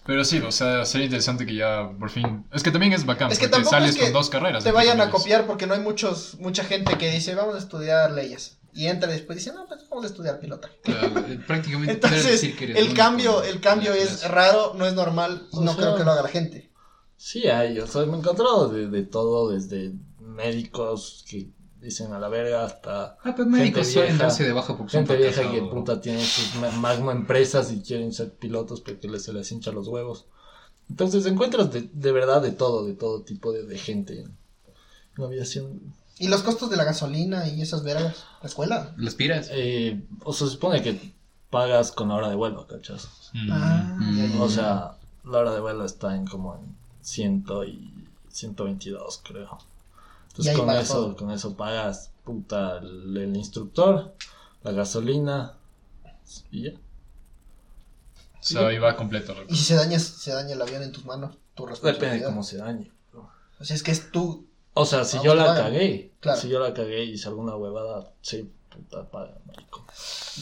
Pero 0.08 0.24
sí, 0.24 0.38
o 0.38 0.50
sea, 0.50 0.86
sería 0.86 1.04
interesante 1.04 1.44
que 1.44 1.54
ya 1.54 1.90
por 1.98 2.08
fin. 2.08 2.46
Es 2.50 2.62
que 2.62 2.70
también 2.70 2.94
es 2.94 3.04
bacán, 3.04 3.30
Es 3.30 3.38
que 3.38 3.46
porque 3.48 3.66
sales 3.66 3.90
es 3.90 3.96
que 3.96 4.02
con 4.04 4.14
dos 4.14 4.30
carreras. 4.30 4.64
te 4.64 4.72
vayan 4.72 5.00
a 5.02 5.10
copiar 5.10 5.46
porque 5.46 5.66
no 5.66 5.74
hay 5.74 5.80
muchos 5.80 6.36
mucha 6.40 6.64
gente 6.64 6.96
que 6.96 7.10
dice 7.10 7.34
vamos 7.34 7.54
a 7.56 7.58
estudiar 7.58 8.12
leyes 8.12 8.56
y 8.72 8.86
entra 8.86 9.10
y 9.10 9.12
después 9.12 9.36
dice 9.36 9.52
no 9.52 9.66
pues 9.66 9.86
vamos 9.90 10.04
a 10.06 10.08
estudiar 10.08 10.40
pilotaje 10.40 10.74
Claro, 10.82 11.08
eh, 11.28 11.38
prácticamente 11.46 11.94
puedes 11.96 12.14
entonces 12.24 12.40
decir 12.40 12.56
que 12.56 12.64
eres 12.64 12.76
el 12.78 12.94
cambio 12.94 13.42
el 13.42 13.60
cambio 13.60 13.92
es 13.92 14.08
clase. 14.08 14.28
raro 14.28 14.72
no 14.78 14.86
es 14.86 14.94
normal 14.94 15.46
O 15.52 15.60
no 15.60 15.72
sea- 15.74 15.80
creo 15.82 15.96
que 15.96 16.04
lo 16.04 16.12
haga 16.12 16.22
la 16.22 16.28
gente 16.28 16.70
Sí, 17.18 17.46
hay, 17.48 17.78
o 17.78 17.86
sea, 17.86 18.06
me 18.06 18.14
he 18.16 18.18
encontrado 18.20 18.68
de, 18.70 18.88
de 18.88 19.02
todo, 19.02 19.50
desde 19.50 19.92
médicos 20.20 21.24
que 21.28 21.48
dicen 21.80 22.12
a 22.12 22.18
la 22.18 22.28
verga 22.28 22.64
hasta 22.64 23.16
Ah, 23.22 23.32
pues 23.36 23.46
médicos 23.48 23.86
Gente 23.88 24.02
vieja. 24.08 24.22
darse 24.24 24.44
de 24.44 24.52
baja 24.52 24.76
porque 24.76 24.92
son 24.92 25.06
gente 25.06 25.16
vieja 25.16 25.50
que 25.50 25.62
puta 25.62 26.00
tiene 26.00 26.24
sus 26.24 26.54
ma- 26.56 26.70
magno 26.72 27.10
empresas 27.12 27.70
y 27.72 27.80
quieren 27.82 28.12
ser 28.12 28.32
pilotos 28.34 28.80
porque 28.80 29.08
les, 29.08 29.22
se 29.24 29.32
les 29.32 29.50
hincha 29.52 29.70
los 29.72 29.88
huevos. 29.88 30.26
Entonces 30.90 31.24
encuentras 31.26 31.72
de, 31.72 31.82
de 31.92 32.12
verdad 32.12 32.40
de 32.42 32.50
todo, 32.52 32.84
de 32.86 32.94
todo 32.94 33.22
tipo 33.22 33.52
de, 33.52 33.64
de 33.64 33.78
gente 33.78 34.20
en 34.22 34.36
la 35.16 35.26
aviación. 35.26 35.80
y 36.18 36.28
los 36.28 36.42
costos 36.42 36.70
de 36.70 36.76
la 36.76 36.84
gasolina 36.84 37.46
y 37.48 37.60
esas 37.62 37.82
vergas 37.84 38.24
la 38.42 38.48
escuela 38.48 38.94
¿Las 38.96 39.14
piras? 39.14 39.48
Eh, 39.52 40.00
o 40.24 40.32
sea, 40.32 40.46
se 40.46 40.54
supone 40.54 40.82
que 40.82 41.12
pagas 41.50 41.92
con 41.92 42.08
la 42.08 42.14
hora 42.16 42.28
de 42.28 42.34
vuelo, 42.36 42.66
¿cachas? 42.66 43.08
Mm. 43.34 43.48
ah, 43.52 43.96
Mm. 44.00 44.40
O 44.40 44.48
sea, 44.48 44.92
la 45.24 45.38
hora 45.38 45.52
de 45.52 45.60
vuelo 45.60 45.84
está 45.84 46.14
en 46.16 46.26
como 46.26 46.54
en 46.56 46.76
100 47.02 47.44
y 47.66 47.92
122, 48.30 49.20
creo. 49.24 49.58
Ahí 50.46 50.56
con 50.56 50.70
eso, 50.70 50.94
todo. 50.94 51.16
con 51.16 51.30
eso 51.30 51.56
pagas 51.56 52.12
puta 52.24 52.78
el, 52.78 53.16
el 53.16 53.36
instructor, 53.36 54.14
la 54.62 54.72
gasolina 54.72 55.54
y 56.50 56.64
ya. 56.64 56.70
O 58.40 58.42
sea, 58.42 58.66
ahí 58.68 58.78
va 58.78 58.96
completo. 58.96 59.34
loco. 59.34 59.46
y 59.52 59.56
si 59.56 59.64
se 59.64 59.74
daña 59.74 59.98
se 59.98 60.32
daña 60.32 60.54
el 60.54 60.62
avión 60.62 60.82
en 60.82 60.92
tus 60.92 61.04
manos 61.04 61.36
tu 61.54 61.64
Depende 61.66 61.70
responsabilidad 61.72 62.14
de 62.20 62.24
cómo 62.32 62.42
se 62.42 62.56
dañe. 62.58 62.92
o 63.60 63.64
sea 63.64 63.74
es 63.76 63.82
que 63.82 63.90
es 63.90 64.10
tú 64.12 64.46
O 64.74 64.84
sea, 64.86 65.04
si 65.04 65.16
Ah, 65.18 65.22
yo 65.24 65.34
la 65.34 65.46
pagan. 65.46 65.64
cagué, 65.64 66.12
Claro. 66.20 66.40
si 66.40 66.48
yo 66.48 66.60
la 66.60 66.72
cagué 66.72 67.04
y 67.04 67.12
hice 67.14 67.26
alguna 67.28 67.56
huevada, 67.56 68.12
sí, 68.22 68.48
puta 68.70 69.10
paga, 69.10 69.36
marico. 69.46 69.84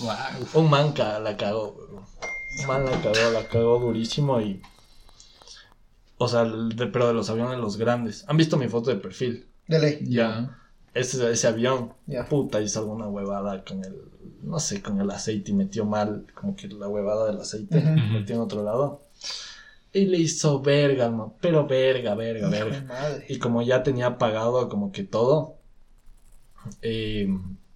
Wow. 0.01 0.63
Un 0.63 0.71
man 0.71 0.93
ca- 0.93 1.19
la 1.21 1.37
cagó. 1.39 1.75
Un 2.61 2.67
man 2.67 2.85
la 2.85 3.01
cagó, 3.01 3.31
la 3.33 3.49
cagó 3.49 3.79
durísimo 3.81 4.41
y... 4.43 4.61
O 6.19 6.29
sea, 6.29 6.45
de- 6.45 6.87
pero 6.89 7.07
de 7.09 7.15
los 7.15 7.31
aviones 7.31 7.59
los 7.59 7.77
grandes. 7.79 8.25
¿Han 8.29 8.37
visto 8.37 8.57
mi 8.59 8.69
foto 8.69 8.91
de 8.91 8.97
perfil? 8.97 9.49
De 9.69 9.79
ley 9.79 9.99
Ya. 10.03 10.57
Ese, 10.95 11.31
ese 11.31 11.47
avión, 11.47 11.93
Ya. 12.07 12.25
puta, 12.27 12.61
hizo 12.61 12.81
alguna 12.81 13.07
huevada 13.09 13.65
con 13.65 13.85
el... 13.85 13.95
No 14.43 14.61
sé, 14.61 14.81
con 14.81 15.01
el 15.01 15.11
aceite 15.11 15.51
y 15.51 15.55
metió 15.55 15.85
mal, 15.85 16.27
como 16.35 16.55
que 16.55 16.69
la 16.69 16.89
huevada 16.89 17.27
del 17.27 17.41
aceite, 17.41 17.81
metió 17.81 18.37
en 18.37 18.41
otro 18.43 18.63
lado. 18.63 19.03
Y 19.93 20.05
le 20.07 20.19
hizo 20.19 20.61
verga, 20.61 21.09
no, 21.09 21.35
pero 21.41 21.67
verga, 21.67 22.15
verga, 22.15 22.49
verga. 22.49 22.83
madre 22.83 23.27
Y 23.29 23.39
como 23.39 23.63
ya 23.63 23.83
tenía 23.83 24.19
pagado 24.19 24.69
como 24.69 24.93
que 24.93 25.03
todo, 25.03 25.57
eh, 26.83 27.29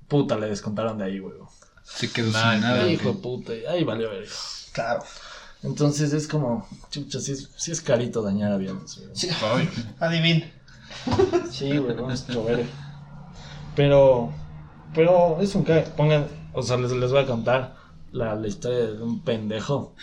puta, 0.07 0.37
le 0.39 0.49
descontaron 0.49 0.99
de 0.99 1.05
ahí, 1.05 1.19
huevo. 1.21 1.51
Se 1.83 2.11
quedó 2.13 2.27
sin 2.27 2.61
nada. 2.61 2.87
Hijo 2.89 3.13
de 3.13 3.19
puta, 3.19 3.53
ahí 3.69 3.83
valió 3.85 4.11
verga. 4.11 4.31
claro 4.73 5.03
Entonces 5.63 6.13
es 6.13 6.29
como, 6.29 6.69
chucha, 6.91 7.21
sí 7.21 7.33
es, 7.33 7.51
sí 7.57 7.73
es 7.73 7.81
carito 7.81 8.23
dañar 8.23 8.53
aviones, 8.53 8.97
huevo. 8.99 9.15
sí. 9.15 9.29
Adivina 9.99 10.47
Sí, 11.51 11.71
es 11.71 11.81
mucho 11.81 12.45
verga. 12.45 12.65
Pero, 13.77 14.33
pero 14.95 15.41
es 15.41 15.55
un 15.55 15.65
cague. 15.65 15.83
Pongan, 15.97 16.27
o 16.53 16.63
sea, 16.63 16.77
les, 16.77 16.93
les 16.93 17.11
voy 17.11 17.23
a 17.23 17.27
contar 17.27 17.77
la, 18.13 18.35
la 18.35 18.47
historia 18.49 18.79
de 18.79 19.03
un 19.03 19.23
pendejo 19.23 19.95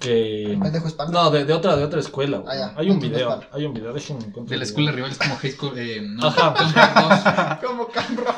que... 0.00 0.58
pendejo 0.60 0.88
hispano 0.88 1.12
No, 1.12 1.30
de, 1.30 1.44
de 1.44 1.52
otra, 1.52 1.76
de 1.76 1.84
otra 1.84 2.00
escuela. 2.00 2.42
Ah, 2.46 2.56
ya. 2.56 2.74
Hay 2.76 2.90
un 2.90 2.98
video, 2.98 3.40
hay 3.52 3.64
un 3.64 3.74
video, 3.74 3.92
déjenme 3.92 4.24
encontrar. 4.24 4.48
De 4.48 4.56
la 4.56 4.62
el 4.62 4.68
escuela 4.68 4.92
rival 4.92 5.10
es 5.10 5.18
como 5.18 5.36
High 5.36 5.52
School. 5.52 5.78
Eh, 5.78 6.00
no, 6.02 6.26
Ajá. 6.26 7.60
Como 7.64 7.88
Cambro 7.88 8.24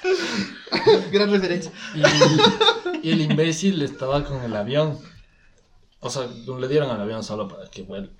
gran 1.12 1.30
referencia 1.30 1.72
Y, 1.94 3.08
y 3.08 3.12
el 3.12 3.20
imbécil 3.22 3.82
estaba 3.82 4.24
con 4.24 4.42
el 4.42 4.56
avión. 4.56 4.98
O 6.00 6.08
sea, 6.10 6.26
le 6.26 6.68
dieron 6.68 6.90
al 6.90 7.00
avión 7.00 7.22
solo 7.22 7.46
para 7.48 7.68
que 7.70 7.82
vuelva. 7.82 8.10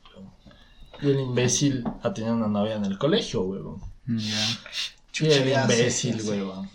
Y 1.02 1.10
el 1.10 1.20
imbécil 1.20 1.84
ha 2.02 2.12
tenido 2.12 2.34
una 2.34 2.46
novia 2.48 2.74
en 2.76 2.84
el 2.84 2.98
colegio, 2.98 3.40
huevón. 3.42 3.80
2. 4.06 4.22
Ya. 4.22 5.26
Y 5.26 5.32
el 5.32 5.48
imbécil, 5.64 6.20
huevón. 6.28 6.70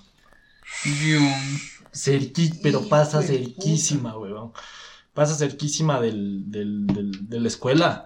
Cerqui, 1.94 2.52
pero 2.62 2.88
pasa 2.90 3.22
cerquísima, 3.22 4.18
huevón. 4.18 4.52
Pasa 5.14 5.36
cerquísima 5.36 6.02
del, 6.02 6.52
del, 6.52 6.88
del- 6.88 7.30
de 7.30 7.40
la 7.40 7.48
escuela. 7.48 8.06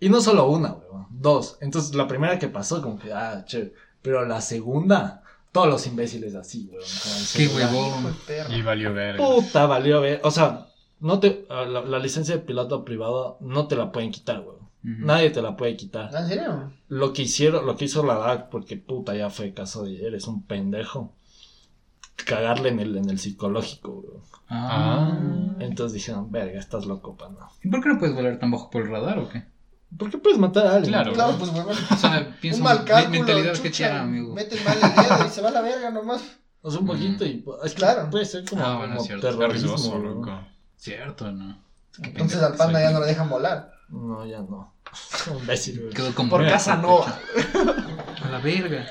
Y 0.00 0.08
no 0.08 0.20
solo 0.20 0.48
una, 0.48 0.72
huevón. 0.72 1.06
Dos. 1.10 1.56
Entonces, 1.60 1.94
la 1.94 2.06
primera 2.06 2.38
que 2.38 2.48
pasó, 2.48 2.80
como 2.82 2.98
que, 2.98 3.12
ah, 3.12 3.44
chévere. 3.46 3.72
Pero 4.02 4.24
la 4.26 4.40
segunda, 4.40 5.22
todos 5.50 5.66
los 5.66 5.86
imbéciles 5.86 6.34
así, 6.36 6.68
huevón. 6.70 6.86
Qué 7.34 7.48
huevón. 7.48 8.16
Y 8.54 8.62
valió 8.62 8.92
verga. 8.92 9.24
Puta, 9.26 9.66
valió 9.66 10.00
ver. 10.00 10.20
O 10.22 10.30
sea, 10.30 10.68
no 11.00 11.20
te, 11.20 11.46
a 11.50 11.64
la, 11.64 11.80
la 11.82 11.98
licencia 11.98 12.34
de 12.36 12.40
piloto 12.42 12.84
privado 12.84 13.36
no 13.40 13.66
te 13.68 13.76
la 13.76 13.92
pueden 13.92 14.10
quitar, 14.10 14.40
weón. 14.40 14.58
Ujú. 14.84 15.04
Nadie 15.06 15.30
te 15.30 15.42
la 15.42 15.56
puede 15.56 15.76
quitar. 15.76 16.14
¿En 16.14 16.26
serio? 16.28 16.72
Lo 16.88 17.12
que 17.12 17.22
hicieron, 17.22 17.66
lo 17.66 17.76
que 17.76 17.86
hizo 17.86 18.04
la 18.04 18.14
DAC, 18.14 18.48
porque 18.48 18.76
puta 18.76 19.14
ya 19.16 19.28
fue 19.30 19.52
caso 19.52 19.84
de 19.84 20.06
eres 20.06 20.26
un 20.28 20.44
pendejo. 20.44 21.12
cagarle 22.26 22.68
en 22.70 22.80
el, 22.80 22.96
en 22.96 23.08
el 23.10 23.18
psicológico, 23.18 23.90
weón. 23.90 24.22
Ah. 24.48 25.18
Entonces 25.60 25.92
dijeron, 25.94 26.30
verga, 26.32 26.58
estás 26.58 26.86
loco, 26.86 27.16
pana. 27.16 27.48
¿Y 27.62 27.68
por 27.68 27.82
qué 27.82 27.88
no 27.90 27.98
puedes 27.98 28.14
volar 28.14 28.38
tan 28.38 28.50
bajo 28.50 28.70
por 28.70 28.82
el 28.82 28.90
radar 28.90 29.18
o 29.18 29.28
qué? 29.28 29.44
¿Por 29.96 30.10
qué 30.10 30.18
puedes 30.18 30.38
matar 30.38 30.66
a 30.66 30.74
alguien? 30.76 30.92
Claro. 30.92 31.12
Claro, 31.12 31.36
pues 31.38 31.50
bueno. 31.52 31.68
O 31.90 31.96
sea, 31.96 32.36
pienso 32.40 32.58
Un 32.58 32.64
mal 32.64 32.84
cálculo, 32.84 33.18
mentalidad 33.18 33.56
que 33.56 33.70
tiene, 33.70 33.92
amigo. 33.92 34.34
Mete 34.34 34.56
mal 34.64 34.76
el 34.82 34.94
dedo 34.94 35.26
y 35.26 35.30
se 35.30 35.40
va 35.42 35.48
a 35.48 35.52
la 35.52 35.60
verga 35.62 35.90
nomás. 35.90 36.22
O 36.60 36.70
sea, 36.70 36.80
un 36.80 36.86
poquito 36.86 37.24
y... 37.24 37.44
Es 37.64 37.72
que 37.72 37.78
Claro. 37.78 38.10
puede 38.10 38.24
ser 38.24 38.44
como, 38.44 38.62
Ah, 38.62 38.76
bueno, 38.78 38.88
como 38.96 39.00
es 39.00 39.06
cierto. 39.06 39.28
Está 39.28 39.38
terrorismo, 39.38 39.98
loco. 39.98 40.30
Cierto, 40.78 41.30
¿no? 41.32 41.58
Qué 42.00 42.08
Entonces 42.10 42.40
al 42.42 42.54
panda 42.54 42.80
ya 42.80 42.90
no 42.90 43.00
le 43.00 43.06
dejan 43.06 43.28
volar. 43.28 43.72
No, 43.88 44.24
ya 44.24 44.38
no. 44.38 44.72
Imbécil. 45.40 45.90
Quedó. 45.94 46.12
Por 46.12 46.48
Casanova. 46.48 47.18
A 48.24 48.28
la 48.30 48.38
verga. 48.38 48.86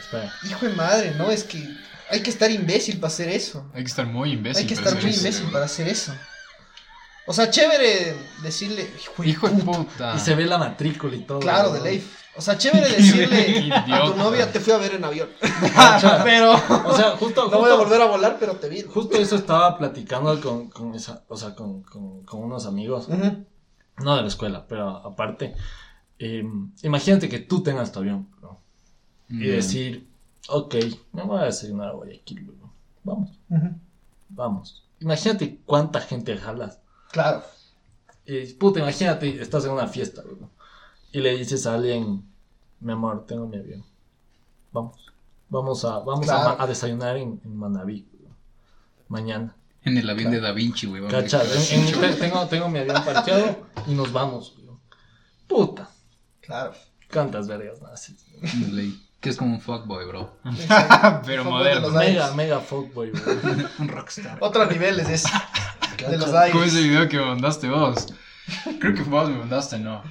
Espera. 0.00 0.32
Hijo 0.48 0.66
de 0.66 0.74
madre, 0.74 1.14
no, 1.16 1.30
es 1.30 1.44
que 1.44 1.66
hay 2.10 2.22
que 2.22 2.30
estar 2.30 2.50
imbécil 2.50 2.96
para 2.98 3.08
hacer 3.12 3.28
eso. 3.28 3.70
Hay 3.74 3.82
que 3.82 3.88
estar 3.88 4.06
muy 4.06 4.32
imbécil. 4.32 4.62
Hay 4.62 4.66
que 4.66 4.74
para 4.74 4.88
estar 4.88 5.02
muy 5.02 5.10
hacer 5.10 5.18
eso. 5.18 5.28
imbécil 5.28 5.52
para 5.52 5.64
hacer 5.66 5.88
eso. 5.88 6.14
O 7.26 7.32
sea, 7.34 7.50
chévere 7.50 8.16
decirle, 8.42 8.90
hijo 9.02 9.22
de 9.22 9.28
Hijo 9.28 9.48
de 9.48 9.62
puta. 9.62 9.78
puta. 9.78 10.14
Y 10.16 10.18
se 10.18 10.34
ve 10.34 10.46
la 10.46 10.56
matrícula 10.56 11.14
y 11.14 11.20
todo. 11.20 11.40
Claro, 11.40 11.72
de 11.72 11.80
weón. 11.80 12.02
O 12.38 12.40
sea, 12.40 12.56
chévere 12.56 12.88
decirle 12.96 13.72
a 13.74 14.04
tu 14.06 14.16
novia 14.16 14.50
te 14.50 14.60
fui 14.60 14.72
a 14.72 14.78
ver 14.78 14.94
en 14.94 15.04
avión. 15.04 15.28
Pero 16.24 16.52
O 16.52 16.96
sea, 16.96 17.16
justo, 17.16 17.48
no 17.50 17.58
voy 17.58 17.70
a 17.70 17.74
volver 17.74 18.00
a 18.00 18.06
volar, 18.06 18.36
pero 18.38 18.54
te 18.54 18.68
vi. 18.68 18.82
Justo 18.82 19.16
eso 19.18 19.34
estaba 19.34 19.76
platicando 19.76 20.40
con, 20.40 20.70
con 20.70 20.94
esa, 20.94 21.24
o 21.26 21.36
sea, 21.36 21.56
con, 21.56 21.82
con, 21.82 22.24
con 22.24 22.44
unos 22.44 22.64
amigos, 22.66 23.08
no 23.08 24.16
de 24.16 24.22
la 24.22 24.28
escuela, 24.28 24.66
pero 24.68 24.88
aparte. 24.88 25.54
Eh, 26.20 26.44
imagínate 26.82 27.28
que 27.28 27.38
tú 27.38 27.62
tengas 27.62 27.92
tu 27.92 28.00
avión 28.00 28.28
¿no? 28.42 28.60
Y 29.28 29.46
decir, 29.46 30.08
ok, 30.48 30.74
me 31.12 31.22
voy 31.24 31.40
a 31.40 31.44
desayunar 31.44 31.88
a 31.88 31.92
Guayaquil, 31.92 32.48
weón. 32.48 32.72
vamos, 33.04 33.30
vamos. 34.28 34.84
Imagínate 35.00 35.60
cuánta 35.66 36.00
gente 36.00 36.36
jalas. 36.36 36.80
Claro. 37.10 37.42
Puta, 38.58 38.80
imagínate, 38.80 39.42
estás 39.42 39.64
en 39.64 39.72
una 39.72 39.86
fiesta, 39.88 40.22
weón, 40.24 40.50
y 41.12 41.20
le 41.20 41.36
dices 41.36 41.66
a 41.66 41.74
alguien, 41.74 42.24
mi 42.80 42.92
amor, 42.92 43.24
tengo 43.26 43.46
mi 43.48 43.56
avión, 43.58 43.84
vamos, 44.72 44.96
vamos 45.48 45.84
a, 45.84 45.98
vamos 46.00 46.28
a 46.28 46.34
Claro. 46.42 46.56
ma- 46.58 46.64
a, 46.64 46.66
desayunar 46.66 47.16
en, 47.16 47.40
en 47.44 47.56
Manaví, 47.56 48.06
mañana. 49.08 49.54
En 49.84 49.96
el 49.96 50.08
avión 50.10 50.30
de 50.32 50.40
Da 50.40 50.52
Vinci, 50.52 50.86
güey. 50.86 51.00
vamos. 51.00 51.14
Cacha, 51.14 51.42
en- 51.44 51.80
en- 51.88 52.00
te- 52.00 52.12
tengo, 52.14 52.46
tengo 52.46 52.68
mi 52.68 52.78
avión 52.80 53.02
parqueado 53.04 53.66
y 53.86 53.94
nos 53.94 54.12
vamos, 54.12 54.54
güey. 54.56 54.68
Puta, 55.46 55.88
Claro. 56.42 56.72
cuántas 57.12 57.48
vergas 57.48 57.80
naces. 57.80 58.24
Ley. 58.70 59.04
Que 59.20 59.30
es 59.30 59.36
como 59.36 59.54
un 59.54 59.60
fuckboy, 59.60 60.06
bro. 60.06 60.36
Pero 61.26 61.44
moderno. 61.44 61.90
Mega, 61.90 62.32
mega 62.34 62.60
fuckboy, 62.60 63.10
güey. 63.10 63.22
Un 63.80 63.88
rockstar. 63.88 64.38
Otro 64.40 64.64
nivel 64.70 65.00
es 65.00 65.08
ese. 65.08 65.28
De 66.08 66.16
los 66.16 66.30
Cacha. 66.30 66.52
¿Cómo 66.52 66.62
es 66.64 66.72
el 66.74 66.78
aires. 66.84 66.90
video 66.90 67.08
que 67.08 67.16
me 67.16 67.24
mandaste 67.24 67.68
vos? 67.68 68.06
Creo 68.78 68.94
que 68.94 69.02
vos 69.02 69.28
me 69.28 69.36
mandaste, 69.38 69.78
no. 69.80 70.02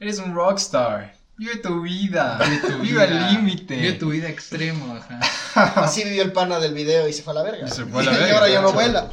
Eres 0.00 0.18
un 0.18 0.34
rockstar. 0.34 1.14
Vive 1.38 1.56
tu 1.56 1.82
vida. 1.82 2.38
Vive 2.42 2.58
tu 2.60 2.78
Vive 2.82 3.02
al 3.02 3.08
vida. 3.10 3.30
límite. 3.30 3.76
Vive 3.76 3.92
tu 3.94 4.08
vida 4.10 4.28
extremo, 4.28 4.94
ajá. 4.96 5.20
Así 5.84 6.04
vivió 6.04 6.22
el 6.22 6.32
pana 6.32 6.58
del 6.58 6.72
video 6.74 7.08
y 7.08 7.12
se 7.12 7.22
fue 7.22 7.32
a 7.32 7.36
la 7.36 7.42
verga. 7.42 7.66
Y 7.66 7.70
se 7.70 7.84
fue 7.84 8.02
a 8.02 8.06
la 8.06 8.12
Y 8.14 8.16
verga, 8.16 8.34
ahora 8.34 8.48
ya 8.48 8.60
no 8.62 8.72
vuela. 8.72 9.10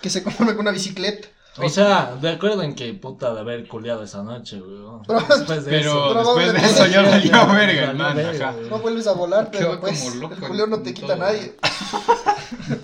Que 0.00 0.10
se 0.10 0.22
conforme 0.22 0.52
con 0.52 0.62
una 0.62 0.70
bicicleta. 0.70 1.28
O 1.60 1.68
sea, 1.68 2.14
de 2.20 2.30
acuerdo 2.30 2.62
en 2.62 2.74
que 2.76 2.94
puta 2.94 3.34
de 3.34 3.40
haber 3.40 3.66
culeado 3.66 4.04
esa 4.04 4.22
noche, 4.22 4.60
güey. 4.60 4.78
Pero- 5.06 5.20
Después 5.36 5.64
de 5.64 5.70
Pero 5.72 6.08
Pero 6.08 6.34
después 6.36 6.52
de 6.52 6.58
a 6.58 6.66
eso 6.70 6.86
ya 6.86 7.02
valió 7.02 7.46
verga, 7.54 7.90
el 7.90 8.00
Ajá. 8.40 8.54
No 8.70 8.78
vuelves 8.78 9.06
a 9.08 9.12
volar, 9.12 9.50
pero 9.50 9.70
Quedó 9.72 9.80
pues 9.80 10.00
como 10.00 10.14
loco 10.16 10.34
el 10.34 10.40
Julio 10.40 10.66
no 10.68 10.78
te 10.82 10.94
quita 10.94 11.08
todo. 11.08 11.16
nadie. 11.16 11.56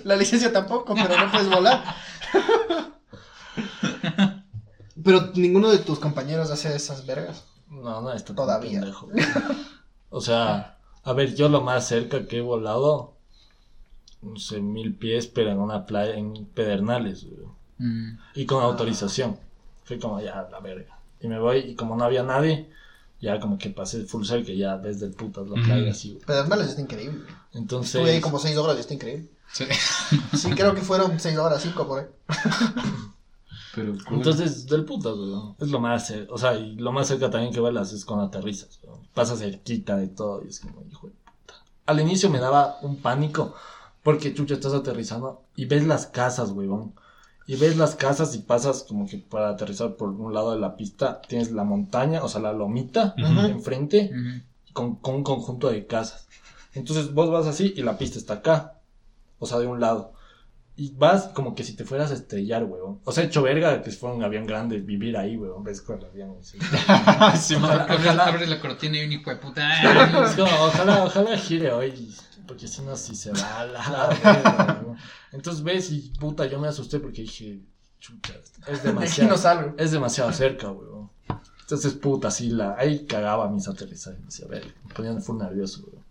La 0.03 0.15
licencia 0.17 0.51
tampoco, 0.51 0.93
pero 0.93 1.17
no 1.17 1.31
puedes 1.31 1.49
volar. 1.49 1.83
Pero 5.05 5.31
ninguno 5.35 5.69
de 5.69 5.77
tus 5.77 5.99
compañeros 5.99 6.49
hace 6.49 6.75
esas 6.75 7.05
vergas. 7.05 7.43
No, 7.69 8.01
no, 8.01 8.11
está 8.11 8.33
Todavía. 8.33 8.79
pendejo. 8.81 9.07
O 10.09 10.19
sea, 10.19 10.79
a 11.03 11.13
ver, 11.13 11.35
yo 11.35 11.47
lo 11.47 11.61
más 11.61 11.87
cerca 11.87 12.25
que 12.25 12.39
he 12.39 12.41
volado, 12.41 13.13
no 14.23 14.39
sé, 14.39 14.61
mil 14.61 14.95
pies, 14.95 15.27
pero 15.27 15.51
en 15.51 15.59
una 15.59 15.85
playa, 15.85 16.15
en 16.15 16.45
Pedernales, 16.47 17.23
güey. 17.25 17.47
Mm. 17.77 18.17
Y 18.33 18.45
con 18.47 18.63
autorización. 18.63 19.37
Fui 19.83 19.99
como 19.99 20.19
ya, 20.19 20.47
la 20.51 20.59
verga. 20.59 20.97
Y 21.21 21.27
me 21.27 21.37
voy, 21.39 21.59
y 21.59 21.75
como 21.75 21.95
no 21.95 22.03
había 22.03 22.23
nadie, 22.23 22.71
ya 23.21 23.39
como 23.39 23.59
que 23.59 23.69
pasé 23.69 24.05
full 24.05 24.25
cerca, 24.25 24.53
ya 24.53 24.77
desde 24.79 25.05
el 25.05 25.13
putas 25.13 25.47
la 25.47 25.61
playa 25.61 25.91
así, 25.91 26.13
güey. 26.13 26.25
Pedernales 26.25 26.69
está 26.69 26.81
increíble. 26.81 27.25
Entonces, 27.53 27.93
Estuve 27.93 28.11
ahí 28.11 28.21
como 28.21 28.39
6 28.39 28.57
horas 28.57 28.77
y 28.77 28.79
está 28.79 28.95
increíble. 28.95 29.29
Sí. 29.53 29.65
Sí, 30.35 30.49
creo 30.51 30.73
que 30.73 30.81
fueron 30.81 31.19
6 31.19 31.37
horas, 31.37 31.61
5 31.61 31.87
por 31.87 31.99
ahí. 31.99 32.07
Pero 33.75 33.93
entonces, 34.15 34.65
del 34.67 34.85
putas, 34.85 35.13
güey. 35.15 35.33
Es 35.59 35.67
lo 35.69 35.79
más, 35.79 36.09
cer- 36.09 36.27
o 36.31 36.37
sea, 36.37 36.55
y 36.55 36.75
lo 36.77 36.91
más 36.91 37.07
cerca 37.07 37.29
también 37.29 37.53
que 37.53 37.59
vuelas 37.59 37.91
es 37.93 38.05
con 38.05 38.19
aterrizas, 38.21 38.79
güey. 38.81 38.97
Pasas 39.13 39.39
cerquita 39.39 39.97
de 39.97 40.07
todo 40.07 40.41
y 40.45 40.47
es 40.47 40.59
como, 40.61 40.81
hijo 40.89 41.07
de 41.07 41.13
puta. 41.13 41.53
Al 41.85 41.99
inicio 41.99 42.29
me 42.29 42.39
daba 42.39 42.77
un 42.81 42.97
pánico, 42.97 43.53
porque 44.03 44.33
chucha, 44.33 44.53
estás 44.55 44.73
aterrizando 44.73 45.43
y 45.55 45.65
ves 45.65 45.85
las 45.85 46.07
casas, 46.07 46.51
weón. 46.51 46.93
Y 47.47 47.57
ves 47.57 47.77
las 47.77 47.93
casas 47.95 48.33
y 48.33 48.39
pasas 48.39 48.83
como 48.87 49.05
que 49.05 49.19
para 49.19 49.49
aterrizar 49.49 49.95
por 49.97 50.09
un 50.09 50.33
lado 50.33 50.51
de 50.51 50.59
la 50.59 50.75
pista, 50.77 51.21
tienes 51.27 51.51
la 51.51 51.63
montaña, 51.63 52.23
o 52.23 52.27
sea, 52.29 52.41
la 52.41 52.53
lomita 52.53 53.13
enfrente 53.51 54.09
con 54.73 54.99
un 55.03 55.23
conjunto 55.23 55.69
de 55.69 55.85
casas. 55.85 56.27
Entonces 56.73 57.13
vos 57.13 57.29
vas 57.29 57.45
así 57.45 57.73
y 57.77 57.83
la 57.83 57.97
pista 57.99 58.17
está 58.17 58.35
acá. 58.35 58.79
O 59.37 59.45
sea, 59.45 59.59
de 59.59 59.67
un 59.67 59.79
lado. 59.79 60.13
Y 60.77 60.91
vas 60.91 61.29
como 61.29 61.55
que 61.55 61.63
si 61.63 61.73
te 61.73 61.85
fueras 61.85 62.11
a 62.11 62.15
estrellar, 62.15 62.65
weón. 62.65 62.99
O 63.05 63.11
sea, 63.13 63.23
hecho 63.23 63.41
verga 63.41 63.81
que 63.81 63.91
si 63.91 63.97
fuera 63.97 64.13
un 64.15 64.23
avión 64.23 64.45
grande, 64.45 64.79
vivir 64.79 65.15
ahí, 65.15 65.37
weón. 65.37 65.63
Ves 65.63 65.81
con 65.81 65.99
el 65.99 66.05
avión. 66.05 66.35
Sí, 66.41 66.57
man. 67.59 67.81
Ojalá, 67.81 67.83
Abres, 67.83 67.99
ojalá, 67.99 68.25
abres 68.25 68.49
la 68.49 68.59
cortina 68.59 68.97
y 68.97 69.05
un 69.05 69.11
hijo 69.13 69.29
de 69.29 69.37
puta. 69.37 69.69
como, 70.35 70.51
ojalá, 70.65 71.03
ojalá 71.05 71.37
gire 71.37 71.71
hoy. 71.71 72.13
Porque 72.45 72.67
si 72.67 72.81
no, 72.81 72.95
si 72.95 73.15
se 73.15 73.31
va 73.31 73.61
a 73.61 73.65
la 73.65 74.79
weón. 74.83 74.97
Entonces 75.31 75.63
ves 75.63 75.91
y 75.91 76.13
puta, 76.19 76.45
yo 76.45 76.59
me 76.59 76.67
asusté 76.67 76.99
porque 76.99 77.21
dije, 77.21 77.59
chucha, 77.99 78.33
es 78.67 78.83
demasiado. 78.83 79.61
no. 79.61 79.75
Es 79.77 79.91
demasiado 79.91 80.31
cerca, 80.33 80.71
weón. 80.71 81.09
Entonces, 81.61 81.93
puta, 81.93 82.27
así 82.27 82.49
la. 82.49 82.75
Ahí 82.77 83.05
cagaba 83.05 83.49
mis 83.49 83.67
aterrizajes. 83.67 84.19
Me 84.19 84.25
decía, 84.25 84.45
a 84.45 84.49
ver, 84.49 84.73
me 84.85 84.93
ponían 84.93 85.21
full 85.21 85.37
nervioso, 85.37 85.83
weón. 85.87 86.05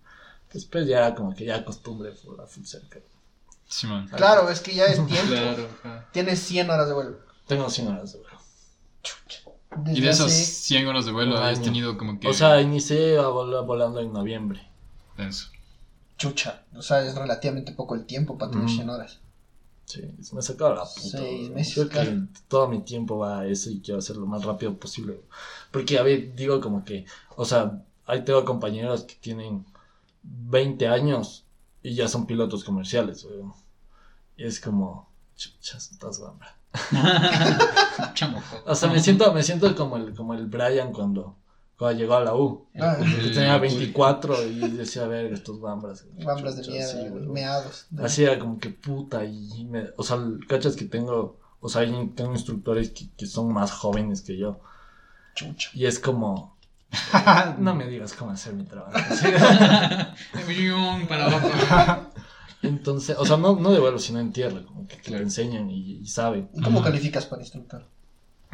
Después 0.52 0.86
ya, 0.86 1.14
como 1.14 1.34
que 1.34 1.44
ya 1.44 1.56
acostumbre 1.56 2.12
full, 2.12 2.40
a 2.40 2.46
full 2.46 2.64
cerca. 2.64 2.98
Sí, 3.76 3.86
man. 3.88 4.06
Claro, 4.08 4.48
es 4.50 4.60
que 4.60 4.72
ya 4.74 4.84
es 4.86 4.96
tiempo. 5.06 5.32
Claro, 5.32 5.68
ajá. 5.82 6.08
Tienes 6.12 6.38
100 6.40 6.70
horas 6.70 6.86
de 6.88 6.94
vuelo. 6.94 7.18
Tengo 7.48 7.68
100 7.68 7.88
horas 7.88 8.12
de 8.12 8.18
vuelo. 8.20 8.38
Desde 9.76 9.98
Y 9.98 10.00
de 10.02 10.10
esos 10.10 10.26
hace- 10.28 10.44
100 10.44 10.86
horas 10.86 11.04
de 11.06 11.10
vuelo 11.12 11.36
año. 11.36 11.60
tenido 11.60 11.98
como 11.98 12.20
que... 12.20 12.28
O 12.28 12.32
sea, 12.32 12.60
inicié 12.60 13.18
a 13.18 13.26
volar 13.26 13.64
volando 13.64 13.98
en 14.00 14.12
noviembre. 14.12 14.60
denso. 15.16 15.48
Chucha. 16.16 16.62
O 16.76 16.82
sea, 16.82 17.04
es 17.04 17.16
relativamente 17.16 17.72
poco 17.72 17.96
el 17.96 18.04
tiempo 18.06 18.38
para 18.38 18.52
tener 18.52 18.66
Mm. 18.66 18.74
100 18.76 18.90
horas. 18.90 19.18
Sí, 19.86 20.02
me 20.32 20.40
sacaba 20.42 20.76
la 20.76 20.84
puta. 20.84 21.18
Weón. 21.20 21.54
meses, 21.54 21.74
Creo 21.74 21.88
claro. 21.88 22.10
que 22.10 22.40
todo 22.48 22.68
mi 22.68 22.82
tiempo 22.82 23.18
va 23.18 23.40
a 23.40 23.46
eso 23.48 23.68
y 23.70 23.80
quiero 23.80 23.98
hacerlo 23.98 24.22
lo 24.22 24.28
más 24.28 24.44
rápido 24.44 24.78
posible. 24.78 25.20
Porque, 25.72 25.98
a 25.98 26.02
ver, 26.02 26.34
digo 26.36 26.60
como 26.60 26.84
que, 26.84 27.04
o 27.36 27.44
sea, 27.44 27.82
ahí 28.06 28.24
tengo 28.24 28.44
compañeros 28.44 29.02
que 29.02 29.14
tienen 29.16 29.66
20 30.22 30.86
años 30.88 31.44
y 31.82 31.94
ya 31.96 32.06
son 32.08 32.26
pilotos 32.26 32.62
comerciales, 32.64 33.24
weón. 33.24 33.52
Y 34.36 34.44
es 34.44 34.60
como, 34.60 35.08
chuchas, 35.36 35.92
estás 35.92 36.18
gambra. 36.18 36.56
Chamo. 38.14 38.42
O 38.66 38.74
sea, 38.74 38.90
me 38.90 39.00
siento, 39.00 39.32
me 39.32 39.42
siento 39.42 39.74
como 39.76 39.96
el, 39.96 40.14
como 40.14 40.34
el 40.34 40.46
Brian 40.46 40.92
cuando, 40.92 41.36
cuando 41.78 41.98
llegó 42.00 42.14
a 42.14 42.20
la 42.24 42.34
U. 42.34 42.66
Ah, 42.80 42.96
Que 42.98 43.30
tenía 43.30 43.58
24 43.58 44.42
y 44.46 44.58
decía, 44.70 45.04
a 45.04 45.06
ver, 45.06 45.32
estos 45.32 45.60
gambras. 45.60 46.04
Gambras 46.16 46.56
de 46.56 46.68
mierda, 46.68 46.92
sí, 46.92 47.10
meados. 47.28 47.86
Así 48.02 48.24
era 48.24 48.38
como 48.38 48.58
que 48.58 48.70
puta 48.70 49.24
y 49.24 49.64
me, 49.66 49.86
o 49.96 50.02
sea, 50.02 50.18
cachas 50.48 50.74
que 50.76 50.84
tengo, 50.84 51.38
o 51.60 51.68
sea, 51.68 51.82
hay- 51.82 52.12
tengo 52.16 52.32
instructores 52.32 52.90
que, 52.90 53.08
que 53.16 53.26
son 53.26 53.52
más 53.52 53.70
jóvenes 53.70 54.22
que 54.22 54.36
yo 54.36 54.60
Chucha. 55.36 55.70
y 55.74 55.86
es 55.86 55.98
como, 56.00 56.56
no 57.58 57.74
me 57.74 57.86
digas 57.86 58.12
cómo 58.14 58.32
hacer 58.32 58.54
mi 58.54 58.64
trabajo. 58.64 58.92
para 61.08 61.26
abajo. 61.26 62.10
Entonces, 62.66 63.16
o 63.18 63.24
sea, 63.26 63.36
no, 63.36 63.56
no 63.56 63.70
de 63.72 63.80
vuelo, 63.80 63.98
sino 63.98 64.20
en 64.20 64.32
tierra, 64.32 64.62
como 64.64 64.86
que 64.86 64.96
te 64.96 65.02
Claro. 65.02 65.22
enseñan 65.24 65.70
y, 65.70 65.98
y 65.98 66.06
saben. 66.06 66.48
¿Y 66.54 66.60
cómo 66.62 66.80
Ajá. 66.80 66.88
calificas 66.90 67.26
para 67.26 67.42
instructor? 67.42 67.86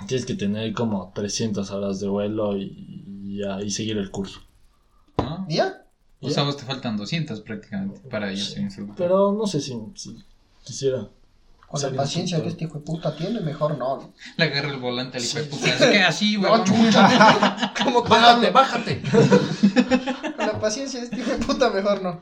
Tienes 0.06 0.24
que 0.26 0.34
tener 0.34 0.72
como 0.72 1.12
300 1.14 1.70
horas 1.70 2.00
de 2.00 2.08
vuelo 2.08 2.56
y, 2.56 2.62
y, 3.24 3.38
ya- 3.42 3.60
y 3.62 3.70
seguir 3.70 3.98
el 3.98 4.10
curso. 4.10 4.40
¿No? 5.18 5.46
¿Ya? 5.48 5.84
O 6.22 6.28
sea, 6.30 6.42
vos 6.44 6.56
te 6.56 6.64
faltan 6.64 6.96
200 6.96 7.40
prácticamente 7.40 8.00
para 8.08 8.32
ir 8.32 8.40
a 8.40 8.44
ser 8.44 8.58
instructor. 8.60 8.96
Pero 8.96 9.32
no 9.32 9.46
sé 9.46 9.60
si, 9.60 9.74
si 9.94 10.16
quisiera. 10.64 11.08
Con 11.68 11.80
la 11.82 11.90
paciencia 11.92 12.42
que 12.42 12.48
este 12.48 12.64
hijo 12.64 12.78
de 12.78 12.84
puta 12.84 13.14
tiene, 13.16 13.40
mejor 13.40 13.78
no. 13.78 13.96
¿no? 13.98 14.12
Le 14.36 14.44
agarra 14.44 14.70
el 14.70 14.78
volante 14.78 15.18
al 15.18 15.24
hijo 15.24 15.38
de 15.38 15.44
puta. 15.44 15.76
Queda 15.78 16.08
así, 16.08 16.36
No, 16.36 16.50
weón. 16.52 16.64
chucha. 16.64 17.72
¿Cómo 17.84 18.02
que 18.02 18.08
Bájate, 18.10 18.46
no? 18.48 18.52
bájate. 18.52 19.02
Con 20.36 20.46
la 20.46 20.58
paciencia 20.60 20.98
de 21.00 21.04
este 21.06 21.20
hijo 21.20 21.30
de 21.30 21.38
puta, 21.38 21.70
mejor 21.70 22.02
no. 22.02 22.20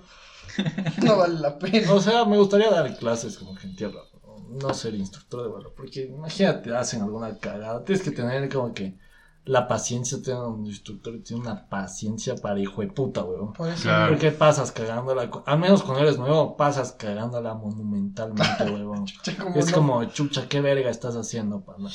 No 1.05 1.17
vale 1.17 1.39
la 1.39 1.59
pena. 1.59 1.93
O 1.93 2.01
sea, 2.01 2.25
me 2.25 2.37
gustaría 2.37 2.71
dar 2.71 2.97
clases 2.97 3.39
como 3.39 3.55
que 3.55 3.67
en 3.67 3.77
tierra, 3.77 4.01
no 4.49 4.75
ser 4.75 4.95
instructor 4.95 5.43
de 5.43 5.49
vuelo, 5.49 5.75
porque 5.75 6.07
imagínate, 6.07 6.75
hacen 6.75 7.03
alguna 7.03 7.39
cagada, 7.39 7.85
tienes 7.85 8.03
que 8.03 8.11
tener 8.11 8.49
como 8.49 8.75
que 8.75 8.99
la 9.45 9.67
paciencia, 9.67 10.21
tener 10.23 10.43
un 10.43 10.67
instructor 10.67 11.15
que 11.15 11.21
tiene 11.21 11.43
una 11.43 11.69
paciencia 11.69 12.37
para 12.37 12.61
hijo 12.61 12.83
de 12.83 12.89
puta, 12.89 13.25
weón. 13.25 13.55
Por 13.55 13.71
eso. 13.71 13.85
Claro. 13.85 14.13
Porque 14.13 14.31
pasas 14.31 14.73
cagándola, 14.73 15.31
al 15.47 15.59
menos 15.59 15.83
cuando 15.83 16.03
eres 16.03 16.19
nuevo, 16.19 16.57
pasas 16.57 16.93
cagándola 16.93 17.55
monumentalmente, 17.55 18.65
weón. 18.65 19.07
Es 19.55 19.69
no. 19.69 19.73
como, 19.73 20.05
chucha, 20.05 20.49
qué 20.49 20.61
verga 20.61 20.91
estás 20.91 21.17
haciendo, 21.17 21.63
pana. 21.63 21.91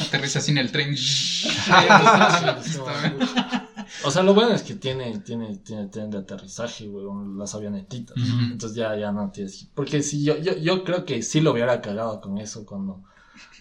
Aterriza 0.00 0.40
así 0.40 0.50
en 0.50 0.58
el 0.58 0.70
tren. 0.70 0.94
O 4.04 4.10
sea, 4.10 4.22
lo 4.22 4.34
bueno 4.34 4.52
es 4.54 4.62
que 4.62 4.74
tiene, 4.74 5.18
tiene, 5.20 5.56
tiene 5.58 5.86
tren 5.86 6.10
de 6.10 6.18
aterrizaje, 6.18 6.88
weón, 6.88 7.38
las 7.38 7.54
avionetitas. 7.54 8.16
Entonces 8.50 8.76
ya, 8.76 8.96
ya 8.96 9.12
no 9.12 9.30
tienes. 9.30 9.68
Porque 9.74 10.02
si 10.02 10.24
yo, 10.24 10.36
yo, 10.38 10.56
yo 10.56 10.84
creo 10.84 11.04
que 11.04 11.22
sí 11.22 11.40
lo 11.40 11.52
hubiera 11.52 11.80
cagado 11.80 12.20
con 12.20 12.38
eso 12.38 12.64
cuando, 12.66 13.02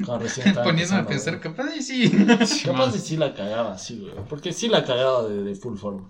cuando 0.05 0.25
recién 0.25 0.47
estaba. 0.49 0.65
Poniéndome 0.65 1.01
a 1.01 1.07
pensar, 1.07 1.39
capaz 1.39 1.75
y 1.75 1.81
sí. 1.81 2.11
Capaz 2.65 2.91
de 2.91 2.99
sí 2.99 3.17
la 3.17 3.33
cagaba, 3.33 3.77
sí, 3.77 3.99
güey. 3.99 4.13
Porque 4.27 4.53
sí 4.53 4.67
la 4.67 4.83
cagaba 4.83 5.27
de, 5.27 5.43
de 5.43 5.55
full 5.55 5.77
forma. 5.77 6.09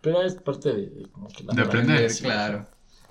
Pero 0.00 0.22
es 0.22 0.34
parte 0.34 0.72
de, 0.72 0.90
de 0.90 1.08
como 1.10 1.28
que 1.28 1.44
la 1.44 1.54
De 1.54 1.62
aprender, 1.62 2.10
sí, 2.10 2.24
claro. 2.24 2.66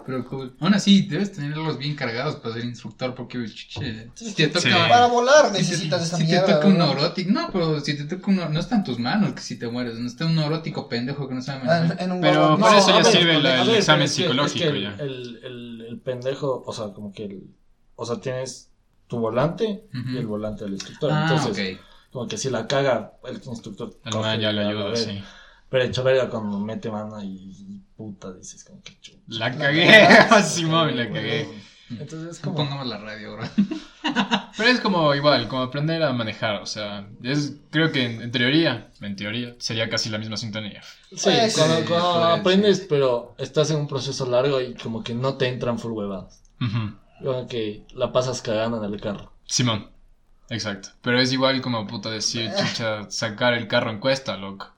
Pero 0.05 0.25
cool. 0.25 0.55
Aún 0.59 0.73
así, 0.73 1.03
debes 1.03 1.31
tenerlos 1.31 1.77
bien 1.77 1.95
cargados 1.95 2.35
para 2.37 2.55
ser 2.55 2.65
instructor, 2.65 3.15
porque 3.15 3.47
si 3.47 4.33
te 4.35 4.47
toca. 4.47 4.59
Sí. 4.61 4.69
Para 4.89 5.07
volar 5.07 5.45
si 5.47 5.51
te- 5.53 5.57
necesitas 5.59 6.03
esa 6.03 6.17
si 6.17 6.23
mierda. 6.23 6.45
te 6.45 6.53
toca 6.53 6.67
un 6.67 6.77
neurótico, 6.77 7.31
no, 7.31 7.49
pero 7.51 7.79
si 7.79 7.95
te 7.97 8.03
toca 8.15 8.31
un 8.31 8.53
no 8.53 8.59
está 8.59 8.75
en 8.75 8.83
tus 8.83 8.99
manos 8.99 9.33
que 9.33 9.41
si 9.41 9.57
te 9.57 9.67
mueres, 9.67 9.95
no 9.95 10.07
está 10.07 10.25
un 10.25 10.35
neurótico 10.35 10.87
pendejo 10.89 11.27
que 11.27 11.35
no 11.35 11.41
sabe 11.41 11.61
Ah, 11.63 11.79
manejar. 11.81 12.01
en 12.01 12.11
un 12.11 12.21
Pero 12.21 12.49
por 12.57 12.59
No, 12.59 12.77
eso 12.77 12.87
ya 12.89 12.95
ver, 12.97 13.05
sirve 13.05 13.35
el 13.37 13.43
ver, 13.43 13.69
examen 13.69 13.85
pero 13.85 14.03
es 14.05 14.11
que- 14.15 14.21
psicológico 14.23 14.45
es 14.65 14.71
que 14.71 14.77
el, 14.77 14.81
ya. 14.83 14.95
El, 15.03 15.39
el, 15.43 15.85
el 15.89 15.99
pendejo, 15.99 16.63
o 16.65 16.73
sea, 16.73 16.87
como 16.93 17.11
que 17.13 17.25
el. 17.25 17.43
O 17.95 18.05
sea, 18.05 18.19
tienes 18.19 18.69
tu 19.07 19.19
volante 19.19 19.85
y 19.93 20.17
el 20.17 20.25
volante 20.25 20.63
del 20.63 20.73
instructor. 20.73 21.11
Ah, 21.13 21.27
Entonces, 21.29 21.77
como 22.11 22.27
que 22.27 22.37
si 22.37 22.49
la 22.49 22.67
caga, 22.67 23.13
el 23.25 23.41
instructor. 23.45 23.93
El 24.05 24.11
coge 24.11 24.39
ya 24.39 24.51
le 24.51 24.65
ayuda, 24.65 24.95
sí. 24.95 25.23
Pero 25.69 25.83
hecho 25.85 26.03
verga 26.03 26.29
cuando 26.29 26.59
mete 26.59 26.91
mano 26.91 27.21
y, 27.23 27.27
y 27.27 27.82
puta, 28.03 28.33
dices 28.33 28.63
como 28.63 28.81
que 28.81 28.99
chucha. 28.99 29.19
La 29.27 29.55
cagué. 29.55 30.43
Simón, 30.43 30.95
la 30.97 31.07
cagué. 31.07 31.47
Entonces 31.89 32.31
es 32.31 32.39
como. 32.39 32.55
Pongamos 32.55 32.87
la 32.87 32.97
radio, 32.97 33.33
bro. 33.35 33.43
Pero 34.57 34.69
es 34.69 34.79
como 34.81 35.13
igual, 35.15 35.47
como 35.47 35.63
aprender 35.63 36.03
a 36.03 36.11
manejar, 36.13 36.61
o 36.61 36.65
sea, 36.65 37.07
es, 37.23 37.55
creo 37.69 37.91
que 37.91 38.03
en, 38.03 38.21
en 38.21 38.31
teoría, 38.31 38.91
en 39.01 39.15
teoría, 39.15 39.55
sería 39.59 39.89
casi 39.89 40.09
la 40.09 40.17
misma 40.17 40.37
sintonía. 40.37 40.81
Sí, 41.11 41.29
Pues, 41.29 41.55
cuando, 41.55 41.77
sí, 41.77 41.83
cuando 41.87 42.11
pues, 42.11 42.39
aprendes, 42.39 42.85
pero 42.89 43.35
estás 43.37 43.71
en 43.71 43.77
un 43.77 43.87
proceso 43.87 44.25
largo 44.29 44.59
y 44.61 44.73
como 44.75 45.03
que 45.03 45.13
no 45.13 45.37
te 45.37 45.47
entran 45.47 45.79
full 45.79 45.93
huevadas. 45.93 46.43
Como 47.23 47.47
que 47.47 47.85
la 47.93 48.11
pasas 48.11 48.41
cagando 48.41 48.83
en 48.83 48.93
el 48.93 48.99
carro. 48.99 49.31
Simón, 49.45 49.89
exacto. 50.49 50.89
Pero 51.01 51.19
es 51.19 51.31
igual 51.31 51.61
como 51.61 51.87
puta 51.87 52.09
decir, 52.09 52.51
chucha, 52.57 53.09
sacar 53.09 53.53
el 53.53 53.67
carro 53.67 53.89
en 53.91 53.99
cuesta, 53.99 54.35
loco. 54.37 54.72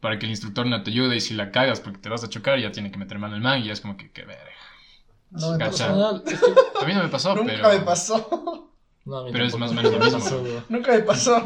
Para 0.00 0.18
que 0.18 0.24
el 0.26 0.30
instructor 0.30 0.66
no 0.66 0.82
te 0.82 0.90
ayude 0.90 1.16
y 1.16 1.20
si 1.20 1.34
la 1.34 1.50
cagas 1.50 1.80
porque 1.80 1.98
te 1.98 2.08
vas 2.08 2.24
a 2.24 2.28
chocar, 2.28 2.58
ya 2.58 2.72
tiene 2.72 2.90
que 2.90 2.98
meter 2.98 3.18
mano 3.18 3.34
el 3.36 3.42
man 3.42 3.60
y 3.60 3.66
ya 3.66 3.72
es 3.74 3.80
como 3.80 3.96
que, 3.96 4.10
qué 4.10 4.24
verga. 4.24 4.44
No 5.30 5.52
me 5.52 5.58
Gacha. 5.58 5.88
pasó. 5.88 6.24
Que- 6.24 6.34
A 6.82 6.86
mí 6.86 6.94
no 6.94 7.02
me 7.02 7.08
pasó, 7.08 7.34
Nunca 7.36 7.52
pero... 7.52 7.68
me 7.68 7.80
pasó. 7.80 8.70
no, 9.04 9.16
a 9.18 9.24
mí 9.24 9.30
Pero 9.32 9.44
es 9.44 9.56
más 9.56 9.70
o 9.70 9.74
menos 9.74 9.92
lo 9.92 9.98
mismo. 10.00 10.64
Nunca 10.68 10.92
me 10.92 11.00
pasó. 11.00 11.42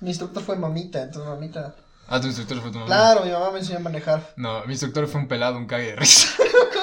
Mi 0.00 0.08
instructor 0.10 0.42
fue 0.42 0.56
mamita, 0.56 1.02
entonces 1.02 1.30
mamita. 1.30 1.74
Ah, 2.08 2.20
tu 2.20 2.28
instructor 2.28 2.60
fue 2.60 2.70
tu 2.70 2.78
mamá. 2.78 2.86
Claro, 2.86 3.24
mi 3.24 3.32
mamá 3.32 3.50
me 3.50 3.58
enseñó 3.58 3.78
a 3.78 3.82
manejar. 3.82 4.32
No, 4.36 4.64
mi 4.66 4.72
instructor 4.72 5.08
fue 5.08 5.20
un 5.20 5.28
pelado, 5.28 5.56
un 5.58 5.66
cague 5.66 5.86
de 5.86 5.96
risa. 5.96 6.28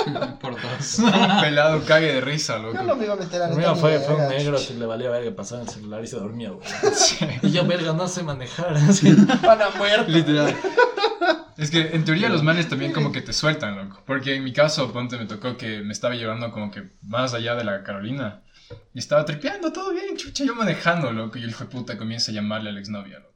Por 0.42 0.62
dos. 0.62 1.00
un 1.00 1.42
pelado, 1.42 1.78
un 1.78 1.86
cague 1.86 2.14
de 2.14 2.22
risa, 2.22 2.58
loco. 2.58 2.76
Yo 2.76 2.84
no 2.84 2.96
me 2.98 3.06
iba 3.06 3.14
a 3.14 3.18
meter 3.18 3.42
a 3.42 3.48
neta 3.48 3.76
fue, 3.76 4.00
fue 4.00 4.16
un 4.16 4.28
negro 4.28 4.58
que 4.68 4.74
le 4.74 4.86
valía 4.86 5.10
verga 5.10 5.34
pasar 5.34 5.62
en 5.62 5.68
el 5.68 5.74
celular 5.74 6.04
y 6.04 6.08
se 6.08 6.18
dormía, 6.18 6.52
güey. 6.52 6.68
Sí. 6.94 7.26
Y 7.42 7.52
yo, 7.52 7.66
verga, 7.66 7.94
no 7.94 8.08
sé 8.10 8.24
manejar. 8.24 8.76
así. 8.90 9.16
Pana 9.42 9.70
muerto. 9.78 10.12
Literal. 10.12 10.56
Es 11.56 11.72
que 11.72 11.92
en 11.94 12.04
teoría 12.04 12.28
los 12.28 12.44
manes 12.44 12.68
también 12.68 12.92
como 12.92 13.14
que 13.14 13.22
te 13.22 13.32
sueltan, 13.32 13.78
loco. 13.78 14.02
Porque 14.06 14.36
en 14.36 14.44
mi 14.44 14.52
caso, 14.52 14.92
ponte, 14.92 15.18
me 15.18 15.26
tocó 15.26 15.56
que 15.56 15.82
me 15.82 15.94
estaba 15.94 16.16
llevando 16.16 16.52
como 16.52 16.70
que 16.70 16.90
más 17.02 17.34
allá 17.34 17.56
de 17.56 17.64
la 17.64 17.84
Carolina. 17.84 18.42
Y 18.94 19.00
estaba 19.00 19.24
tripeando, 19.24 19.72
todo 19.72 19.92
bien, 19.92 20.18
chucha, 20.18 20.44
yo 20.44 20.54
manejando, 20.56 21.14
loco. 21.14 21.38
Y 21.38 21.44
el 21.44 21.52
hijo 21.52 21.64
de 21.64 21.70
puta 21.70 21.98
comienza 21.98 22.32
a 22.32 22.36
llamarle 22.36 22.72
a 22.72 22.74
la 22.74 22.80
exnovia, 22.80 23.20
loco. 23.20 23.34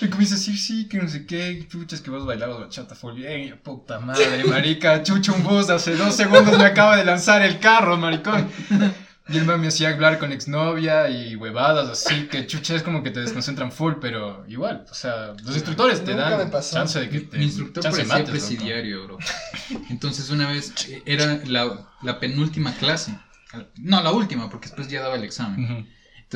Y 0.00 0.08
comienza 0.08 0.34
a 0.34 0.38
decir, 0.38 0.58
sí, 0.58 0.88
que 0.88 0.98
no 0.98 1.08
sé 1.08 1.26
qué, 1.26 1.66
chuchas, 1.68 2.00
que 2.00 2.10
vos 2.10 2.26
bailabas 2.26 2.60
bachata 2.60 2.94
full 2.94 3.14
bien. 3.14 3.58
Puta 3.62 3.98
madre, 3.98 4.44
marica, 4.44 5.02
chucha, 5.02 5.32
un 5.32 5.42
bus 5.42 5.66
de 5.68 5.74
hace 5.74 5.96
dos 5.96 6.14
segundos 6.14 6.58
me 6.58 6.64
acaba 6.64 6.96
de 6.96 7.04
lanzar 7.04 7.42
el 7.42 7.58
carro, 7.58 7.96
maricón. 7.96 8.48
Y 9.28 9.38
el 9.38 9.44
man 9.44 9.60
me 9.60 9.66
hacía 9.66 9.88
hablar 9.88 10.20
con 10.20 10.30
exnovia 10.30 11.10
y 11.10 11.34
huevadas 11.34 11.88
así, 11.88 12.28
que 12.28 12.46
chucha 12.46 12.76
es 12.76 12.84
como 12.84 13.02
que 13.02 13.10
te 13.10 13.20
desconcentran 13.20 13.72
full, 13.72 13.94
pero 14.00 14.44
igual, 14.46 14.84
o 14.88 14.94
sea, 14.94 15.34
los 15.42 15.54
instructores 15.54 16.04
te 16.04 16.12
Nunca 16.12 16.36
dan 16.36 16.62
chance 16.62 17.00
de 17.00 17.08
que 17.08 17.20
te... 17.20 17.38
Mi 17.38 17.44
instructor 17.46 17.82
parecía 17.82 18.06
mates, 18.06 18.30
presidiario, 18.30 19.04
bro. 19.04 19.18
Entonces 19.90 20.30
una 20.30 20.48
vez 20.48 20.72
eh, 20.88 21.02
era 21.06 21.40
la, 21.46 21.88
la 22.02 22.20
penúltima 22.20 22.72
clase. 22.74 23.18
No, 23.78 24.00
la 24.00 24.12
última, 24.12 24.48
porque 24.48 24.68
después 24.68 24.86
ya 24.88 25.00
daba 25.00 25.16
el 25.16 25.24
examen. 25.24 25.64
Ujú. 25.64 25.86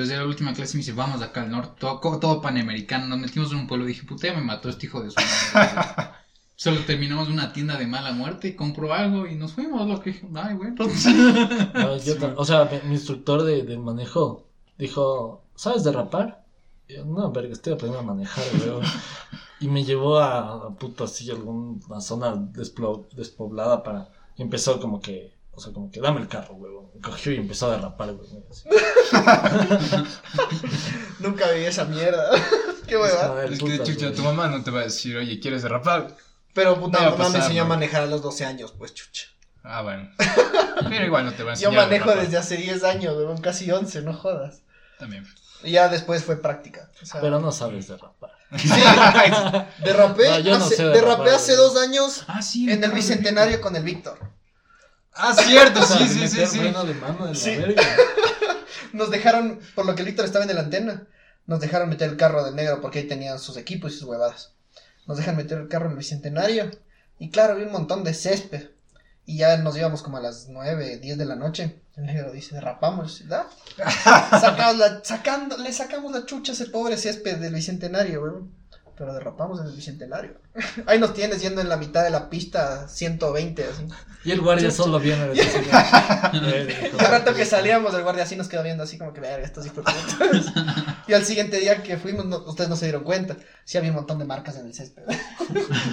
Entonces 0.01 0.14
era 0.14 0.22
la 0.22 0.28
última 0.28 0.55
clase 0.55 0.76
me 0.76 0.80
dice, 0.80 0.92
vamos 0.92 1.20
acá 1.20 1.42
al 1.42 1.51
norte, 1.51 1.74
todo, 1.78 2.40
panamericano. 2.40 3.07
Nos 3.07 3.18
metimos 3.18 3.53
en 3.53 3.59
un 3.59 3.66
pueblo 3.66 3.84
y 3.84 3.88
dije, 3.88 4.07
puta, 4.07 4.28
ya 4.28 4.34
me 4.34 4.40
mató 4.42 4.68
este 4.70 4.86
hijo 4.86 5.03
de 5.03 5.11
su 5.11 5.16
madre. 5.55 5.84
Solo 6.57 6.84
terminamos 6.84 7.28
en 7.28 7.34
una 7.34 7.53
tienda 7.53 7.76
de 7.76 7.86
mala 7.86 8.12
muerte, 8.12 8.55
compró 8.57 8.92
algo 8.94 9.26
y 9.26 9.34
nos 9.34 9.53
fuimos. 9.53 9.86
Lo 9.88 10.01
que 10.01 10.12
dije, 10.12 10.26
ay, 10.34 10.55
bueno. 10.55 10.74
No, 11.74 11.96
yo 12.05 12.16
ta- 12.18 12.34
o 12.36 12.44
sea, 12.44 12.64
mi, 12.66 12.88
mi 12.88 12.94
instructor 12.94 13.42
de, 13.42 13.62
de 13.62 13.78
manejo 13.78 14.46
dijo, 14.78 15.42
¿sabes 15.55 15.84
derrapar? 15.84 16.44
Y 16.88 16.94
yo, 16.94 17.05
no, 17.05 17.30
verga, 17.32 17.53
estoy 17.53 17.72
aprendiendo 17.74 18.11
a 18.11 18.14
manejar, 18.14 18.44
güey. 18.59 18.80
Y 19.61 19.68
me 19.68 19.84
llevó 19.84 20.18
a, 20.18 20.66
a 20.68 20.70
puto 20.76 21.05
así, 21.05 21.30
alguna 21.30 22.01
zona 22.01 22.34
despoblada 23.14 23.82
para... 23.82 24.09
Y 24.36 24.42
empezó 24.42 24.80
como 24.80 25.01
que, 25.01 25.34
o 25.61 25.62
sea, 25.62 25.72
como 25.74 25.90
que 25.90 26.00
dame 26.00 26.20
el 26.22 26.28
carro. 26.28 26.56
Me 26.94 27.00
cogió 27.02 27.32
y 27.32 27.36
empezó 27.36 27.70
a 27.70 27.76
derrapar, 27.76 28.14
güey. 28.14 28.28
así. 28.50 28.66
Nunca 31.20 31.50
vi 31.52 31.64
esa 31.64 31.84
mierda. 31.84 32.30
Qué 32.86 32.96
hueva. 32.96 33.26
A 33.26 33.34
ver, 33.34 33.52
Es 33.52 33.62
que 33.62 33.82
chucha, 33.82 34.12
tu 34.12 34.22
mamá 34.22 34.48
no 34.48 34.62
te 34.64 34.70
va 34.70 34.80
a 34.80 34.84
decir, 34.84 35.16
oye, 35.16 35.38
¿quieres 35.38 35.62
derrapar? 35.62 36.16
Pero 36.54 36.80
puta, 36.80 37.02
No 37.04 37.11
mamá 37.12 37.28
me 37.28 37.38
enseñó 37.38 37.62
a 37.62 37.66
manejar 37.66 38.02
a 38.02 38.06
los 38.06 38.22
12 38.22 38.44
años, 38.44 38.74
pues 38.76 38.94
chucha. 38.94 39.26
Ah, 39.62 39.82
bueno. 39.82 40.08
Pero 40.88 41.04
igual 41.04 41.26
no 41.26 41.32
te 41.34 41.42
va 41.42 41.52
a 41.52 41.54
Yo 41.56 41.68
enseñar. 41.68 41.84
a 41.84 41.86
manejo 41.86 42.14
desde 42.14 42.38
hace 42.38 42.56
10 42.56 42.82
años, 42.84 43.16
weón, 43.16 43.38
casi 43.38 43.70
11, 43.70 44.02
no 44.02 44.14
jodas. 44.14 44.62
También. 44.98 45.26
Y 45.62 45.72
ya 45.72 45.88
después 45.88 46.24
fue 46.24 46.40
práctica. 46.40 46.90
O 47.02 47.06
sea, 47.06 47.20
Pero 47.20 47.38
no 47.38 47.52
sabes 47.52 47.86
derrapar. 47.88 48.30
Sí, 48.58 48.68
derrapé, 49.84 50.28
No, 50.28 50.38
yo 50.40 50.58
no 50.58 50.64
hace, 50.64 50.76
sé 50.76 50.82
derrapar, 50.84 51.18
derrapé 51.18 51.30
hace 51.30 51.54
dos 51.54 51.76
años 51.76 52.24
Ah, 52.26 52.42
sí. 52.42 52.68
en 52.68 52.82
el 52.82 52.90
bicentenario 52.92 53.61
con 53.61 53.76
el 53.76 53.84
Víctor. 53.84 54.18
Ah, 55.12 55.34
cierto, 55.34 55.82
sí, 55.86 55.98
de 56.04 56.08
sí, 56.08 56.28
sí, 56.28 56.46
sí. 56.46 56.58
freno 56.58 56.84
de 56.84 56.94
mano 56.94 57.26
de 57.26 57.32
la 57.32 57.38
Sí. 57.38 57.56
verga. 57.56 57.82
Nos 58.92 59.11
dejaron, 59.11 59.61
por 59.74 59.86
lo 59.86 59.94
que 59.94 60.02
el 60.02 60.06
Víctor 60.08 60.24
estaba 60.24 60.44
en 60.44 60.54
la 60.54 60.61
antena, 60.62 61.06
nos 61.46 61.61
dejaron 61.61 61.88
meter 61.88 62.08
el 62.11 62.16
carro 62.16 62.44
del 62.44 62.54
negro 62.56 62.80
porque 62.80 63.00
ahí 63.00 63.06
tenían 63.08 63.38
sus 63.38 63.56
equipos 63.56 63.92
y 63.92 63.98
sus 63.98 64.08
huevadas. 64.08 64.52
Nos 65.06 65.16
dejan 65.18 65.36
meter 65.36 65.58
el 65.58 65.68
carro 65.68 65.86
en 65.86 65.92
el 65.92 65.98
bicentenario. 65.98 66.70
Y 67.18 67.30
claro, 67.30 67.54
había 67.54 67.66
un 67.66 67.72
montón 67.72 68.04
de 68.04 68.14
césped. 68.14 68.68
Y 69.26 69.38
ya 69.38 69.56
nos 69.58 69.76
íbamos 69.76 70.02
como 70.02 70.16
a 70.16 70.20
las 70.20 70.48
9, 70.48 70.98
10 70.98 71.18
de 71.18 71.24
la 71.24 71.36
noche. 71.36 71.80
El 71.96 72.06
negro 72.06 72.32
dice, 72.32 72.54
derrapamos. 72.54 73.26
¿da? 73.28 73.46
Sacamos 74.40 74.76
la, 74.78 75.00
sacando, 75.04 75.56
le 75.58 75.72
sacamos 75.72 76.12
la 76.12 76.26
chucha 76.26 76.52
a 76.52 76.54
ese 76.54 76.66
pobre 76.66 76.96
césped 76.96 77.36
del 77.38 77.54
bicentenario, 77.54 78.22
weón. 78.22 78.52
Pero 79.01 79.14
derrapamos 79.14 79.59
en 79.61 79.66
el 79.68 79.72
bicentenario. 79.72 80.34
Ahí 80.84 80.98
nos 80.98 81.14
tienes 81.14 81.40
yendo 81.40 81.62
en 81.62 81.70
la 81.70 81.78
mitad 81.78 82.05
de 82.05 82.11
la 82.11 82.28
pista 82.28 82.86
120, 82.86 83.64
así. 83.64 83.86
Y 84.24 84.30
el 84.30 84.42
guardia 84.42 84.70
solo 84.70 85.01
viene 85.01 85.26
de 85.28 85.28
decir, 85.36 85.62
"Verga, 85.72 86.30
hijo 86.34 86.44
Y 86.44 86.90
al 86.90 86.98
de 86.98 87.07
rato 87.09 87.32
que 87.32 87.46
salíamos, 87.46 87.94
el 87.94 88.03
guardia 88.03 88.24
así 88.24 88.36
nos 88.36 88.46
quedó 88.48 88.62
viendo 88.62 88.82
así 88.84 88.98
como 88.98 89.14
que, 89.14 89.22
verga, 89.22 89.42
estos 89.42 89.64
hijos 89.64 89.82
de 89.86 89.92
puta". 89.92 90.94
Y 91.09 91.14
al 91.14 91.24
siguiente 91.24 91.59
día 91.61 91.82
que 91.82 91.96
fuimos, 91.96 92.26
no- 92.26 92.44
ustedes 92.44 92.68
no 92.68 92.76
se 92.76 92.84
dieron 92.84 93.03
cuenta. 93.03 93.38
Sí 93.64 93.78
había 93.78 93.88
un 93.88 93.96
montón 93.96 94.18
de 94.18 94.26
marcas 94.26 94.57
en 94.57 94.66
el 94.66 94.74
césped. 94.74 95.05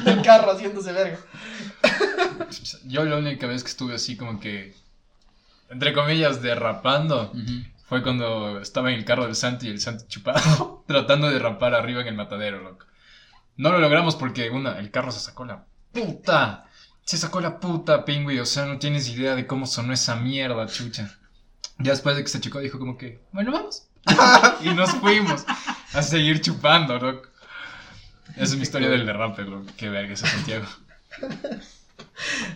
Del 0.03 0.22
carro 0.24 0.51
haciéndose 0.51 0.91
verga. 0.91 1.18
Yo 2.88 3.05
la 3.05 3.16
única 3.16 3.47
vez 3.47 3.64
que 3.64 3.70
estuve 3.70 3.95
así 3.95 4.18
como 4.18 4.41
que, 4.41 4.76
entre 5.70 5.93
comillas, 5.93 6.41
derrapando, 6.41 7.32
fue 7.88 8.03
cuando 8.03 8.60
estaba 8.60 8.91
en 8.91 8.99
el 8.99 9.05
carro 9.05 9.24
del 9.26 9.36
Santi 9.38 9.68
y 9.68 9.70
el 9.70 9.80
Santi 9.80 10.03
chupado, 10.10 10.84
tratando 10.88 11.28
de 11.28 11.36
derrapar 11.36 11.74
arriba 11.74 12.01
en 12.01 12.08
el 12.08 12.16
matadero, 12.16 12.60
loco. 12.62 12.86
No 13.58 13.72
lo 13.72 13.80
logramos 13.80 14.16
porque, 14.16 14.49
una, 14.49 14.78
el 14.80 14.91
carro 14.91 15.12
se 15.12 15.20
sacó 15.20 15.43
la 15.45 15.66
puta. 15.91 16.66
Se 17.03 17.18
sacó 17.18 17.41
la 17.41 17.60
puta, 17.60 18.05
pingüi. 18.05 18.39
O 18.39 18.45
sea, 18.45 18.66
no 18.66 18.78
tienes 18.78 19.10
idea 19.10 19.36
de 19.36 19.47
cómo 19.47 19.66
sonó 19.66 19.93
esa 19.93 20.16
mierda, 20.16 20.68
chucha. 20.68 21.18
Ya 21.80 21.91
después 21.91 22.16
de 22.16 22.24
que 22.24 22.30
se 22.30 22.39
chocó, 22.39 22.60
dijo 22.60 22.80
como 22.80 22.97
que, 22.97 23.22
bueno, 23.32 23.51
vamos. 23.51 23.88
y 24.62 24.70
nos 24.70 24.91
fuimos 24.91 25.43
a 25.93 26.01
seguir 26.01 26.41
chupando, 26.41 26.97
loco. 26.99 27.28
Esa 28.32 28.43
es 28.43 28.55
mi 28.55 28.62
historia 28.64 28.89
del 28.89 29.05
derrape, 29.05 29.43
loco. 29.43 29.66
Qué 29.76 29.89
verga 29.89 30.14
ese 30.14 30.28
Santiago. 30.28 30.66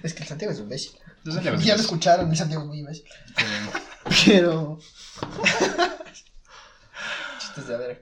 Es 0.03 0.13
que 0.13 0.23
el 0.23 0.27
Santiago 0.27 0.53
es 0.53 0.59
un 0.59 0.65
imbécil. 0.65 0.91
Ya 1.23 1.75
lo 1.75 1.81
escucharon, 1.81 2.29
el 2.29 2.37
Santiago 2.37 2.63
es 2.63 2.67
muy 2.67 2.79
imbécil. 2.79 3.05
Pero. 4.25 4.79
Chistes 7.55 7.67
de. 7.67 8.01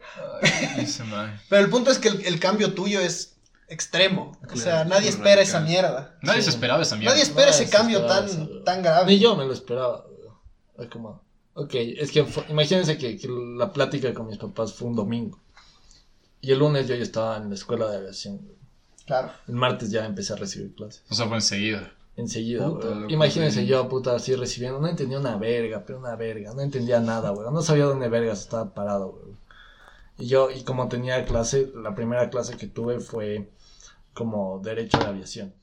Pero 1.50 1.64
el 1.64 1.70
punto 1.70 1.92
es 1.92 2.00
que 2.00 2.10
el, 2.10 2.26
el 2.26 2.40
cambio 2.40 2.74
tuyo 2.74 3.00
es 3.00 3.36
extremo. 3.68 4.38
O 4.52 4.56
sea, 4.56 4.84
Claro, 4.84 4.90
nadie 4.90 5.10
espera 5.10 5.36
radical. 5.36 5.44
esa 5.48 5.60
mierda. 5.62 6.18
Nadie 6.22 6.40
Sí. 6.42 6.46
se 6.46 6.50
esperaba 6.52 6.82
esa 6.82 6.96
mierda. 6.96 7.12
Nadie 7.14 7.24
espera 7.24 7.48
Nadie 7.52 7.62
ese 7.64 7.72
se 7.72 7.78
cambio 7.78 8.06
tan, 8.06 8.64
tan 8.64 8.82
grave. 8.82 9.06
Ni 9.08 9.20
yo 9.20 9.36
me 9.36 9.46
lo 9.46 9.54
esperaba. 9.54 10.06
como, 10.92 11.22
ok, 11.56 11.74
es 11.76 12.10
que 12.12 12.24
fue- 12.24 12.46
imagínense 12.50 12.98
que, 12.98 13.18
que 13.18 13.28
la 13.58 13.72
plática 13.74 14.14
con 14.14 14.28
mis 14.28 14.38
papás 14.38 14.74
fue 14.74 14.88
un 14.88 14.96
domingo. 14.96 15.38
Y 16.42 16.52
el 16.54 16.60
lunes 16.60 16.88
yo 16.88 16.96
ya 16.96 17.04
estaba 17.04 17.36
en 17.38 17.50
la 17.50 17.56
escuela 17.56 17.90
de 17.90 17.98
aviación. 17.98 18.38
güey. 18.38 18.56
Claro. 19.06 19.32
El 19.48 19.56
martes 19.56 19.92
ya 19.92 20.06
empecé 20.06 20.34
a 20.34 20.36
recibir 20.38 20.74
clases. 20.74 21.04
O 21.10 21.16
sea, 21.16 21.28
fue 21.28 21.36
enseguida. 21.36 21.92
Enseguida, 22.16 22.68
güey. 22.68 23.12
Imagínense 23.14 23.66
yo, 23.66 23.88
puta, 23.90 24.16
así 24.16 24.36
recibiendo. 24.36 24.80
No 24.80 24.88
entendía 24.88 25.20
una 25.20 25.36
verga, 25.38 25.84
pero 25.86 26.00
una 26.00 26.16
verga. 26.16 26.54
No 26.54 26.62
entendía 26.62 27.00
nada, 27.02 27.32
güey. 27.32 27.50
No 27.52 27.62
sabía 27.62 27.86
dónde 27.86 28.08
vergas 28.08 28.40
estaba 28.42 28.74
parado, 28.74 29.12
güey. 29.12 29.36
Y 30.20 30.28
yo, 30.28 30.52
y 30.52 30.64
como 30.64 30.88
tenía 30.90 31.24
clase, 31.26 31.72
la 31.76 31.96
primera 31.96 32.30
clase 32.30 32.58
que 32.58 32.68
tuve 32.68 33.00
fue 33.00 33.50
como 34.14 34.60
Derecho 34.60 34.98
de 35.00 35.06
Aviación. 35.06 35.54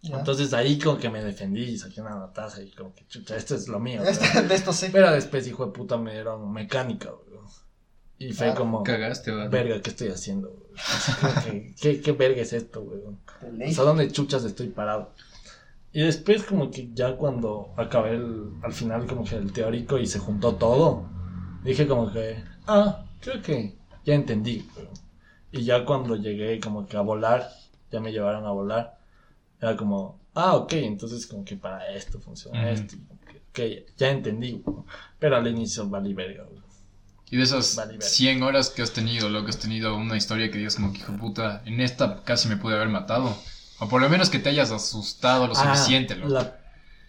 Ya. 0.00 0.18
Entonces 0.18 0.54
ahí 0.54 0.78
como 0.78 0.96
que 0.98 1.10
me 1.10 1.22
defendí 1.24 1.62
y 1.62 1.76
saqué 1.78 2.00
una 2.00 2.14
notaza 2.14 2.62
y 2.62 2.70
como 2.70 2.94
que, 2.94 3.04
chucha, 3.08 3.34
esto 3.36 3.54
es 3.56 3.66
lo 3.68 3.80
mío. 3.80 4.02
Este- 4.06 4.42
de 4.42 4.54
esto 4.54 4.72
sé. 4.72 4.90
Pero 4.90 5.10
después, 5.10 5.46
hijo 5.48 5.66
de 5.66 5.72
puta, 5.72 5.96
me 5.96 6.12
dieron 6.12 6.52
mecánica, 6.52 7.10
güey. 7.10 7.28
Y 8.20 8.32
fue 8.32 8.46
Claro, 8.46 8.60
como, 8.60 8.82
Cagaste, 8.82 9.30
¿verdad? 9.30 9.48
verga, 9.50 9.80
¿qué 9.80 9.90
estoy 9.90 10.08
haciendo? 10.08 10.50
güey? 10.50 10.72
Así 10.76 11.12
como 11.20 11.34
que, 11.44 11.74
¿qué, 11.80 12.00
¿Qué 12.00 12.12
verga 12.12 12.42
es 12.42 12.52
esto, 12.52 12.82
güey? 12.82 13.00
De 13.00 13.66
O 13.68 13.72
sea, 13.72 13.84
¿dónde 13.84 14.10
chuchas 14.10 14.44
estoy 14.44 14.68
parado? 14.68 15.12
Y 15.92 16.02
después 16.02 16.42
como 16.42 16.70
que 16.70 16.90
ya 16.94 17.16
cuando 17.16 17.72
acabé 17.76 18.16
el, 18.16 18.50
al 18.62 18.72
final 18.72 19.06
como 19.06 19.24
que 19.24 19.36
el 19.36 19.52
teórico 19.52 19.98
y 19.98 20.06
se 20.06 20.18
juntó 20.18 20.56
todo, 20.56 21.08
dije 21.64 21.86
como 21.86 22.12
que, 22.12 22.42
ah, 22.66 23.04
creo 23.20 23.42
que 23.42 23.74
ya 24.04 24.14
entendí. 24.14 24.68
Y 25.52 25.64
ya 25.64 25.84
cuando 25.84 26.16
llegué 26.16 26.60
como 26.60 26.86
que 26.86 26.96
a 26.96 27.00
volar, 27.00 27.48
ya 27.90 28.00
me 28.00 28.12
llevaron 28.12 28.44
a 28.46 28.50
volar, 28.50 28.98
era 29.60 29.76
como, 29.76 30.20
ah, 30.34 30.54
ok, 30.56 30.72
entonces 30.74 31.26
como 31.26 31.44
que 31.44 31.56
para 31.56 31.90
esto 31.94 32.20
funciona 32.20 32.70
esto. 32.70 32.96
que, 33.54 33.78
ok, 33.84 33.88
ya 33.96 34.10
entendí. 34.10 34.62
Pero 35.18 35.36
al 35.36 35.46
inicio 35.46 35.88
valí 35.88 36.14
verga. 36.14 36.44
Y 37.30 37.36
de 37.36 37.42
esas 37.42 37.76
Vale, 37.76 37.92
verga. 37.94 38.06
100 38.06 38.42
horas 38.42 38.70
que 38.70 38.82
has 38.82 38.92
tenido, 38.92 39.28
lo 39.28 39.44
que 39.44 39.50
has 39.50 39.58
tenido 39.58 39.96
una 39.96 40.16
historia 40.16 40.50
que 40.50 40.58
digas 40.58 40.76
como 40.76 40.92
que 40.92 40.98
hijo 41.00 41.12
puta, 41.16 41.62
en 41.66 41.80
esta 41.80 42.22
casi 42.24 42.48
me 42.48 42.56
pude 42.56 42.74
haber 42.74 42.88
matado. 42.88 43.36
O 43.80 43.88
por 43.88 44.00
lo 44.00 44.08
menos 44.08 44.28
que 44.30 44.38
te 44.38 44.48
hayas 44.48 44.70
asustado 44.70 45.46
lo 45.46 45.54
Ah, 45.56 45.74
suficiente, 45.76 46.16
loco. 46.16 46.32
La 46.32 46.58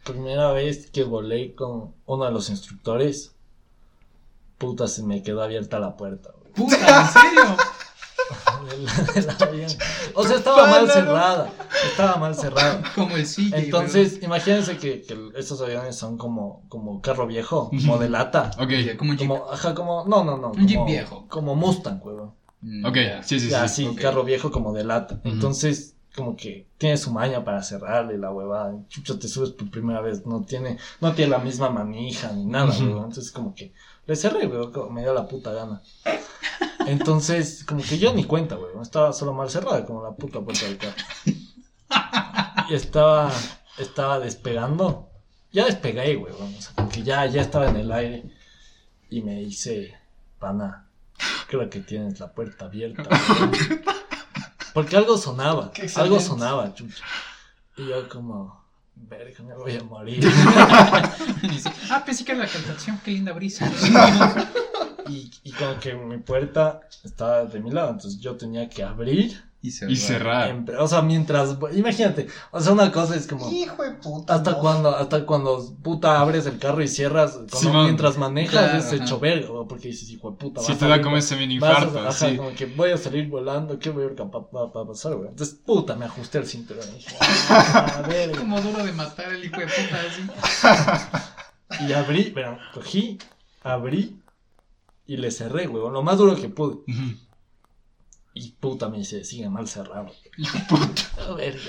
primera 0.03 0.51
vez 0.51 0.89
que 0.91 1.03
volé 1.03 1.55
con 1.55 1.93
uno 2.05 2.25
de 2.25 2.31
los 2.31 2.49
instructores, 2.49 3.33
puta, 4.59 4.87
se 4.87 5.01
me 5.01 5.23
quedó 5.23 5.41
abierta 5.41 5.79
la 5.79 5.97
puerta. 5.97 6.29
güey. 6.39 6.53
Puta, 6.53 7.01
¿en 7.01 7.07
serio? 7.07 7.57
Del- 8.69 9.25
del 9.25 9.29
avión. 9.47 9.71
O 10.13 10.23
sea, 10.23 10.37
estaba 10.37 10.67
mal 10.67 10.87
cerrada. 10.91 11.49
Estaba 11.89 12.17
mal 12.17 12.35
cerrada. 12.35 12.83
Como 12.95 13.15
el 13.15 13.25
sí. 13.25 13.49
Entonces, 13.53 14.19
imagínense 14.21 14.77
que, 14.77 15.01
que 15.01 15.17
estos 15.35 15.61
aviones 15.61 15.95
son 15.95 16.17
como, 16.17 16.63
como 16.69 17.01
carro 17.01 17.25
viejo, 17.25 17.69
como 17.71 17.97
de 17.97 18.09
lata. 18.09 18.51
Ok, 18.59 18.69
como 18.97 19.11
un 19.11 19.17
jeep. 19.17 19.27
Como, 19.27 19.49
ajá, 19.51 19.73
como, 19.73 20.05
no, 20.05 20.23
no, 20.23 20.37
no. 20.37 20.51
Un 20.51 20.67
jeep 20.67 20.77
como- 20.77 20.85
viejo. 20.91 21.25
Como 21.29 21.55
Mustang, 21.55 21.99
huevón. 22.03 22.33
Mm, 22.61 22.85
ok, 22.85 22.95
ya. 22.95 23.23
sí, 23.23 23.39
sí, 23.39 23.45
sí. 23.45 23.51
Ya, 23.51 23.67
sí, 23.67 23.87
ok. 23.87 23.97
carro 23.99 24.23
viejo 24.23 24.51
como 24.51 24.73
de 24.73 24.83
lata. 24.83 25.21
Entonces, 25.23 25.95
como 26.15 26.35
que 26.35 26.67
tiene 26.77 26.97
su 26.97 27.11
maña 27.11 27.43
para 27.45 27.63
cerrarle 27.63 28.17
la 28.17 28.31
huevada. 28.31 28.75
Chucha, 28.89 29.17
te 29.17 29.27
subes 29.29 29.51
por 29.51 29.71
primera 29.71 30.01
vez. 30.01 30.25
No 30.25 30.41
tiene, 30.43 30.77
no 30.99 31.13
tiene 31.13 31.31
la 31.31 31.39
misma 31.39 31.69
manija 31.69 32.31
ni 32.33 32.45
nada, 32.45 32.65
Ujú. 32.69 32.83
huevón. 32.83 33.05
Entonces, 33.05 33.31
como 33.31 33.55
que 33.55 33.71
le 34.09 34.15
cerré, 34.15 34.49
como 34.49 34.89
me 34.89 35.01
dio 35.01 35.13
la 35.13 35.27
puta 35.27 35.53
gana. 35.53 35.83
Entonces, 36.87 37.63
como 37.63 37.83
que 37.83 37.99
yo 37.99 38.11
ni 38.11 38.23
cuenta, 38.23 38.57
huevón. 38.57 38.81
Estaba 38.81 39.13
solo 39.13 39.33
mal 39.33 39.51
cerrada, 39.51 39.85
como 39.85 40.01
la 40.01 40.15
puta 40.15 40.41
puerta 40.41 40.65
del 40.65 40.79
carro. 40.79 40.95
Y 42.69 42.73
estaba, 42.73 43.31
estaba 43.77 44.19
despegando. 44.19 45.11
Ya 45.51 45.65
despegué, 45.65 46.17
huevón. 46.17 46.55
O 46.57 46.59
sea, 46.59 46.73
como 46.73 46.89
que 46.89 47.03
ya, 47.03 47.27
ya 47.27 47.41
estaba 47.41 47.69
en 47.69 47.75
el 47.75 47.91
aire. 47.91 48.23
Y 49.11 49.21
me 49.21 49.35
dice, 49.35 49.95
pana, 50.39 50.87
creo 51.47 51.69
que 51.69 51.79
tienes 51.81 52.19
la 52.19 52.33
puerta 52.33 52.65
abierta. 52.65 53.03
huevón". 53.03 53.51
Porque 54.73 54.97
algo 54.97 55.19
sonaba, 55.19 55.71
algo 55.97 56.19
sonaba, 56.19 56.73
chucha. 56.73 57.03
Y 57.77 57.89
yo 57.89 58.09
como, 58.09 58.58
verga, 59.07 59.43
me 59.43 59.55
voy 59.55 59.75
a 59.75 59.83
morir. 59.83 60.19
Dice, 61.41 61.71
ah, 61.89 62.03
pensé 62.05 62.23
que 62.25 62.31
era 62.33 62.41
la 62.41 62.47
canción, 62.47 62.99
qué 63.03 63.11
linda 63.11 63.31
brisa. 63.33 63.69
y, 65.07 65.31
y 65.43 65.51
como 65.51 65.79
que 65.79 65.93
mi 65.95 66.17
puerta 66.17 66.81
estaba 67.03 67.45
de 67.45 67.59
mi 67.59 67.71
lado, 67.71 67.91
entonces 67.91 68.19
yo 68.19 68.35
tenía 68.35 68.69
que 68.69 68.83
abrir. 68.83 69.48
Y 69.61 69.71
se 69.71 69.91
Y 69.91 69.97
cerrar. 69.97 70.55
o 70.79 70.87
sea, 70.87 71.01
mientras, 71.01 71.57
imagínate, 71.73 72.27
o 72.51 72.61
sea, 72.61 72.71
una 72.71 72.91
cosa 72.93 73.15
es 73.17 73.27
como... 73.27 73.51
Hijo 73.51 73.83
de 73.83 73.91
puta. 73.91 74.35
Hasta 74.35 74.51
no. 74.51 74.59
cuando, 74.59 74.95
hasta 74.95 75.25
cuando 75.25 75.75
puta 75.83 76.21
abres 76.21 76.45
el 76.45 76.57
carro 76.59 76.81
y 76.81 76.87
cierras, 76.87 77.37
cuando- 77.51 77.83
mientras 77.83 78.17
manejas 78.17 78.51
Claro, 78.53 78.77
es 78.77 78.93
hecho 78.93 79.19
verga, 79.19 79.49
porque 79.67 79.89
dices, 79.89 80.09
hijo 80.11 80.31
de 80.31 80.37
puta, 80.37 80.61
vas 80.61 80.77
te 80.77 80.85
a 80.85 80.87
da 80.87 81.01
como 81.01 81.17
ese 81.17 81.35
mini 81.35 81.59
vas 81.59 81.69
a- 81.77 81.85
infarto, 81.85 81.99
ajá, 82.07 82.11
sí. 82.29 82.37
como 82.37 82.53
que 82.53 82.67
voy 82.67 82.91
a 82.91 82.97
salir 82.97 83.27
volando, 83.27 83.77
¿qué 83.79 83.89
voy 83.89 84.05
a 84.05 84.07
ver 84.07 84.21
va, 84.21 84.25
va- 84.73 84.81
a 84.83 84.87
pasar, 84.87 85.15
güey? 85.15 85.27
Entonces, 85.29 85.55
puta, 85.65 85.95
me 85.97 86.05
ajusté 86.05 86.37
el 86.37 86.45
cinturón 86.47 86.85
dije, 86.95 87.15
"Ah, 87.49 88.01
verga". 88.07 88.39
Como 88.39 88.61
duro 88.61 88.81
de 88.85 88.93
matar 88.93 89.33
el 89.33 89.43
hijo 89.43 89.59
de 89.59 89.67
puta 89.67 89.97
así. 90.07 91.29
Y 91.87 91.93
abrí, 91.93 92.31
pero 92.33 92.57
cogí, 92.73 93.19
abrí 93.63 94.19
y 95.05 95.17
le 95.17 95.29
cerré, 95.31 95.67
güey, 95.67 95.83
lo 95.91 96.01
más 96.01 96.17
duro 96.17 96.35
que 96.35 96.49
pude. 96.49 96.75
Ujú. 96.87 97.15
Y 98.33 98.51
puta, 98.51 98.89
me 98.89 98.99
dice, 98.99 99.23
sigue 99.23 99.49
mal 99.49 99.67
cerrado. 99.67 100.11
Puta. 100.69 101.01
A 101.27 101.33
ver. 101.33 101.59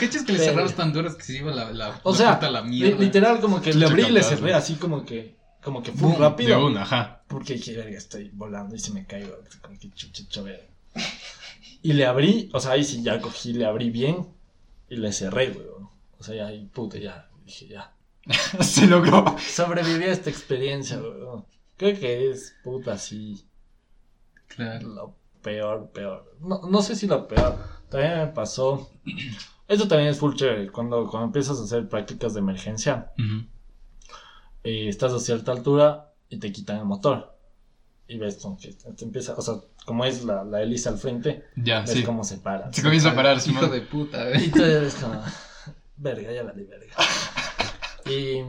¿Cachas 0.00 0.22
que 0.24 0.32
le 0.32 0.38
Verga. 0.38 0.44
cerrabas 0.52 0.74
tan 0.74 0.92
duras 0.92 1.14
que 1.14 1.22
se 1.22 1.36
iba 1.38 1.52
la, 1.52 1.70
la, 1.72 2.00
O 2.02 2.10
la 2.12 2.16
sea, 2.16 2.26
puerta 2.30 2.46
a 2.46 2.50
la 2.50 2.62
mierda? 2.62 2.98
literal 2.98 3.40
como 3.40 3.60
que 3.60 3.74
le 3.74 3.86
abrí 3.86 4.04
y 4.04 4.10
le 4.10 4.22
cerré 4.22 4.54
así 4.54 4.74
como 4.74 5.04
que, 5.04 5.36
como 5.62 5.82
que 5.82 5.92
fue 5.92 6.08
Boom, 6.08 6.20
rápido. 6.20 6.58
De 6.58 6.64
una, 6.64 6.82
ajá. 6.82 7.22
Porque 7.28 7.54
dije, 7.54 7.76
verga, 7.76 7.98
estoy 7.98 8.30
volando 8.32 8.74
y 8.74 8.78
se 8.78 8.92
me 8.92 9.04
caigo. 9.06 9.36
Como 9.62 9.78
que 9.78 9.90
chucha, 9.92 10.42
verga. 10.42 10.64
Y 11.82 11.92
le 11.92 12.06
abrí, 12.06 12.48
o 12.54 12.60
sea, 12.60 12.72
ahí 12.72 12.82
sí 12.84 13.02
ya 13.02 13.20
cogí, 13.20 13.52
le 13.52 13.66
abrí 13.66 13.90
bien 13.90 14.26
y 14.88 14.96
le 14.96 15.12
cerré, 15.12 15.50
weón. 15.50 15.88
O 16.18 16.24
sea, 16.24 16.34
ya 16.34 16.46
ahí, 16.46 16.64
puta, 16.72 16.98
ya. 16.98 17.28
Dije, 17.44 17.68
ya. 17.68 17.92
Se 18.62 18.86
logró. 18.86 19.36
Sobreviví 19.38 20.04
a 20.04 20.12
esta 20.12 20.30
experiencia, 20.30 20.98
weón. 20.98 21.44
Creo 21.76 21.98
que 22.00 22.30
es, 22.30 22.54
puta, 22.64 22.96
sí, 22.96 23.44
Claro. 24.48 24.88
lo 24.88 25.16
peor, 25.44 25.90
peor. 25.92 26.34
No, 26.40 26.62
no 26.68 26.82
sé 26.82 26.96
si 26.96 27.06
lo 27.06 27.28
peor. 27.28 27.56
También 27.90 28.18
me 28.18 28.26
pasó. 28.28 28.90
Esto 29.68 29.86
también 29.86 30.10
es 30.10 30.18
full 30.18 30.34
chévere. 30.34 30.70
Cuando, 30.72 31.06
cuando 31.08 31.26
empiezas 31.26 31.60
a 31.60 31.62
hacer 31.62 31.88
prácticas 31.88 32.34
de 32.34 32.40
emergencia, 32.40 33.12
Ujú. 33.18 33.46
eh, 34.64 34.88
estás 34.88 35.12
a 35.12 35.20
cierta 35.20 35.52
altura 35.52 36.12
y 36.28 36.38
te 36.38 36.50
quitan 36.52 36.78
el 36.78 36.84
motor. 36.84 37.32
Y 38.06 38.18
ves 38.18 38.36
como 38.42 38.58
que 38.58 38.72
te 38.72 39.04
empieza, 39.04 39.34
o 39.34 39.40
sea, 39.40 39.54
como 39.86 40.04
es 40.04 40.24
la, 40.24 40.44
la 40.44 40.60
hélice 40.62 40.88
al 40.90 40.98
frente, 40.98 41.44
Ya, 41.56 41.80
ves 41.80 41.90
sí. 41.92 42.02
cómo 42.02 42.22
se 42.24 42.36
para. 42.38 42.70
Se 42.72 42.82
comienza 42.82 43.10
a 43.12 43.14
parar, 43.14 43.38
Hijo 43.46 43.68
de 43.68 43.80
puta, 43.80 44.30
Y 44.38 44.44
¿eh? 44.46 44.50
tú 44.54 44.62
eres 44.62 44.94
como, 44.96 45.22
verga, 45.96 46.30
ya 46.32 46.42
la 46.42 46.52
di 46.52 46.64
verga. 46.64 46.94
Y, 48.06 48.40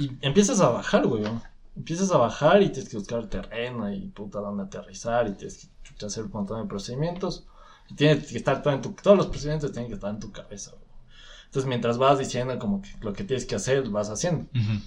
y 0.00 0.10
empiezas 0.20 0.60
a 0.60 0.68
bajar, 0.68 1.06
weón. 1.06 1.42
Empiezas 1.76 2.10
a 2.12 2.18
bajar 2.18 2.62
y 2.62 2.68
tienes 2.68 2.88
que 2.88 2.96
buscar 2.96 3.26
terreno 3.26 3.92
y 3.92 4.08
puta 4.08 4.38
dónde 4.38 4.64
aterrizar 4.64 5.26
y 5.26 5.32
tienes 5.32 5.68
que 5.98 6.06
hacer 6.06 6.24
un 6.24 6.30
montón 6.32 6.62
de 6.62 6.68
procedimientos. 6.68 7.46
Y 7.90 7.94
tienes 7.94 8.30
que 8.30 8.38
estar 8.38 8.62
todo 8.62 8.72
en 8.72 8.80
tu, 8.82 8.92
todos 8.92 9.16
los 9.16 9.26
procedimientos 9.26 9.72
tienen 9.72 9.88
que 9.88 9.94
estar 9.94 10.10
en 10.10 10.20
tu 10.20 10.30
cabeza, 10.32 10.70
weón. 10.72 10.84
Entonces 11.46 11.68
mientras 11.68 11.98
vas 11.98 12.18
diciendo 12.18 12.58
como 12.58 12.80
que 12.82 12.88
lo 13.00 13.12
que 13.12 13.24
tienes 13.24 13.44
que 13.44 13.54
hacer, 13.56 13.88
vas 13.88 14.10
haciendo. 14.10 14.46
Ujú. 14.54 14.80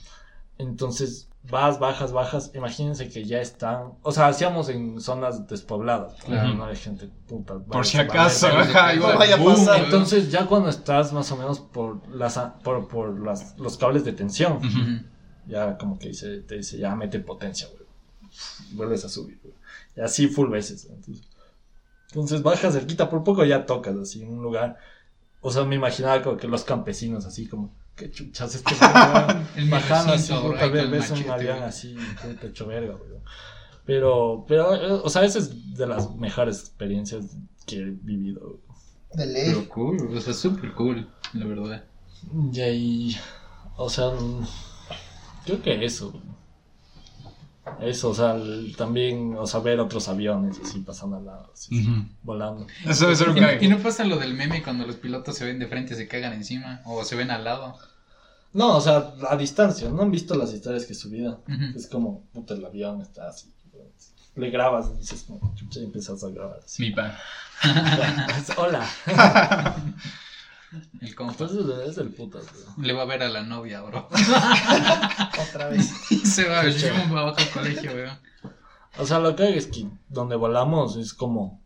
Entonces 0.57 1.29
vas, 1.49 1.79
bajas, 1.79 2.11
bajas. 2.11 2.51
Imagínense 2.55 3.09
que 3.09 3.23
ya 3.25 3.39
están. 3.39 3.93
O 4.01 4.11
sea, 4.11 4.27
hacíamos 4.27 4.69
en 4.69 4.99
zonas 4.99 5.47
despobladas. 5.47 6.15
Claro. 6.23 6.53
No 6.53 6.65
hay 6.65 6.75
gente 6.75 7.09
puta. 7.27 7.59
Por 7.59 7.85
si 7.85 7.97
acaso, 7.97 8.47
vale, 8.47 8.73
vale. 8.73 8.95
No 8.97 9.17
vaya 9.17 9.35
a 9.35 9.43
pasar. 9.43 9.83
Entonces, 9.83 10.31
ya 10.31 10.45
cuando 10.45 10.69
estás 10.69 11.13
más 11.13 11.31
o 11.31 11.37
menos 11.37 11.59
por 11.59 12.07
las 12.09 12.37
por, 12.63 12.87
por 12.87 13.19
las, 13.19 13.57
los 13.59 13.77
cables 13.77 14.03
de 14.03 14.13
tensión, 14.13 14.57
Ujú. 14.57 14.67
Ujú. 14.67 15.03
Ya 15.47 15.77
como 15.77 15.97
que 15.97 16.09
dice, 16.09 16.41
te 16.41 16.55
dice, 16.57 16.77
ya 16.77 16.95
mete 16.95 17.19
potencia, 17.19 17.67
güey. 17.67 17.87
Vuelves 18.71 19.05
a 19.05 19.09
subir, 19.09 19.39
güey. 19.41 19.55
Y 19.95 20.01
así 20.01 20.27
full 20.27 20.49
veces. 20.49 20.87
Entonces, 20.89 21.25
entonces 22.09 22.41
bajas 22.41 22.73
cerquita, 22.73 23.09
por 23.09 23.23
poco 23.23 23.43
ya 23.43 23.65
tocas 23.65 23.95
así 23.97 24.21
en 24.23 24.33
un 24.33 24.43
lugar. 24.43 24.77
O 25.41 25.51
sea, 25.51 25.63
me 25.63 25.75
imaginaba 25.75 26.21
como 26.21 26.37
que 26.37 26.47
los 26.47 26.63
campesinos 26.63 27.25
así 27.25 27.47
como, 27.47 27.73
qué 27.95 28.09
chuchas 28.11 28.55
este. 28.55 28.73
El 29.55 29.69
bajando 29.69 30.13
así, 30.13 30.33
puta, 30.33 30.67
right, 30.67 30.89
ves, 30.89 31.11
un 31.11 31.29
avión 31.29 31.63
así, 31.63 31.95
puta, 32.21 32.47
hecho 32.47 32.67
verga, 32.67 32.95
güey. 32.95 33.11
Pero, 33.85 34.45
pero, 34.47 35.03
o 35.03 35.09
sea, 35.09 35.23
esa 35.23 35.39
es 35.39 35.73
de 35.75 35.87
las 35.87 36.13
mejores 36.15 36.59
experiencias 36.59 37.37
que 37.65 37.77
he 37.77 37.85
vivido. 37.85 38.41
güey. 38.41 38.61
De 39.13 39.25
ley. 39.25 39.45
Pero 39.47 39.69
cool, 39.69 40.15
o 40.15 40.21
sea, 40.21 40.33
súper 40.33 40.73
cool, 40.73 41.09
la 41.33 41.45
verdad. 41.45 41.85
Y 42.51 42.59
ahí, 42.59 43.17
o 43.77 43.89
sea, 43.89 44.11
creo 45.47 45.61
que 45.61 45.85
eso. 45.85 46.13
Eso, 47.81 48.09
o 48.09 48.13
sea, 48.13 48.33
el- 48.35 48.75
también, 48.77 49.35
o 49.37 49.45
sea, 49.45 49.59
ver 49.59 49.79
otros 49.79 50.07
aviones 50.07 50.57
así 50.63 50.79
pasando 50.79 51.17
al 51.17 51.25
lado, 51.25 51.49
así, 51.53 51.85
volando. 52.23 52.65
Eso 52.85 53.11
¿Y, 53.59 53.67
no 53.67 53.77
pasa 53.79 54.03
lo 54.03 54.17
del 54.17 54.33
meme 54.33 54.63
cuando 54.63 54.85
los 54.85 54.95
pilotos 54.95 55.35
se 55.35 55.45
ven 55.45 55.59
de 55.59 55.67
frente 55.67 55.93
y 55.93 55.97
se 55.97 56.07
cagan 56.07 56.33
encima? 56.33 56.81
O 56.85 57.03
se 57.03 57.15
ven 57.15 57.29
al 57.31 57.43
lado. 57.43 57.77
No, 58.53 58.77
o 58.77 58.81
sea, 58.81 59.13
a 59.29 59.35
distancia, 59.35 59.89
¿no 59.89 60.01
han 60.01 60.11
visto 60.11 60.33
las 60.35 60.53
historias 60.53 60.85
que 60.85 60.93
he 60.93 60.95
subido? 60.95 61.43
Ujú. 61.47 61.77
Es 61.77 61.87
como, 61.87 62.23
puta, 62.33 62.53
el 62.53 62.65
avión 62.65 63.01
está 63.01 63.27
así. 63.27 63.53
Le 64.35 64.49
grabas 64.49 64.89
y 64.93 64.99
dices, 64.99 65.23
como, 65.27 65.53
chucha, 65.55 65.79
y 65.79 65.83
empiezas 65.83 66.23
a 66.23 66.29
grabar 66.29 66.59
así. 66.63 66.83
Mi 66.83 66.91
pan. 66.91 67.13
Hola. 68.57 68.87
El 71.01 71.15
compa. 71.15 71.31
Entonces 71.33 71.87
es 71.87 71.95
del 71.95 72.09
putas, 72.09 72.45
bro. 72.45 72.83
Le 72.83 72.93
va 72.93 73.03
a 73.03 73.05
ver 73.05 73.23
a 73.23 73.29
la 73.29 73.43
novia, 73.43 73.81
bro. 73.81 74.07
Otra 75.49 75.69
vez. 75.69 75.87
Se 76.23 76.47
va, 76.47 76.67
shum, 76.69 77.15
va 77.15 77.21
abajo 77.21 77.37
al 77.37 77.49
colegio, 77.49 77.91
weón. 77.93 78.17
O 78.99 79.05
sea, 79.05 79.19
lo 79.19 79.35
que 79.35 79.43
hay 79.43 79.53
es 79.53 79.67
que 79.67 79.87
donde 80.09 80.35
volamos 80.35 80.97
es 80.97 81.13
como, 81.13 81.61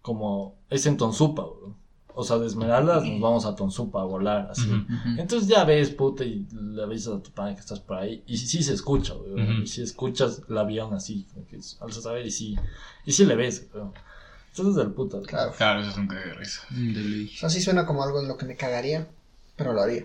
como, 0.00 0.56
es 0.70 0.86
en 0.86 0.96
Tonsupa, 0.96 1.42
bro. 1.42 1.76
O 2.14 2.24
sea, 2.24 2.38
de 2.38 2.46
Esmeraldas 2.46 3.04
nos 3.04 3.20
vamos 3.20 3.46
a 3.46 3.54
Tonsupa 3.56 4.02
a 4.02 4.04
volar, 4.04 4.48
así. 4.50 4.68
Entonces 5.16 5.48
ya 5.48 5.64
ves, 5.64 5.90
puta, 5.90 6.24
y 6.24 6.46
le 6.52 6.82
avisas 6.82 7.14
a 7.14 7.22
tu 7.22 7.30
padre 7.30 7.54
que 7.54 7.60
estás 7.60 7.80
por 7.80 7.96
ahí. 7.96 8.22
Y 8.26 8.36
sí, 8.36 8.46
sí 8.46 8.62
se 8.62 8.74
escucha. 8.74 9.14
Ujú. 9.14 9.62
Y 9.62 9.66
si 9.66 9.82
escuchas 9.82 10.42
el 10.48 10.58
avión 10.58 10.92
así, 10.92 11.26
como 11.32 11.46
que 11.46 11.58
alzas 11.80 12.04
a 12.04 12.12
ver 12.12 12.26
y 12.26 12.30
sí, 12.30 12.56
y 13.06 13.12
sí 13.12 13.24
le 13.24 13.34
ves, 13.34 13.70
güey. 13.72 13.84
Entonces 14.52 14.72
es 14.72 14.76
del 14.76 14.88
güey. 14.94 15.22
Claro. 15.22 15.52
Claro, 15.56 15.80
eso 15.80 15.90
es 15.90 15.96
un 15.96 16.06
cague 16.06 16.26
de 16.26 16.34
risa. 16.34 16.60
De 16.70 17.00
ley. 17.00 17.32
O 17.34 17.38
sea, 17.38 17.48
sí 17.50 17.60
suena 17.60 17.86
como 17.86 18.04
algo 18.04 18.20
en 18.20 18.28
lo 18.28 18.36
que 18.36 18.44
me 18.46 18.54
cagaría, 18.56 19.08
pero 19.56 19.72
lo 19.72 19.80
haría. 19.82 20.04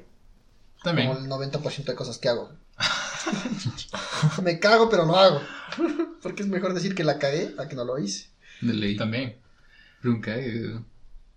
También. 0.84 1.10
Como 1.14 1.20
el 1.20 1.52
90% 1.52 1.84
de 1.86 1.96
cosas 1.96 2.18
que 2.18 2.30
hago. 2.30 2.52
me 4.44 4.60
cago, 4.60 4.90
pero 4.90 5.06
no 5.06 5.16
hago. 5.18 5.42
Porque 6.22 6.44
es 6.44 6.48
mejor 6.50 6.74
decir 6.74 6.96
que 6.96 7.04
la 7.04 7.20
cagué 7.20 7.54
a 7.58 7.68
que 7.68 7.76
no 7.76 7.84
lo 7.84 7.98
hice. 8.00 8.30
De 8.62 8.74
ley. 8.74 8.96
También. 8.96 9.38
Nunca, 10.02 10.36
eh. 10.38 10.80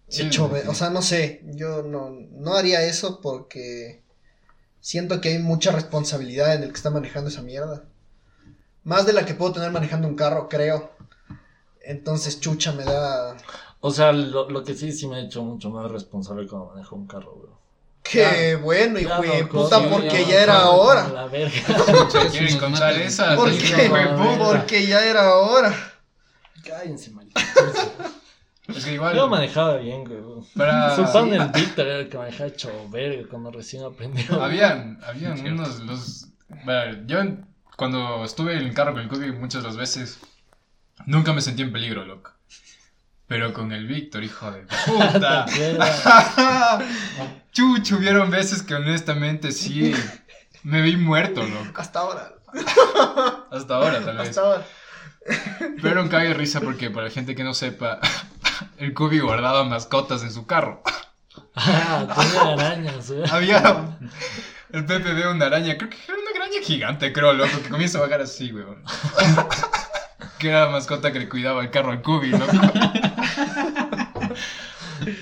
Sí. 0.08 0.22
Hecho, 0.22 0.48
ve- 0.48 0.66
o 0.68 0.74
sea, 0.74 0.90
no 0.90 1.02
sé, 1.02 1.42
yo 1.54 1.82
no, 1.82 2.10
no 2.10 2.54
haría 2.54 2.82
eso 2.82 3.20
porque 3.20 4.02
siento 4.80 5.20
que 5.20 5.30
hay 5.30 5.38
mucha 5.38 5.70
responsabilidad 5.72 6.54
en 6.54 6.62
el 6.64 6.70
que 6.70 6.76
está 6.76 6.90
manejando 6.90 7.30
esa 7.30 7.42
mierda. 7.42 7.84
Más 8.82 9.06
de 9.06 9.12
la 9.12 9.24
que 9.24 9.34
puedo 9.34 9.52
tener 9.52 9.70
manejando 9.70 10.08
un 10.08 10.16
carro, 10.16 10.48
creo. 10.48 10.92
Entonces, 11.90 12.40
chucha, 12.40 12.72
me 12.72 12.84
da... 12.84 13.36
O 13.80 13.90
sea, 13.90 14.12
lo, 14.12 14.48
lo 14.50 14.62
que 14.62 14.74
sí, 14.74 14.92
sí 14.92 15.06
me 15.08 15.16
ha 15.16 15.20
hecho 15.20 15.42
mucho 15.42 15.70
más 15.70 15.90
responsable 15.90 16.46
cuando 16.46 16.70
manejo 16.70 16.96
un 16.96 17.06
carro, 17.06 17.32
güey. 17.32 17.50
Qué 18.02 18.56
bueno, 18.56 18.98
hijo 18.98 19.22
de 19.22 19.44
puta, 19.46 19.78
sí, 19.78 19.86
porque 19.90 20.22
ya, 20.24 20.28
ya 20.30 20.42
era 20.42 20.70
hora. 20.70 21.08
La 21.08 21.26
verga. 21.26 21.52
¿Quieres 22.30 22.54
Nos 22.54 22.62
contar 22.62 22.92
matan. 22.92 23.02
esa? 23.02 23.36
¿Por 23.36 23.50
qué? 23.56 23.90
Porque 24.38 24.86
ya 24.86 25.04
era 25.04 25.34
hora. 25.34 25.74
Cállense, 26.66 27.10
marica. 27.10 27.40
Es 28.68 28.84
que 28.84 28.94
igual. 28.94 29.14
Yo 29.16 29.28
manejaba 29.28 29.76
bien, 29.76 30.04
güey. 30.04 30.20
Para- 30.56 30.94
Su 30.96 31.02
pan 31.12 31.32
el 31.32 31.48
Víctor 31.48 31.86
era 31.86 31.98
el 32.00 32.08
que 32.08 32.18
manejaba 32.18 32.48
hecho 32.48 32.70
verga 32.90 33.28
cuando 33.30 33.50
recién 33.50 33.84
aprendió. 33.84 34.42
Habían, 34.42 34.98
habían 35.04 35.40
unos 35.46 35.80
los. 35.80 36.26
bueno, 36.64 37.02
yo 37.06 37.18
cuando 37.76 38.24
estuve 38.24 38.54
en 38.54 38.66
el 38.66 38.74
carro 38.74 38.92
con 38.92 39.02
el 39.02 39.08
Cookie 39.08 39.32
muchas 39.32 39.62
de 39.62 39.68
las 39.68 39.76
veces 39.76 40.18
nunca 41.06 41.32
me 41.32 41.40
sentí 41.40 41.62
en 41.62 41.72
peligro, 41.72 42.04
loco. 42.04 42.32
Pero 43.26 43.52
con 43.52 43.70
el 43.72 43.86
Víctor, 43.86 44.24
hijo 44.24 44.50
de 44.50 44.62
puta. 44.86 45.46
Chucho, 47.52 47.96
hubieron 47.96 48.30
veces 48.30 48.62
que 48.62 48.74
honestamente 48.74 49.52
sí 49.52 49.94
me 50.64 50.82
vi 50.82 50.96
muerto, 50.96 51.42
loco. 51.42 51.80
Hasta 51.80 52.00
ahora. 52.00 52.34
Hasta 53.50 53.74
ahora, 53.74 54.04
tal 54.04 54.16
vez. 54.18 54.30
Hasta 54.30 54.40
ahora. 54.40 54.66
Pero 55.80 56.02
un 56.02 56.08
cague 56.08 56.28
de 56.28 56.34
risa 56.34 56.60
porque 56.60 56.90
para 56.90 57.06
la 57.06 57.12
gente 57.12 57.34
que 57.34 57.44
no 57.44 57.54
sepa, 57.54 58.00
el 58.78 58.94
Cookie 58.94 59.20
guardaba 59.20 59.64
mascotas 59.64 60.22
en 60.22 60.32
su 60.32 60.46
carro. 60.46 60.82
Ah, 61.54 62.06
tenía 62.16 62.52
arañas, 62.54 63.10
güey. 63.10 63.30
Había. 63.30 63.98
El 64.72 64.84
Pepe 64.86 65.12
ve 65.12 65.28
una 65.28 65.46
araña, 65.46 65.76
creo 65.76 65.90
que 65.90 65.98
era 66.06 66.14
una 66.14 66.30
araña 66.30 66.60
gigante, 66.62 67.12
creo, 67.12 67.32
loco, 67.32 67.60
que 67.62 67.68
comienza 67.68 67.98
a 67.98 68.02
bajar 68.02 68.22
así, 68.22 68.52
weón. 68.52 68.82
Que 70.40 70.48
era 70.48 70.64
la 70.64 70.70
mascota 70.72 71.12
que 71.12 71.20
le 71.20 71.28
cuidaba 71.28 71.62
el 71.62 71.70
carro 71.70 71.92
al 71.92 72.02
Cubi, 72.02 72.30
loco. 72.30 72.46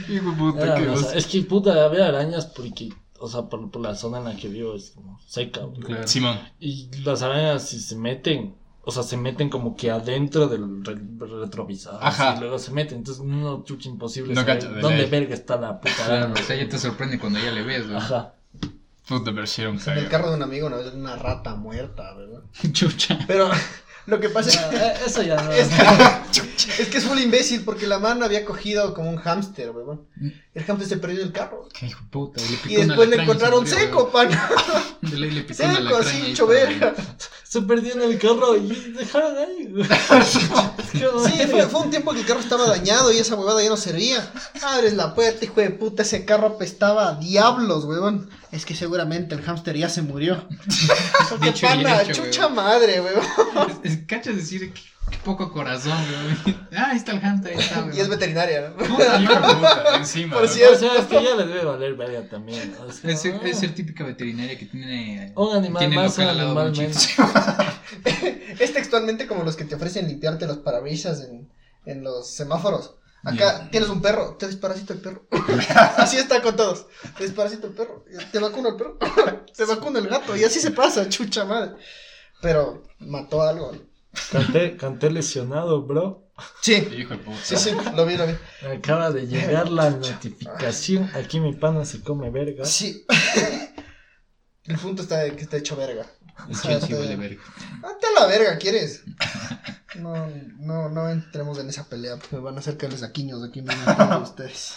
Hijo 0.09 0.33
puta, 0.37 0.63
Era, 0.65 0.75
qué 0.77 0.89
o 0.89 0.97
sea, 0.97 1.13
es 1.17 1.27
que 1.27 1.43
puta, 1.43 1.85
había 1.85 2.09
arañas 2.09 2.47
porque, 2.47 2.89
o 3.21 3.29
sea, 3.29 3.43
por, 3.43 3.71
por 3.71 3.81
la 3.83 3.95
zona 3.95 4.19
en 4.19 4.25
la 4.25 4.37
que 4.37 4.49
vivo 4.49 4.75
es 4.75 4.91
como 4.91 5.21
seca, 5.27 5.61
güey. 5.61 5.81
Claro. 5.81 6.07
Simón. 6.09 6.39
Y 6.59 6.89
las 7.05 7.23
arañas 7.23 7.69
si 7.69 7.79
se 7.79 7.95
meten, 7.95 8.55
o 8.83 8.91
sea, 8.91 9.03
se 9.05 9.17
meten 9.17 9.49
como 9.51 9.77
que 9.77 9.91
adentro 9.91 10.49
del 10.49 10.85
re- 10.85 10.97
retrovisor. 11.43 11.99
Ajá. 12.03 12.35
Y 12.37 12.41
luego 12.41 12.59
se 12.59 12.73
meten, 12.73 12.99
entonces 12.99 13.23
no 13.25 13.63
chucha 13.65 13.89
imposible 13.89 14.35
No 14.35 14.41
saber 14.41 14.59
cacho, 14.59 14.73
de 14.73 14.81
dónde 14.81 15.03
ley. 15.03 15.11
verga 15.11 15.35
está 15.35 15.57
la 15.57 15.81
puta 15.81 15.95
Claro, 15.95 16.15
araña. 16.25 16.35
o 16.35 16.45
sea, 16.45 16.57
ya 16.57 16.69
te 16.69 16.79
sorprende 16.79 17.19
cuando 17.21 17.39
ya 17.39 17.53
le 17.53 17.63
ves, 17.63 17.85
güey. 17.87 17.97
Ajá. 17.99 18.35
Puta, 19.07 19.33
pero 19.33 19.47
sí 19.47 19.63
era 19.63 19.71
un 19.71 19.81
En 19.87 19.99
el 19.99 20.09
carro 20.09 20.29
de 20.31 20.37
un 20.37 20.43
amigo 20.43 20.67
una 20.67 20.77
vez 20.79 20.93
una 20.93 21.17
rata 21.17 21.55
muerta, 21.55 22.15
¿verdad? 22.15 22.43
Chucha. 22.73 23.19
Pero 23.29 23.49
lo 24.09 24.19
que 24.21 24.29
pasa 24.31 24.49
es 24.51 24.57
Ya, 24.73 24.93
Eso 25.07 25.23
ya 25.23 25.37
no. 25.43 25.53
Es 25.53 25.69
que, 26.33 26.83
es 26.83 26.89
que 26.89 26.99
es 26.99 27.05
full 27.05 27.19
imbécil 27.19 27.63
porque 27.65 27.87
la 27.87 27.99
mano 27.99 28.25
había 28.25 28.45
cogido 28.45 28.95
como 28.95 29.11
un 29.11 29.17
hámster, 29.19 29.71
weón. 29.71 30.07
El 30.55 30.65
hámster 30.65 30.89
se 30.89 30.97
perdió 30.97 31.21
en 31.21 31.27
el 31.29 31.33
carro. 31.33 31.69
Qué 31.73 31.87
hijo 31.87 32.01
de 32.03 32.09
puta. 32.11 32.41
le 32.43 32.57
picó 32.57 32.69
Y 32.69 32.77
un 32.79 32.89
después 32.89 33.09
le 33.09 33.17
se 33.17 33.23
encontraron 33.23 33.61
murió, 33.61 33.75
seco, 33.79 34.11
pan. 34.11 34.29
güey. 34.29 35.13
De 35.13 35.19
ley 35.21 35.31
le 35.31 35.43
picó 35.43 35.63
un 35.65 35.77
Seco, 35.77 35.97
así, 35.97 36.27
hecho 36.31 36.47
verga. 36.47 36.95
Se 37.45 37.63
perdió 37.63 37.95
en 37.95 38.03
el 38.03 38.19
carro 38.19 38.57
y 38.57 38.69
dejaron 38.93 39.37
ahí, 39.39 39.73
Sí, 40.93 41.47
fue, 41.51 41.67
fue 41.67 41.81
un 41.81 41.91
tiempo 41.91 42.13
que 42.13 42.21
el 42.21 42.27
carro 42.27 42.41
estaba 42.41 42.67
dañado 42.67 43.13
y 43.13 43.19
esa 43.19 43.37
huevada 43.37 43.63
ya 43.63 43.69
no 43.71 43.77
servía. 43.77 44.33
Abres 44.63 44.95
la 44.95 45.15
puerta, 45.15 45.45
hijo 45.45 45.61
de 45.61 45.71
puta, 45.71 46.03
ese 46.03 46.25
carro 46.25 46.47
apestaba 46.49 47.09
a 47.09 47.15
diablos, 47.15 47.85
weón. 47.85 48.29
Es 48.53 48.65
que 48.65 48.75
seguramente 48.75 49.35
el 49.35 49.43
hámster 49.43 49.77
ya 49.77 49.89
se 49.89 50.03
murió. 50.03 50.47
Porque 51.29 51.47
Dicho 51.47 51.67
pana, 51.67 52.03
hecho, 52.03 52.25
chucha 52.25 52.43
weón. 52.47 52.55
madre, 52.55 53.01
weón. 53.01 53.23
Es- 53.85 53.93
es- 53.93 53.99
¿Cachas 54.07 54.37
decir 54.37 54.73
qué, 54.73 54.81
qué 55.11 55.19
poco 55.25 55.53
corazón, 55.53 55.99
güey? 56.45 56.57
Ah, 56.75 56.89
ahí 56.93 56.97
está 56.97 57.13
el 57.13 57.21
hamster, 57.21 57.53
ahí 57.53 57.59
está, 57.59 57.81
güey. 57.83 57.97
Y 57.97 58.01
es 58.01 58.09
veterinaria, 58.09 58.71
¿no? 58.71 58.77
Puta, 58.77 59.19
puta, 59.19 59.97
encima. 59.97 60.37
Por 60.39 60.49
cierto. 60.49 60.77
O 60.77 60.79
sea, 60.79 60.99
es 60.99 61.05
que 61.07 61.23
ya 61.23 61.35
les 61.37 61.47
debe 61.49 61.65
valer 61.65 61.95
verga 61.95 62.23
también. 62.29 62.75
¿no? 62.79 62.87
Es, 62.89 63.05
Es, 63.25 63.63
el 63.63 63.75
típica 63.75 64.05
veterinaria 64.05 64.59
que 64.59 64.67
tiene. 64.67 65.33
Un 65.37 65.57
animal 65.57 65.79
tiene 65.81 65.97
más 65.97 66.17
local 66.17 66.31
al 66.41 66.55
lado 66.55 66.71
de 66.71 66.87
un 66.87 66.93
chico. 66.93 67.23
Es 68.59 68.73
textualmente 68.73 69.27
como 69.27 69.45
los 69.45 69.55
que 69.57 69.65
te 69.65 69.75
ofrecen 69.77 70.09
limpiarte 70.09 70.47
los 70.47 70.59
parabrisas 70.59 71.21
en, 71.21 71.49
en 71.87 72.03
los 72.03 72.29
semáforos. 72.29 72.95
Acá 73.25 73.69
tienes 73.71 73.89
un 73.89 74.01
perro, 74.01 74.37
te 74.37 74.47
desparasito 74.47 74.93
el 74.93 75.01
perro. 75.01 75.27
así 75.97 76.17
está 76.17 76.41
con 76.41 76.57
todos. 76.57 76.87
Te 77.17 77.25
desparasito 77.25 77.67
el 77.67 77.75
perro, 77.75 78.05
te 78.33 78.39
vacuno 78.39 78.71
el 78.71 78.77
perro, 78.77 78.99
te 79.57 79.65
vacuno 79.65 79.99
el 79.99 80.09
gato, 80.09 80.37
y 80.37 80.45
así 80.45 80.61
se 80.61 80.71
pasa, 80.71 81.09
chucha 81.09 81.45
madre. 81.45 81.73
Pero 82.41 82.85
mató 83.01 83.43
algo. 83.43 83.73
Canté, 84.31 84.77
canté 84.77 85.11
lesionado, 85.11 85.83
bro. 85.83 86.25
Sí, 86.63 86.75
Hijo 86.97 87.15
de 87.15 87.19
puta. 87.19 87.39
sí, 87.43 87.57
sí, 87.57 87.71
lo 87.97 88.07
vi, 88.07 88.17
lo 88.17 88.27
vi. 88.27 88.35
Me 88.63 88.77
acaba 88.77 89.11
de 89.11 89.27
llegar 89.27 89.69
la 89.71 89.91
notificación. 89.91 91.11
Aquí 91.15 91.41
mi 91.41 91.53
pana 91.55 91.85
se 91.85 92.01
come 92.01 92.31
verga. 92.31 92.65
Sí. 92.65 93.05
El 94.65 94.79
punto 94.79 95.03
está 95.03 95.19
de 95.19 95.35
que 95.35 95.43
está 95.43 95.57
hecho 95.57 95.75
verga. 95.77 96.07
El 96.49 96.61
Chelsea 96.61 96.97
vale 96.99 97.17
verga. 97.17 97.43
Date 97.83 98.07
a 98.07 98.21
la 98.21 98.27
verga, 98.27 98.59
¿quieres? 98.59 99.05
No, 99.97 100.27
no, 100.59 100.89
no 100.89 101.09
entremos 101.09 101.59
en 101.59 101.69
esa 101.69 101.89
pelea, 101.89 102.17
porque 102.17 102.37
me 102.37 102.43
van 102.43 102.57
a 102.57 102.61
hacer 102.61 102.77
caerles 102.77 103.03
aquiños 103.03 103.43
aquí 103.43 103.63
mismo 103.63 104.19
ustedes. 104.23 104.77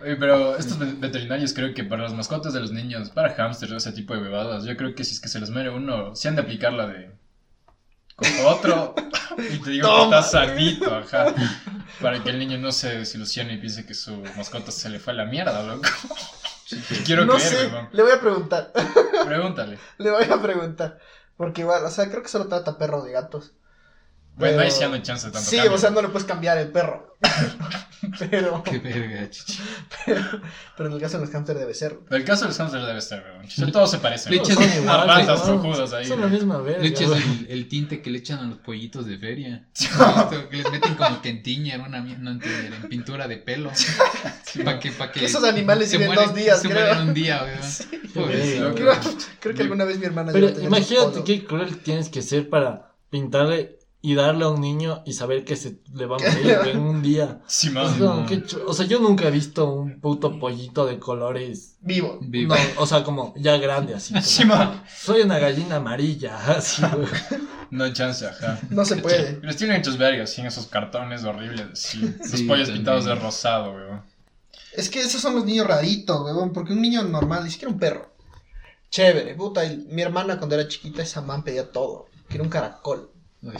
Oye, 0.00 0.16
pero 0.16 0.56
estos 0.56 0.78
ve- 0.78 0.94
veterinarios 0.98 1.52
creo 1.54 1.72
que 1.72 1.84
para 1.84 2.02
las 2.02 2.12
mascotas 2.14 2.52
de 2.52 2.60
los 2.60 2.72
niños, 2.72 3.10
para 3.10 3.34
hamsters 3.34 3.72
o 3.72 3.76
ese 3.76 3.92
tipo 3.92 4.14
de 4.14 4.20
bebadas, 4.20 4.64
yo 4.64 4.76
creo 4.76 4.94
que 4.94 5.04
si 5.04 5.14
es 5.14 5.20
que 5.20 5.28
se 5.28 5.40
les 5.40 5.50
muere 5.50 5.70
uno, 5.70 6.14
si 6.14 6.28
han 6.28 6.34
de 6.36 6.42
aplicar 6.42 6.72
la 6.72 6.86
de 6.86 7.10
cojo 8.16 8.46
otro 8.48 8.94
y 9.38 9.58
te 9.58 9.70
digo 9.70 9.88
Toma. 9.88 10.16
que 10.20 10.26
está 10.26 10.30
sanito, 10.46 10.94
ajá. 10.96 11.34
Para 12.00 12.22
que 12.22 12.30
el 12.30 12.38
niño 12.38 12.58
no 12.58 12.72
se 12.72 12.98
desilusione 12.98 13.54
y 13.54 13.58
piense 13.58 13.86
que 13.86 13.94
su 13.94 14.16
mascota 14.36 14.70
se 14.70 14.88
le 14.90 14.98
fue 14.98 15.12
a 15.12 15.16
la 15.16 15.24
mierda, 15.24 15.62
loco. 15.62 15.88
Quiero 17.04 17.24
no 17.24 17.34
creer, 17.34 17.50
sé, 17.50 17.88
le 17.92 18.02
voy 18.02 18.12
a 18.12 18.20
preguntar. 18.20 18.72
Pregúntale. 19.24 19.78
Le 19.98 20.10
voy 20.10 20.24
a 20.24 20.40
preguntar. 20.40 20.98
Porque 21.36 21.62
igual, 21.62 21.84
o 21.84 21.90
sea, 21.90 22.08
creo 22.08 22.22
que 22.22 22.28
solo 22.28 22.46
trata 22.46 22.78
perros 22.78 23.08
y 23.08 23.12
gatos. 23.12 23.52
Bueno, 24.36 24.58
ahí 24.60 24.66
Pero- 24.66 24.70
sí 24.74 24.80
ya 24.80 24.88
no 24.88 24.94
hay 24.94 25.02
chance 25.02 25.26
de 25.26 25.32
tanto 25.32 25.48
Sí, 25.48 25.56
cambio. 25.56 25.74
o 25.74 25.78
sea, 25.78 25.90
no 25.90 26.02
le 26.02 26.08
puedes 26.08 26.26
cambiar 26.26 26.58
el 26.58 26.68
perro. 26.72 27.14
pero, 28.18 28.62
Qué 28.64 28.78
verga, 28.78 29.30
chichi. 29.30 29.58
pero 30.76 30.88
en 30.88 30.92
el 30.94 31.00
caso 31.00 31.18
de 31.18 31.24
los 31.24 31.34
hamsters 31.34 31.58
debe 31.58 31.72
ser. 31.72 31.98
Pero 32.08 32.16
el 32.16 32.24
caso 32.24 32.42
de 32.42 32.48
los 32.48 32.58
hamsters 32.58 32.86
debe 32.86 33.00
ser, 33.00 33.24
weón. 33.58 33.72
Todos 33.72 33.90
se 33.92 33.98
parecen. 33.98 34.32
Le 34.32 34.38
weón. 34.38 34.50
echas 34.50 34.64
Son 34.74 34.82
iguales, 34.82 35.06
ratas 35.26 35.40
cojudas 35.42 35.92
ahí. 35.92 36.04
Son 36.06 36.20
la 36.20 36.26
misma 36.26 36.58
verga. 36.58 36.82
Le 36.82 36.88
echas 36.88 37.10
el, 37.12 37.46
el 37.48 37.68
tinte 37.68 38.02
que 38.02 38.10
le 38.10 38.18
echan 38.18 38.40
a 38.40 38.42
los 38.44 38.58
pollitos 38.58 39.06
de 39.06 39.18
feria. 39.18 39.66
Que 40.50 40.56
les 40.56 40.70
meten 40.70 40.94
como 40.96 41.22
que 41.22 41.28
en 41.30 41.42
tiñer, 41.42 41.80
una 41.80 42.00
no 42.00 42.30
en 42.32 42.40
tiñer, 42.40 42.72
en 42.74 42.88
pintura 42.88 43.26
de 43.28 43.36
pelo. 43.38 43.70
Para 44.64 44.78
que, 44.80 44.90
pa' 44.92 45.10
que 45.12 45.24
Esos 45.24 45.44
animales 45.44 45.90
se 45.90 45.96
viven 45.98 46.12
mueren- 46.12 46.26
dos 46.26 46.34
días, 46.34 46.60
Se 46.60 46.68
creo. 46.68 46.86
mueren 46.86 47.08
un 47.08 47.14
día, 47.14 47.42
weón. 47.42 47.60
Pobrecito. 48.14 48.74
verga. 48.74 49.00
Creo, 49.00 49.14
creo 49.40 49.54
que 49.54 49.62
alguna 49.62 49.84
vez 49.84 49.98
mi 49.98 50.06
hermana 50.06 50.32
Pero 50.32 50.48
imagínate 50.60 51.24
qué 51.24 51.44
cruel 51.44 51.78
tienes 51.78 52.08
que 52.08 52.20
ser 52.22 52.48
para 52.50 52.92
pintarle 53.10 53.78
y 54.06 54.14
darle 54.14 54.44
a 54.44 54.48
un 54.50 54.60
niño 54.60 55.02
y 55.06 55.14
saber 55.14 55.46
que 55.46 55.56
se 55.56 55.78
le 55.94 56.04
va 56.04 56.16
a 56.16 56.18
morir 56.18 56.58
güey, 56.58 56.70
en 56.72 56.80
un 56.80 57.00
día. 57.00 57.40
Sí, 57.46 57.72
o 58.66 58.74
sea, 58.74 58.84
yo 58.84 59.00
nunca 59.00 59.26
he 59.26 59.30
visto 59.30 59.64
un 59.72 59.98
puto 59.98 60.38
pollito 60.38 60.84
de 60.84 60.98
colores. 60.98 61.76
Vivo. 61.80 62.18
Vivo. 62.20 62.54
No, 62.54 62.82
o 62.82 62.86
sea, 62.86 63.02
como 63.02 63.32
ya 63.36 63.56
grande 63.56 63.94
así. 63.94 64.12
como, 64.12 64.22
Sí, 64.22 64.44
man. 64.44 64.84
Soy 64.94 65.22
una 65.22 65.38
gallina 65.38 65.76
amarilla, 65.76 66.36
así, 66.50 66.82
güey. 66.82 67.08
No 67.70 67.84
hay 67.84 67.94
chance, 67.94 68.26
ajá. 68.26 68.58
No 68.68 68.84
se 68.84 68.96
puede. 68.96 69.40
Los 69.40 69.56
tienen 69.56 69.78
hechos 69.78 69.96
vergas, 69.96 70.28
sí, 70.30 70.42
en 70.42 70.48
esos 70.48 70.66
cartones 70.66 71.24
horribles, 71.24 71.66
sí. 71.78 72.00
Los 72.20 72.30
Sí, 72.30 72.44
pollos 72.44 72.66
también. 72.68 72.74
pintados 72.84 73.06
de 73.06 73.14
rosado, 73.14 73.72
weón. 73.72 74.02
Es 74.74 74.90
que 74.90 75.00
esos 75.00 75.22
son 75.22 75.34
los 75.34 75.46
niños 75.46 75.66
raritos, 75.66 76.20
weón. 76.24 76.52
Porque 76.52 76.74
un 76.74 76.82
niño 76.82 77.02
normal, 77.04 77.42
ni 77.44 77.50
siquiera 77.50 77.72
un 77.72 77.78
perro. 77.80 78.14
Chévere, 78.90 79.34
puta. 79.34 79.64
y 79.64 79.78
mi 79.88 80.02
hermana 80.02 80.36
cuando 80.36 80.56
era 80.56 80.68
chiquita, 80.68 81.02
esa 81.02 81.22
man 81.22 81.42
pedía 81.42 81.72
todo. 81.72 82.04
Que 82.28 82.34
era 82.34 82.44
un 82.44 82.50
caracol. 82.50 83.10
Uy. 83.40 83.54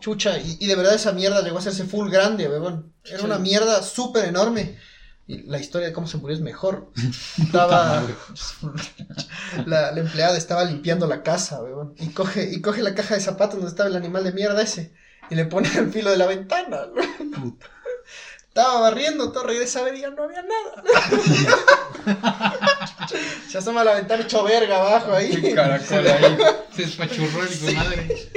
Chucha, 0.00 0.38
y, 0.38 0.56
y 0.60 0.66
de 0.66 0.76
verdad 0.76 0.94
esa 0.94 1.12
mierda 1.12 1.42
llegó 1.42 1.56
a 1.56 1.60
hacerse 1.60 1.84
full 1.84 2.10
grande, 2.10 2.48
weón. 2.48 2.92
Era 3.04 3.22
una 3.22 3.38
mierda 3.38 3.82
súper 3.82 4.24
enorme. 4.26 4.76
Y 5.26 5.42
la 5.44 5.58
historia 5.58 5.86
de 5.88 5.94
cómo 5.94 6.06
se 6.06 6.18
murió 6.18 6.36
es 6.36 6.42
mejor. 6.42 6.90
Estaba. 7.42 8.02
la, 9.66 9.92
la 9.92 10.00
empleada 10.00 10.36
estaba 10.36 10.64
limpiando 10.64 11.06
la 11.06 11.22
casa, 11.22 11.62
weón. 11.62 11.94
Y 11.98 12.08
coge, 12.08 12.50
y 12.52 12.60
coge 12.60 12.82
la 12.82 12.94
caja 12.94 13.14
de 13.14 13.20
zapatos 13.20 13.54
donde 13.56 13.70
estaba 13.70 13.88
el 13.88 13.96
animal 13.96 14.24
de 14.24 14.32
mierda 14.32 14.60
ese. 14.60 14.92
Y 15.30 15.34
le 15.34 15.46
pone 15.46 15.68
al 15.78 15.90
filo 15.90 16.10
de 16.10 16.18
la 16.18 16.26
ventana. 16.26 16.82
weón. 16.94 17.58
Estaba 18.48 18.80
barriendo, 18.82 19.32
todo 19.32 19.44
regresa 19.44 19.80
a 19.80 19.82
ver 19.82 19.96
y 19.96 20.02
ya 20.02 20.10
no 20.10 20.22
había 20.22 20.42
nada. 20.42 20.84
Se 23.50 23.58
asoma 23.58 23.80
a 23.80 23.84
la 23.84 23.94
ventana 23.94 24.22
hecho 24.22 24.44
verga 24.44 24.78
abajo 24.78 25.10
Qué 25.10 25.16
ahí. 25.16 25.54
caracol 25.54 26.06
ahí. 26.06 26.36
Se 26.74 26.82
despachurró 26.82 27.42
el 27.42 27.74
madre. 27.74 28.28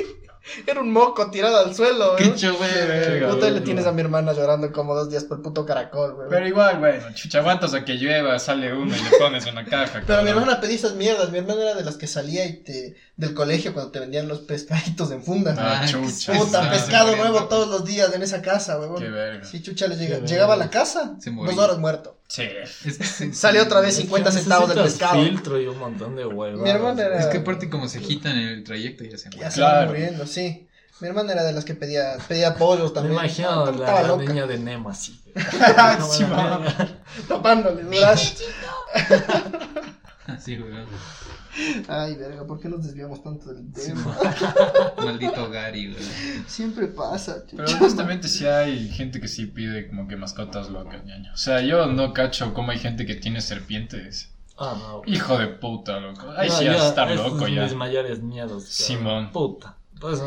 Era 0.66 0.82
un 0.82 0.92
moco 0.92 1.30
tirado 1.32 1.58
al 1.58 1.76
suelo, 1.76 2.16
Qué 2.16 2.26
weón. 2.26 2.36
chévere. 2.36 2.86
verga, 2.88 3.30
Puta, 3.30 3.50
le 3.50 3.62
tienes 3.62 3.86
a 3.86 3.92
mi 3.92 4.02
hermana 4.02 4.34
llorando 4.34 4.72
como 4.72 4.96
dos 4.96 5.10
días 5.10 5.24
por 5.24 5.38
el 5.38 5.44
puto 5.44 5.66
caracol, 5.66 6.14
weón. 6.14 6.30
Pero 6.30 6.48
igual, 6.48 6.80
bueno, 6.80 7.04
chucha, 7.14 7.40
aguantas 7.40 7.74
a 7.74 7.84
que 7.86 7.94
llueva, 7.96 8.38
sale 8.40 8.74
uno 8.74 8.96
y 8.96 9.00
le 9.00 9.18
pones 9.18 9.46
en 9.46 9.56
la 9.56 9.66
caja. 9.66 10.02
Pero 10.06 10.24
mi 10.24 10.30
hermana 10.30 10.60
pedía 10.62 10.76
esas 10.76 10.96
mierdas. 10.96 11.32
Mi 11.32 11.40
hermana 11.40 11.62
era 11.62 11.74
de 11.76 11.84
las 11.84 11.98
que 11.98 12.08
salía 12.08 12.46
y 12.46 12.64
te, 12.64 12.96
del 13.16 13.34
colegio 13.34 13.74
cuando 13.74 13.92
te 13.92 14.00
vendían 14.00 14.28
los 14.28 14.40
pescaditos 14.40 15.12
en 15.12 15.24
funda. 15.24 15.54
Ah, 15.58 15.82
Ay, 15.84 15.90
chucha. 15.92 16.34
qué 16.34 16.40
Puta, 16.40 16.70
pescado 16.72 17.16
nuevo 17.16 17.46
todos 17.46 17.68
los 17.68 17.86
días 17.86 18.14
en 18.14 18.22
esa 18.24 18.42
casa, 18.42 18.80
weón. 18.80 18.98
Qué 19.02 19.10
verga. 19.10 19.46
Sí, 19.46 19.62
chucha, 19.62 19.88
le 19.88 19.96
llega- 19.98 20.20
Qué 20.22 20.28
llegaba 20.28 20.54
a 20.54 20.58
la 20.58 20.70
casa, 20.70 21.18
dos 21.24 21.58
horas 21.58 21.78
muerto. 21.78 22.17
Sí. 22.28 22.44
Es 22.86 22.98
que 23.20 23.34
Sale 23.34 23.62
otra 23.62 23.80
vez 23.80 23.92
Es 23.92 23.96
que 23.98 24.02
50 24.04 24.32
centavos 24.32 24.70
del 24.70 24.84
pescado. 24.84 25.24
filtro 25.24 25.60
y 25.62 25.68
un 25.68 25.78
montón 25.80 26.16
de 26.16 26.26
huevos. 26.26 26.62
Mi 26.62 26.70
hermana 26.70 27.04
era- 27.04 27.20
Es 27.20 27.28
que 27.28 27.38
aparte 27.38 27.70
como 27.70 27.88
se 27.88 28.00
agitan 28.00 28.38
en 28.38 28.48
el 28.50 28.64
trayecto 28.64 29.04
ya 29.06 29.18
se 29.18 29.30
Ya 29.30 29.50
se 29.50 29.62
va 29.62 29.70
Claro. 29.72 29.88
muriendo, 29.92 30.28
sí. 30.28 30.68
Mi 31.00 31.08
hermana 31.08 31.34
era 31.34 31.44
de 31.44 31.54
las 31.54 31.64
que 31.64 31.76
pedía, 31.76 32.18
pedía 32.28 32.56
pollos 32.56 32.90
Me 32.90 32.96
también. 32.96 33.14
imagino 33.14 33.50
Ah, 33.50 33.66
la, 33.66 33.72
estaba 33.72 34.02
la 34.02 34.08
loca. 34.08 34.24
niña 34.26 34.48
de 34.48 34.58
Nemo 34.58 34.90
así. 34.90 35.22
Sí. 36.12 36.26
Tapándole. 37.28 37.84
Así, 40.28 40.60
weón. 40.60 40.86
Ay, 41.88 42.16
verga, 42.16 42.46
¿por 42.46 42.60
qué 42.60 42.70
nos 42.70 42.84
desviamos 42.86 43.24
tanto 43.24 43.54
del 43.54 43.72
tema? 43.72 44.18
Maldito 44.98 45.50
Gary, 45.50 45.90
weón. 45.94 46.46
Siempre 46.48 46.88
pasa, 46.88 47.46
chucha. 47.46 47.64
Pero 47.66 47.78
honestamente 47.80 48.28
sí 48.28 48.46
hay 48.46 48.90
gente 48.90 49.20
que 49.20 49.28
sí 49.28 49.46
pide 49.48 49.88
como 49.88 50.08
que 50.08 50.16
mascotas 50.16 50.70
locas, 50.70 51.04
ñaño. 51.06 51.32
O 51.34 51.38
sea, 51.38 51.62
yo 51.62 51.88
no 51.88 52.14
cacho 52.14 52.54
cómo 52.54 52.72
hay 52.72 52.80
gente 52.80 53.06
que 53.06 53.16
tiene 53.16 53.42
serpientes. 53.42 54.30
Ah, 54.58 54.76
no. 54.80 55.02
Hijo 55.06 55.38
de 55.38 55.48
puta, 55.48 56.00
loco. 56.00 56.32
Ahí 56.36 56.50
No, 56.50 56.56
sí 56.58 56.66
ya 56.66 56.74
ya, 56.78 56.88
estar 56.88 57.12
loco 57.12 57.48
ya. 57.48 57.64
Mis 57.64 57.76
mayores 57.76 58.22
miedos. 58.22 58.64
cabrón. 58.64 58.72
Simón. 58.72 59.32
Puta. 59.32 59.76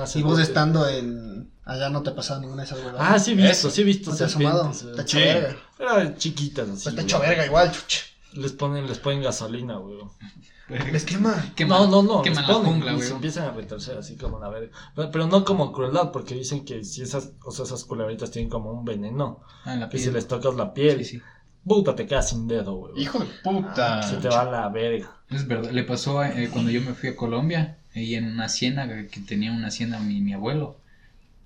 Hacer 0.03 0.21
Y 0.21 0.25
vos 0.25 0.41
estando 0.41 0.89
en. 0.89 1.51
Allá 1.65 1.89
no 1.91 2.03
te 2.03 2.11
ha 2.11 2.15
pasado 2.17 2.41
ninguna 2.41 2.63
de 2.63 2.67
esas 2.67 2.79
huevadas. 2.85 3.01
Ah, 3.01 3.19
sí 3.19 3.33
he 3.33 3.35
visto, 3.35 3.51
Eso. 3.51 3.71
sí 3.71 3.83
he 3.83 3.85
visto 3.85 4.11
¿No 4.11 4.17
te 4.17 4.25
has 4.25 4.31
asomado? 4.31 4.73
Te 4.97 5.07
Sí. 5.07 5.19
verga. 5.19 5.57
Pero 5.79 6.15
chiquitas 6.17 6.69
así. 6.69 6.91
Pues 6.91 7.07
te 7.07 7.17
güey. 7.17 7.29
verga 7.29 7.47
igual, 7.47 7.71
chucha. 7.71 8.01
Les 8.33 8.53
ponen, 8.53 8.87
les 8.89 8.99
ponen 8.99 9.23
gasolina, 9.23 9.77
güey. 9.77 9.99
Les 10.93 11.05
quema. 11.05 11.35
Queman- 11.57 11.91
no, 11.91 12.03
no, 12.03 12.03
no. 12.03 12.23
Queman 12.23 12.47
les 12.47 12.49
la 12.49 12.55
jungla, 12.63 12.93
y 12.95 13.01
se 13.03 13.13
empiezan 13.13 13.49
a 13.49 13.51
retorcer 13.53 13.99
así 13.99 14.17
como 14.17 14.39
la 14.39 14.49
verga. 14.49 14.71
Pero, 14.95 15.11
pero 15.11 15.27
no 15.27 15.45
como 15.45 15.73
crueldad, 15.73 16.13
porque 16.13 16.35
dicen 16.35 16.65
que 16.65 16.85
si 16.85 17.03
esas, 17.03 17.33
o 17.45 17.51
sea, 17.51 17.65
esas 17.65 17.85
culebritas 17.85 18.31
tienen 18.31 18.51
como 18.51 18.71
un 18.73 18.85
veneno. 18.85 19.41
Ah, 19.65 19.75
en 19.75 19.81
la 19.81 19.89
Que 19.89 19.99
si 19.99 20.05
piel. 20.05 20.15
les 20.15 20.29
tocas 20.29 20.55
la 20.55 20.73
piel, 20.73 20.99
Sí, 21.05 21.19
sí. 21.19 21.23
puta, 21.65 21.95
te 21.95 22.07
quedas 22.07 22.29
sin 22.31 22.47
dedo, 22.49 22.75
güey. 22.77 22.93
Hijo 23.03 23.19
de 23.19 23.27
puta. 23.43 24.03
Se 24.03 24.17
te 24.17 24.29
va 24.29 24.45
la 24.45 24.69
verga. 24.69 25.11
Es 25.29 25.47
verdad, 25.47 25.71
le 25.71 25.83
pasó 25.85 26.23
eh, 26.25 26.49
cuando 26.53 26.71
yo 26.71 26.81
me 26.81 26.95
fui 26.95 27.09
a 27.11 27.17
Colombia, 27.17 27.79
y 27.95 28.15
en 28.15 28.27
una 28.31 28.49
ciénaga 28.49 29.07
que 29.09 29.21
tenía 29.21 29.53
una 29.53 29.69
hacienda 29.69 29.99
mi, 29.99 30.21
mi 30.21 30.33
abuelo. 30.33 30.79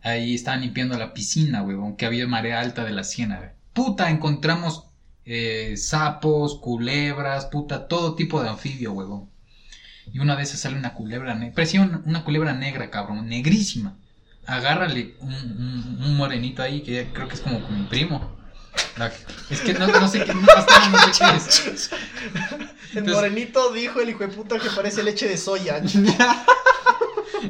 Ahí 0.02 0.34
estaban 0.34 0.60
limpiando 0.60 0.98
la 0.98 1.14
piscina, 1.14 1.62
huevón, 1.62 1.96
que 1.96 2.04
había 2.04 2.26
marea 2.26 2.60
alta 2.60 2.84
de 2.84 2.92
la 2.92 3.04
ciénaga. 3.04 3.54
Puta, 3.72 4.10
encontramos 4.10 4.86
eh, 5.26 5.74
sapos, 5.76 6.58
culebras, 6.60 7.46
puta, 7.46 7.88
todo 7.88 8.14
tipo 8.14 8.42
de 8.42 8.48
anfibio, 8.50 8.92
huevón. 8.92 9.30
Y 10.12 10.18
una 10.18 10.36
de 10.36 10.42
esas 10.42 10.60
sale 10.60 10.76
una 10.76 10.92
culebra 10.94 11.34
negra, 11.34 11.54
parecía 11.54 11.80
un- 11.80 12.02
una 12.04 12.24
culebra 12.24 12.52
negra, 12.52 12.90
cabrón, 12.90 13.26
negrísima. 13.28 13.96
Agárrale 14.46 15.14
un, 15.20 15.32
un- 15.32 15.98
un 16.04 16.16
morenito 16.16 16.62
ahí, 16.62 16.82
que 16.82 17.08
creo 17.12 17.26
que 17.28 17.34
es 17.34 17.40
como 17.40 17.58
mi 17.70 17.84
primo. 17.86 18.34
La- 18.98 19.10
Es 19.50 19.60
que 19.60 19.72
no, 19.72 19.86
no 19.86 20.08
sé 20.08 20.24
qué, 20.24 20.34
no, 20.34 20.46
hasta 20.54 20.88
no 20.88 20.98
sé 21.12 21.24
qué 21.62 21.70
es. 21.70 21.90
El 22.94 23.04
morenito 23.04 23.72
dijo 23.72 24.00
el 24.00 24.10
hijo 24.10 24.20
de 24.20 24.28
puta 24.28 24.58
que 24.58 24.68
parece 24.70 25.02
leche 25.02 25.26
de 25.28 25.36
soya. 25.38 25.80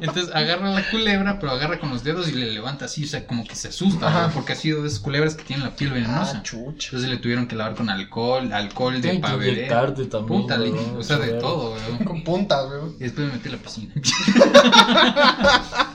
Entonces 0.01 0.34
agarra 0.34 0.70
la 0.70 0.90
culebra, 0.90 1.38
pero 1.38 1.53
agarra 1.53 1.78
con 1.78 1.90
los 1.90 2.05
dedos 2.05 2.28
y 2.28 2.32
le 2.32 2.53
levanta 2.53 2.86
así, 2.86 3.05
o 3.05 3.07
sea, 3.07 3.26
como 3.26 3.45
que 3.45 3.55
se 3.55 3.68
asusta, 3.68 4.09
Ajá. 4.09 4.28
¿no? 4.28 4.34
porque 4.34 4.53
ha 4.53 4.57
sido 4.57 4.82
de 4.82 4.88
esas 4.88 5.01
culebras 5.01 5.34
que 5.34 5.45
tienen 5.45 5.64
la 5.64 5.76
piel 5.76 5.90
venenosa. 5.90 6.38
Ah, 6.38 6.42
chucha. 6.42 6.88
Entonces 6.88 7.11
le 7.11 7.16
tuvieron 7.18 7.47
que 7.47 7.57
lavar 7.57 7.74
con 7.74 7.90
alcohol, 7.90 8.53
alcohol 8.53 9.01
de 9.01 9.14
inyectarte 9.14 10.07
también. 10.07 10.42
Puta, 10.42 10.59
o 10.97 11.03
sea, 11.03 11.18
de 11.18 11.34
todo, 11.34 11.74
weón. 11.74 12.05
Con 12.05 12.24
puntas, 12.24 12.66
weón. 12.68 12.97
Y 12.99 13.05
después 13.05 13.26
me 13.26 13.34
metí 13.34 13.49
a 13.49 13.53
la 13.53 13.59
piscina. 13.59 13.95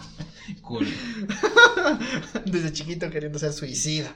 cool. 0.61 0.87
Desde 2.45 2.73
chiquito 2.73 3.09
queriendo 3.09 3.39
ser 3.39 3.53
suicida. 3.53 4.13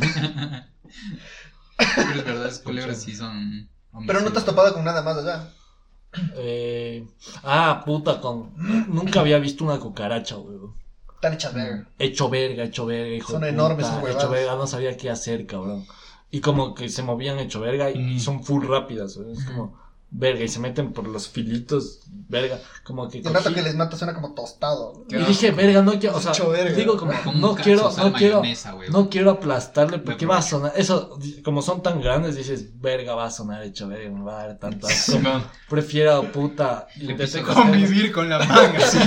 Pero 1.76 2.10
es 2.10 2.24
verdad, 2.24 2.46
esas 2.46 2.58
culebras 2.60 3.02
sí 3.02 3.14
son. 3.14 3.68
Pero 4.06 4.20
no 4.20 4.32
te 4.32 4.38
has 4.38 4.44
topado 4.44 4.72
con 4.74 4.84
nada 4.84 5.02
más 5.02 5.18
allá. 5.18 5.48
Eh, 6.36 7.06
ah, 7.44 7.82
puta, 7.84 8.20
con. 8.20 8.52
Nunca 8.88 9.20
había 9.20 9.38
visto 9.38 9.64
una 9.64 9.78
cucaracha, 9.78 10.36
güey. 10.36 10.58
Están 11.14 11.34
hechas 11.34 11.54
verga. 11.54 11.88
Hecho 11.98 12.28
verga, 12.30 12.64
hecho 12.64 12.86
verga, 12.86 13.14
hijo 13.14 13.32
Son 13.32 13.42
de 13.42 13.50
enormes 13.50 13.86
puta. 13.86 14.10
Hecho 14.12 14.30
verga, 14.30 14.56
no 14.56 14.66
sabía 14.66 14.96
qué 14.96 15.10
hacer, 15.10 15.46
cabrón. 15.46 15.84
Y 16.30 16.40
como 16.40 16.74
que 16.74 16.88
se 16.88 17.02
movían 17.02 17.38
hecho 17.38 17.60
verga 17.60 17.90
y, 17.90 17.98
Mm. 17.98 18.18
son 18.20 18.42
full 18.44 18.66
rápidas, 18.66 19.16
güey. 19.16 19.32
Es 19.32 19.44
como 19.44 19.78
verga 20.10 20.44
y 20.44 20.48
se 20.48 20.58
meten 20.58 20.92
por 20.92 21.06
los 21.06 21.28
filitos, 21.28 22.00
verga. 22.28 22.58
Como 22.84 23.08
que. 23.08 23.18
El 23.18 23.32
rato 23.32 23.54
que 23.54 23.62
les 23.62 23.76
mata 23.76 23.96
suena 23.96 24.14
como 24.14 24.34
tostado. 24.34 25.04
Y 25.08 25.16
dije, 25.16 25.52
verga, 25.52 25.82
no 25.82 25.98
quiero, 25.98 26.16
o 26.16 26.20
sea, 26.20 26.32
digo 26.74 26.96
como, 26.96 27.12
no 27.34 27.54
quiero, 27.54 27.90
no 27.96 28.12
quiero, 28.12 28.42
no 28.90 29.08
quiero 29.08 29.30
aplastarle 29.30 29.98
porque 29.98 30.26
va 30.26 30.38
a 30.38 30.42
sonar, 30.42 30.72
eso, 30.76 31.18
como 31.44 31.62
son 31.62 31.82
tan 31.82 32.00
grandes, 32.00 32.36
dices, 32.36 32.80
verga, 32.80 33.14
va 33.14 33.26
a 33.26 33.30
sonar 33.30 33.62
hecho 33.62 33.88
verga, 33.88 34.10
me 34.10 34.24
va 34.24 34.42
a 34.42 34.46
dar 34.48 34.58
tanto. 34.58 34.88
Prefiero, 35.68 36.30
puta, 36.32 36.88
Convivir 37.54 38.12
con 38.12 38.28
la 38.28 38.38
manga, 38.38 38.80
sí. 38.86 38.98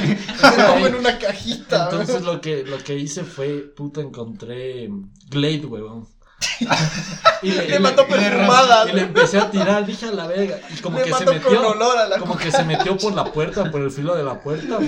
Como 0.67 0.87
en 0.87 0.95
una 0.95 1.17
cajita. 1.17 1.85
Entonces 1.85 2.21
weón. 2.21 2.35
lo 2.35 2.41
que, 2.41 2.63
lo 2.63 2.77
que 2.77 2.97
hice 2.97 3.23
fue, 3.23 3.59
puta, 3.75 4.01
encontré 4.01 4.89
Glade, 5.29 5.65
huevón. 5.65 6.07
Y 7.41 7.51
le, 7.51 7.67
Le 7.67 7.75
y 7.75 7.79
mató 7.79 8.05
y 8.07 8.11
perfumada. 8.11 8.89
y 8.89 8.93
le 8.93 9.01
empecé 9.01 9.37
a 9.37 9.51
tirar, 9.51 9.85
dije 9.85 10.05
a 10.07 10.11
la 10.11 10.27
verga. 10.27 10.59
Y 10.73 10.81
como 10.81 10.97
Le 10.99 11.03
que 11.05 11.13
se 11.13 11.25
mató 11.25 11.41
con 11.41 11.53
metió, 11.53 11.69
olor 11.69 11.97
a 11.97 12.07
la 12.07 12.17
como 12.17 12.37
que 12.37 12.51
se 12.51 12.63
metió 12.63 12.97
por 12.97 13.13
la 13.13 13.25
puerta, 13.31 13.69
por 13.69 13.81
el 13.81 13.91
filo 13.91 14.15
de 14.15 14.23
la 14.23 14.39
puerta. 14.41 14.79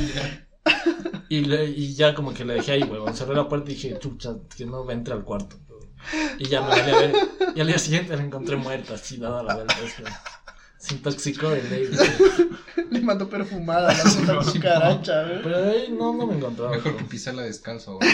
Y, 1.30 1.41
le, 1.41 1.66
y 1.66 1.95
ya 1.95 2.14
como 2.16 2.34
que 2.34 2.45
le 2.45 2.56
dejé 2.56 2.74
ahí, 2.74 2.84
huevón. 2.84 3.16
Cerré 3.16 3.36
la 3.36 3.47
puerta 3.49 3.72
y 3.72 3.76
dije, 3.76 3.97
chucha, 3.99 4.36
que 4.56 4.66
no 4.66 4.89
entre 4.89 5.14
al 5.14 5.24
cuarto. 5.24 5.58
Y 6.38 6.47
ya 6.47 6.62
me 6.62 6.70
valía 6.70 6.97
ver. 6.97 7.14
Y 7.56 7.62
al 7.62 7.68
día 7.68 7.80
siguiente 7.80 8.16
la 8.16 8.24
encontré 8.24 8.56
muerta, 8.56 8.93
así, 8.93 9.18
dada 9.18 9.43
la 9.43 9.56
verga. 9.56 9.76
es 9.84 9.93
que 9.95 10.03
Se 10.78 10.93
intoxicó 10.93 11.49
de 11.49 11.64
ley, 11.64 11.88
güey. 11.88 12.89
Le 12.91 13.01
mandó 13.01 13.28
perfumada 13.28 13.91
la 13.93 14.03
puta 14.03 14.38
cucaracha, 14.38 15.24
güey. 15.24 15.41
Pero 15.41 15.62
de 15.62 15.72
ahí 15.72 15.91
no, 15.91 16.14
no 16.14 16.28
me 16.28 16.36
encontraba. 16.36 16.72
Mejor 16.72 16.95
que 16.97 17.03
pisarla 17.06 17.41
descalzo, 17.41 17.97
güey. 17.97 18.10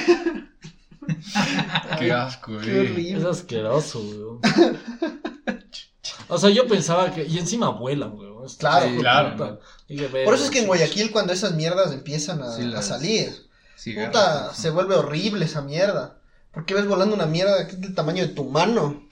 Qué 1.99 2.11
asco, 2.11 2.57
Qué 2.59 2.73
güey. 2.73 2.85
Es 2.85 2.91
horrible. 2.91 3.29
asqueroso, 3.29 4.01
güey. 4.01 4.41
O 6.27 6.37
sea, 6.37 6.49
yo 6.49 6.67
pensaba 6.67 7.11
que. 7.13 7.25
Y 7.25 7.37
encima 7.37 7.69
vuelan, 7.69 8.11
güey. 8.15 8.29
Es- 8.45 8.55
Claro. 8.55 8.87
Sí, 8.89 8.97
Claro. 8.97 9.59
Por 10.25 10.33
eso 10.33 10.45
es 10.45 10.49
que 10.49 10.59
en 10.59 10.67
Guayaquil 10.67 11.11
cuando 11.11 11.33
esas 11.33 11.53
mierdas 11.53 11.91
empiezan 11.91 12.41
a, 12.41 12.51
Sí, 12.55 12.63
a 12.63 12.65
las- 12.65 12.87
salir, 12.87 13.29
Cigarros, 13.77 14.07
puta, 14.15 14.43
¿no? 14.47 14.53
se 14.53 14.69
vuelve 14.69 14.95
horrible 14.95 15.45
esa 15.45 15.61
mierda. 15.61 16.17
Porque 16.51 16.73
ves 16.73 16.85
volando 16.87 17.15
una 17.15 17.25
mierda 17.25 17.65
que 17.67 17.73
es 17.73 17.81
del 17.81 17.95
tamaño 17.95 18.25
de 18.25 18.33
tu 18.33 18.45
mano. 18.45 19.07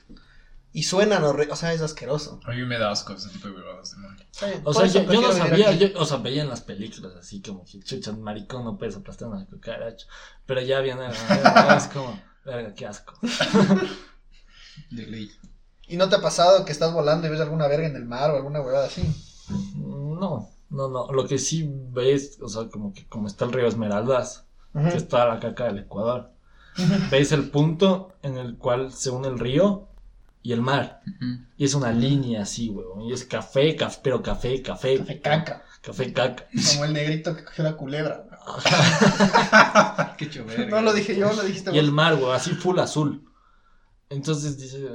Y 0.72 0.84
suenan 0.84 1.24
o 1.24 1.56
sea, 1.56 1.74
es 1.74 1.82
asqueroso. 1.82 2.40
A 2.46 2.52
mí 2.52 2.64
me 2.64 2.78
da 2.78 2.92
asco 2.92 3.14
ese 3.14 3.30
tipo 3.30 3.48
de 3.48 3.56
huevadas, 3.56 3.96
de. 4.40 4.62
O 4.64 4.74
sea, 4.74 4.86
yo, 4.86 5.12
yo 5.12 5.22
no 5.22 5.32
sabía, 5.32 5.72
yo, 5.72 5.88
o 6.00 6.06
sea, 6.06 6.18
veía 6.18 6.44
en 6.44 6.50
las 6.50 6.62
películas 6.62 7.14
así 7.16 7.42
como 7.42 7.66
que 7.66 7.80
chucha, 7.80 8.12
maricón 8.12 8.64
no 8.66 8.78
puedes 8.78 8.96
aplastar 8.96 9.30
una 9.30 9.46
cucaracha. 9.46 10.06
Pero 10.46 10.62
ya 10.62 10.80
viene, 10.82 11.08
es 11.10 11.88
como, 11.88 12.22
verga, 12.46 12.74
qué 12.76 12.86
asco. 12.86 13.14
De 14.92 15.08
ley. 15.08 15.32
¿Y 15.88 15.98
no 15.98 16.08
te 16.08 16.18
ha 16.18 16.22
pasado 16.22 16.66
que 16.66 16.72
estás 16.72 16.94
volando 16.94 17.26
y 17.26 17.32
ves 17.32 17.42
alguna 17.42 17.68
verga 17.68 17.88
en 17.88 17.96
el 17.96 18.06
mar 18.06 18.30
o 18.30 18.36
alguna 18.36 18.62
huevada 18.62 18.86
así? 18.86 19.02
No, 19.76 20.52
no, 20.70 20.88
no. 20.88 21.12
Lo 21.12 21.28
que 21.28 21.40
sí 21.40 21.68
ves, 21.92 22.38
o 22.42 22.48
sea, 22.48 22.70
como 22.70 22.94
que 22.94 23.08
como 23.08 23.28
está 23.28 23.46
el 23.46 23.54
río 23.54 23.68
Esmeraldas, 23.68 24.46
que 24.74 24.98
está 24.98 25.26
la 25.26 25.40
caca 25.40 25.66
del 25.66 25.80
Ecuador, 25.80 26.30
veis 27.10 27.32
el 27.32 27.50
punto 27.50 28.14
en 28.22 28.38
el 28.38 28.58
cual 28.58 28.94
se 28.94 29.10
une 29.10 29.28
el 29.28 29.40
río 29.40 29.89
y 30.42 30.54
el 30.54 30.62
mar. 30.62 31.02
Y 31.58 31.66
es 31.66 31.74
una 31.74 31.92
línea 31.92 32.44
así, 32.44 32.70
weón. 32.70 33.02
Y 33.02 33.14
es 33.14 33.26
café, 33.26 33.76
café, 33.76 34.00
pero 34.04 34.22
café, 34.22 34.62
café. 34.62 34.98
Café 34.98 35.20
caca. 35.20 35.64
Café 35.82 36.14
caca. 36.14 36.48
Como 36.72 36.86
el 36.86 36.94
negrito 36.94 37.36
que 37.36 37.44
cogió 37.44 37.64
la 37.64 37.76
culebra. 37.76 38.26
Qué 40.18 40.30
choverga. 40.30 40.66
No 40.68 40.82
lo 40.82 40.94
dije 40.94 41.16
yo, 41.16 41.32
lo 41.34 41.44
dijiste 41.44 41.72
Y 41.74 41.78
el 41.78 41.88
vos. 41.88 41.94
mar, 41.94 42.16
weón, 42.16 42.36
así 42.36 42.52
full 42.52 42.80
azul. 42.80 43.26
Entonces 44.10 44.58
dice, 44.58 44.88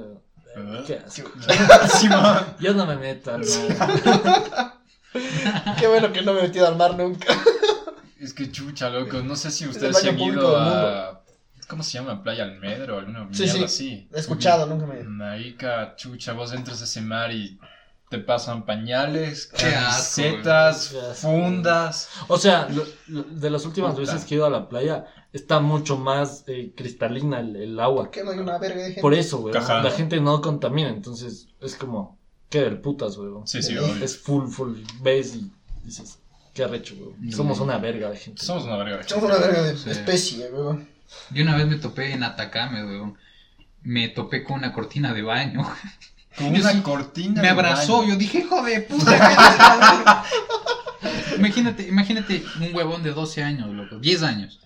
¿Verdad? 0.57 0.84
qué 0.84 0.99
asco. 0.99 1.30
Yo 2.61 2.74
no 2.74 2.86
me 2.86 2.97
meto 2.97 3.32
al 3.32 3.42
mar. 3.78 4.74
Qué 5.78 5.86
bueno 5.86 6.12
que 6.12 6.22
no 6.22 6.32
me 6.32 6.40
he 6.40 6.42
metido 6.45 6.66
al 6.66 6.76
mar 6.76 6.97
nunca. 6.97 7.26
Es 8.18 8.34
que 8.34 8.51
chucha, 8.51 8.90
loco. 8.90 9.22
No 9.22 9.36
sé 9.36 9.51
si 9.51 9.66
ustedes 9.68 10.05
han 10.05 10.18
ido 10.18 10.57
a. 10.57 11.23
¿Cómo 11.66 11.82
se 11.82 11.92
llama? 11.92 12.22
Playa 12.22 12.44
Almedro 12.44 12.96
o 12.96 12.98
alguna 13.00 13.28
Sí, 13.32 13.42
mierda 13.44 13.58
sí. 13.58 13.64
así. 13.64 14.08
He 14.14 14.18
escuchado, 14.20 14.66
nunca 14.66 14.86
me. 14.86 15.02
Marica, 15.04 15.94
chucha, 15.96 16.32
vos 16.32 16.52
entras 16.52 16.80
a 16.80 16.84
ese 16.84 17.00
mar 17.00 17.32
y 17.32 17.58
te 18.10 18.18
pasan 18.18 18.64
pañales, 18.64 19.46
camisetas, 19.46 20.92
güey. 20.92 21.04
Asco, 21.10 21.14
fundas. 21.14 22.08
O 22.28 22.38
sea, 22.38 22.68
lo- 22.68 22.86
lo- 23.08 23.22
de 23.24 23.50
las 23.50 23.64
últimas 23.64 23.94
Puta. 23.94 24.02
veces 24.12 24.24
que 24.26 24.34
he 24.34 24.36
ido 24.36 24.46
a 24.46 24.50
la 24.50 24.68
playa, 24.68 25.06
está 25.32 25.60
mucho 25.60 25.96
más 25.96 26.44
eh, 26.46 26.72
cristalina 26.76 27.40
el, 27.40 27.56
el 27.56 27.80
agua. 27.80 28.10
Que 28.10 28.22
no 28.22 28.30
hay 28.30 28.38
una 28.38 28.58
verga 28.58 28.76
de 28.82 28.86
gente. 28.86 29.00
Por 29.00 29.14
eso, 29.14 29.38
güey. 29.38 29.54
La 29.54 29.90
gente 29.90 30.20
no 30.20 30.40
contamina, 30.40 30.88
entonces 30.90 31.48
es 31.60 31.74
como, 31.76 32.18
qué 32.50 32.60
del 32.60 32.80
putas, 32.80 33.16
güey. 33.16 33.30
Sí, 33.46 33.62
sí, 33.62 33.76
obvio. 33.76 34.04
Es 34.04 34.18
full, 34.18 34.48
full. 34.48 34.78
Ves 35.00 35.34
y 35.36 35.50
dices, 35.82 36.18
qué 36.52 36.64
arrecho, 36.64 36.94
güey. 36.96 37.14
No. 37.18 37.36
Somos 37.36 37.58
una 37.60 37.78
verga 37.78 38.10
de 38.10 38.16
gente. 38.16 38.42
Somos 38.44 38.64
una 38.64 38.76
verga. 38.76 38.98
de 38.98 39.08
Somos 39.08 39.30
gente. 39.30 39.38
una 39.38 39.46
verga 39.62 39.72
de 39.72 39.90
especie, 39.92 40.48
weón. 40.52 40.93
Yo 41.30 41.42
una 41.42 41.57
vez 41.57 41.66
me 41.66 41.76
topé 41.76 42.12
en 42.12 42.22
Atacame, 42.22 42.84
weón. 42.84 43.16
Me 43.82 44.09
topé 44.09 44.42
con 44.44 44.57
una 44.59 44.72
cortina 44.72 45.12
de 45.12 45.22
baño. 45.22 45.62
Con 46.36 46.52
Yo 46.52 46.61
una 46.62 46.72
sí- 46.72 46.80
cortina. 46.80 47.36
Me 47.36 47.42
de 47.42 47.48
abrazó, 47.50 47.98
baño. 47.98 48.11
yo 48.14 48.16
dije, 48.16 48.38
hijo 48.38 48.61
de 48.64 48.80
puta. 48.88 49.05
¿qué 49.16 49.24
es 49.24 49.50
esta 49.50 49.76
verga?" 49.96 50.24
imagínate, 51.38 51.86
imagínate 51.86 52.42
un 52.61 52.74
huevón 52.74 53.02
de 53.05 53.12
12 53.12 53.42
años, 53.44 53.68
loco, 53.70 53.98
10 54.00 54.22
años. 54.24 54.61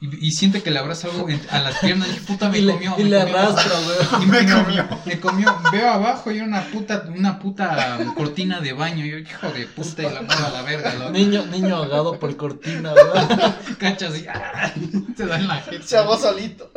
Y, 0.00 0.26
y 0.26 0.32
siente 0.32 0.62
que 0.62 0.70
le 0.70 0.80
abraza 0.80 1.08
algo 1.08 1.28
en- 1.30 1.40
a 1.50 1.60
las 1.60 1.78
piernas 1.78 2.08
y 2.08 2.10
dije, 2.12 2.24
puta, 2.26 2.50
me 2.50 2.58
Y 2.58 2.62
le, 2.62 2.72
comió. 2.74 2.94
y 2.98 3.04
me 3.04 3.10
le 3.10 3.20
comió". 3.20 3.38
arrastra, 3.38 3.72
güey. 3.80 4.22
Y 4.22 4.26
Me 4.26 4.52
comió. 4.52 4.88
Me 5.06 5.20
comió. 5.20 5.56
Veo 5.72 5.90
abajo 5.90 6.30
y 6.30 6.40
una 6.40 6.62
puta, 6.64 7.04
una 7.16 7.38
puta 7.38 7.98
cortina 8.14 8.60
de 8.60 8.72
baño. 8.74 9.06
Yo, 9.06 9.16
hijo 9.18 9.48
de 9.50 9.66
puta, 9.66 10.02
y 10.02 10.12
la 10.12 10.20
muevo 10.22 10.44
a 10.46 10.50
la 10.50 10.62
verga, 10.62 10.92
loco. 10.94 11.10
Niño, 11.12 11.46
niño 11.46 11.76
ahogado 11.76 12.18
por 12.18 12.36
cortina, 12.36 12.92
güey. 12.92 13.76
Cachas 13.78 14.18
y 14.18 14.26
¡ah! 14.28 14.72
te 15.16 15.24
da 15.26 15.36
en 15.38 15.48
la 15.48 15.56
jeta. 15.62 15.86
Se 15.86 15.96
ahogó 15.96 16.18
solito. 16.18 16.70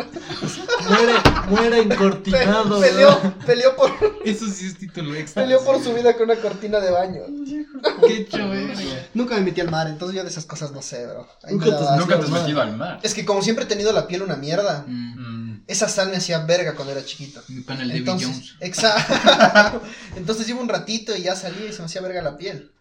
Muere, 0.87 1.13
muere 1.49 1.83
Pe- 1.83 1.93
encortinado, 1.93 2.77
güey. 2.77 2.89
peleó, 2.91 3.33
peleó 3.45 3.75
por, 3.75 3.91
Eso 4.23 4.45
sí 4.47 4.67
es 4.67 4.77
título 4.77 5.13
extra. 5.15 5.43
peleó 5.43 5.63
por 5.65 5.83
su 5.83 5.93
vida 5.93 6.13
con 6.13 6.29
una 6.29 6.35
cortina 6.39 6.79
de 6.79 6.91
baño. 6.91 7.21
Qué 8.07 8.27
choverga. 8.27 8.73
Nunca 9.13 9.35
me 9.35 9.41
metí 9.41 9.59
al 9.61 9.69
mar, 9.71 9.87
entonces 9.87 10.15
yo 10.15 10.23
de 10.23 10.29
esas 10.29 10.45
cosas 10.45 10.71
no 10.71 10.81
sé, 10.81 11.05
bro. 11.07 11.27
Ahí 11.43 11.53
Nunca 11.55 11.65
te- 11.65 11.83
asco. 11.83 11.95
Nunca 11.97 12.19
te 12.19 12.23
has 12.25 12.29
metido 12.31 12.61
al 12.61 12.77
mar. 12.77 12.99
Es 13.07 13.13
que 13.13 13.25
como 13.25 13.41
siempre 13.41 13.65
he 13.65 13.67
tenido 13.67 13.91
la 13.93 14.07
piel 14.07 14.21
una 14.21 14.35
mierda, 14.35 14.85
Mm, 14.87 15.61
esa 15.67 15.87
sal 15.89 16.09
me 16.09 16.17
hacía 16.17 16.39
verga 16.45 16.75
cuando 16.75 16.91
era 16.93 17.03
chiquito. 17.03 17.41
Con 17.65 17.79
el 17.81 17.87
David 17.89 17.99
Entonces, 18.01 18.27
Jones. 18.29 18.55
exacto. 18.61 19.81
Entonces 20.15 20.47
llevo 20.47 20.61
un 20.61 20.69
ratito 20.69 21.15
y 21.15 21.23
ya 21.23 21.35
salí 21.35 21.65
y 21.69 21.73
se 21.73 21.79
me 21.79 21.85
hacía 21.85 22.01
verga 22.01 22.21
la 22.21 22.37
piel. 22.37 22.71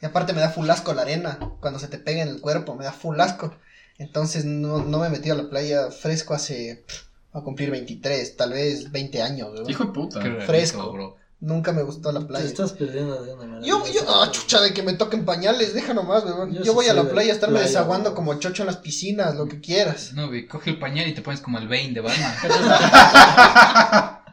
Y 0.00 0.06
aparte 0.06 0.32
me 0.32 0.40
da 0.40 0.50
full 0.50 0.68
asco 0.68 0.92
la 0.94 1.02
arena. 1.02 1.38
Cuando 1.60 1.78
se 1.78 1.88
te 1.88 1.98
pega 1.98 2.22
en 2.22 2.28
el 2.28 2.40
cuerpo, 2.40 2.74
me 2.74 2.84
da 2.84 2.92
full 2.92 3.18
asco. 3.20 3.54
Entonces 3.98 4.44
no, 4.44 4.84
no 4.84 4.98
me 4.98 5.06
he 5.06 5.10
metido 5.10 5.34
a 5.34 5.42
la 5.42 5.48
playa 5.48 5.90
fresco 5.90 6.34
hace. 6.34 6.84
pff, 6.86 7.02
a 7.32 7.40
cumplir 7.42 7.70
23, 7.70 8.36
tal 8.36 8.52
vez 8.52 8.90
20 8.92 9.22
años. 9.22 9.50
Hijo 9.68 9.84
de 9.84 9.92
puta. 9.92 10.20
Qué 10.20 10.28
rarito, 10.28 10.46
fresco. 10.46 10.92
bro. 10.92 11.16
Nunca 11.38 11.72
me 11.72 11.82
gustó 11.82 12.12
la 12.12 12.20
Te 12.20 12.26
playa. 12.26 12.46
estás 12.46 12.72
perdiendo 12.72 13.22
de 13.22 13.34
una 13.34 13.44
manera. 13.44 13.66
Yo, 13.66 13.84
yo, 13.92 14.00
ah, 14.08 14.30
chucha, 14.30 14.60
de 14.60 14.72
que 14.72 14.82
me 14.82 14.94
toquen 14.94 15.24
pañales, 15.26 15.74
deja 15.74 15.92
nomás, 15.92 16.24
weón. 16.24 16.54
Yo 16.62 16.72
voy 16.72 16.86
a 16.86 16.94
la 16.94 17.04
playa 17.04 17.32
a 17.32 17.34
estarme 17.34 17.58
playa, 17.58 17.68
desaguando 17.68 18.14
como 18.14 18.38
chocho 18.38 18.62
en 18.62 18.68
las 18.68 18.78
piscinas, 18.78 19.36
lo 19.36 19.46
que 19.46 19.60
quieras. 19.60 20.12
No, 20.14 20.30
ve, 20.30 20.48
coge 20.48 20.70
el 20.70 20.78
pañal 20.78 21.06
y 21.08 21.14
te 21.14 21.20
pones 21.20 21.40
como 21.40 21.58
el 21.58 21.68
Bane 21.68 21.92
de 21.92 22.00
Batman. 22.00 22.32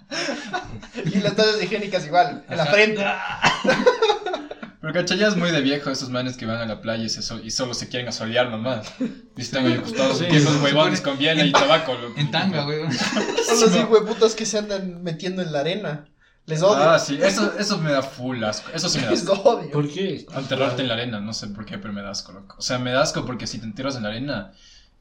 Y 1.05 1.19
las 1.19 1.35
toallas 1.35 1.61
higiénicas 1.61 2.05
igual, 2.05 2.45
en 2.47 2.57
la 2.57 2.65
frente. 2.67 3.03
Pero 4.81 4.93
cachai, 4.93 5.17
ya 5.17 5.27
es 5.29 5.37
muy 5.37 5.49
de 5.49 5.61
viejo 5.61 5.89
esos 5.89 6.09
manes 6.09 6.35
que 6.35 6.45
van 6.45 6.57
a 6.57 6.65
la 6.65 6.81
playa 6.81 7.05
y, 7.05 7.09
se 7.09 7.21
y 7.41 7.51
solo 7.51 7.73
se 7.73 7.87
quieren 7.87 8.09
asolear 8.09 8.49
nomás. 8.49 8.85
Y 8.99 9.41
están 9.41 9.65
ahí 9.65 9.73
acostados, 9.73 10.17
Sí, 10.17 10.25
viejos 10.25 10.61
huevones 10.61 10.99
con 10.99 11.17
biela 11.17 11.45
y 11.45 11.53
tabaco. 11.53 11.95
En 12.17 12.29
tanga, 12.31 12.67
weón. 12.67 12.91
Son 13.47 13.61
los 13.61 13.75
hijueputas 13.75 14.35
que 14.35 14.45
se 14.45 14.57
andan 14.57 15.01
metiendo 15.01 15.41
en 15.41 15.53
la 15.53 15.61
arena. 15.61 16.05
Les 16.45 16.61
odio. 16.61 16.83
Ah, 16.89 16.99
sí, 16.99 17.17
eso, 17.21 17.53
eso 17.57 17.77
me 17.77 17.91
da 17.91 18.01
full 18.01 18.43
asco. 18.43 18.69
Eso 18.73 18.89
sí 18.89 18.97
me 18.99 19.05
da 19.05 19.11
Les 19.11 19.21
asco. 19.21 19.33
odio. 19.49 19.71
¿Por 19.71 19.89
qué? 19.89 20.25
Enterrarte 20.35 20.81
en 20.81 20.87
la 20.89 20.95
arena, 20.95 21.19
no 21.21 21.33
sé 21.33 21.47
por 21.47 21.65
qué, 21.65 21.77
pero 21.77 21.93
me 21.93 22.01
da 22.01 22.09
asco, 22.11 22.31
loco. 22.33 22.55
O 22.57 22.61
sea, 22.61 22.79
me 22.79 22.91
da 22.91 23.01
asco 23.01 23.25
porque 23.25 23.47
si 23.47 23.59
te 23.59 23.65
enterras 23.65 23.95
en 23.95 24.03
la 24.03 24.09
arena, 24.09 24.51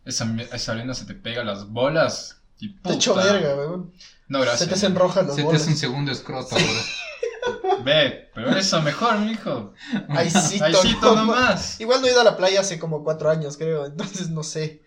esa, 0.05 0.27
esa 0.53 0.73
arena 0.73 0.95
se 0.95 1.05
te 1.05 1.15
pega 1.15 1.43
las 1.45 1.69
bolas 1.69 2.41
y 2.61 2.75
Te 2.75 2.81
puta. 2.83 2.95
echo 2.95 3.15
verga, 3.15 3.57
weón. 3.57 3.93
No, 4.29 4.39
Se 4.39 4.45
gracias. 4.47 4.69
te 4.69 4.75
hacen 4.77 4.95
rojas 4.95 5.27
los 5.27 5.35
Se 5.35 5.43
te 5.43 5.47
bolas. 5.47 5.63
hace 5.63 5.71
un 5.73 5.77
segundo 5.77 6.13
escroto, 6.13 6.55
bro. 6.55 6.65
Ve, 7.85 8.31
pero 8.35 8.57
eso 8.57 8.81
mejor, 8.83 9.19
mijo. 9.19 9.75
Aicito, 10.11 10.65
Aicito 10.65 11.15
no 11.17 11.25
nomás. 11.27 11.81
Igual 11.81 12.01
no 12.01 12.07
he 12.07 12.13
ido 12.13 12.21
a 12.21 12.25
la 12.25 12.37
playa 12.37 12.61
hace 12.61 12.79
como 12.79 13.03
cuatro 13.03 13.29
años, 13.31 13.57
creo. 13.57 13.85
Entonces 13.87 14.29
no 14.31 14.45
sé. 14.45 14.83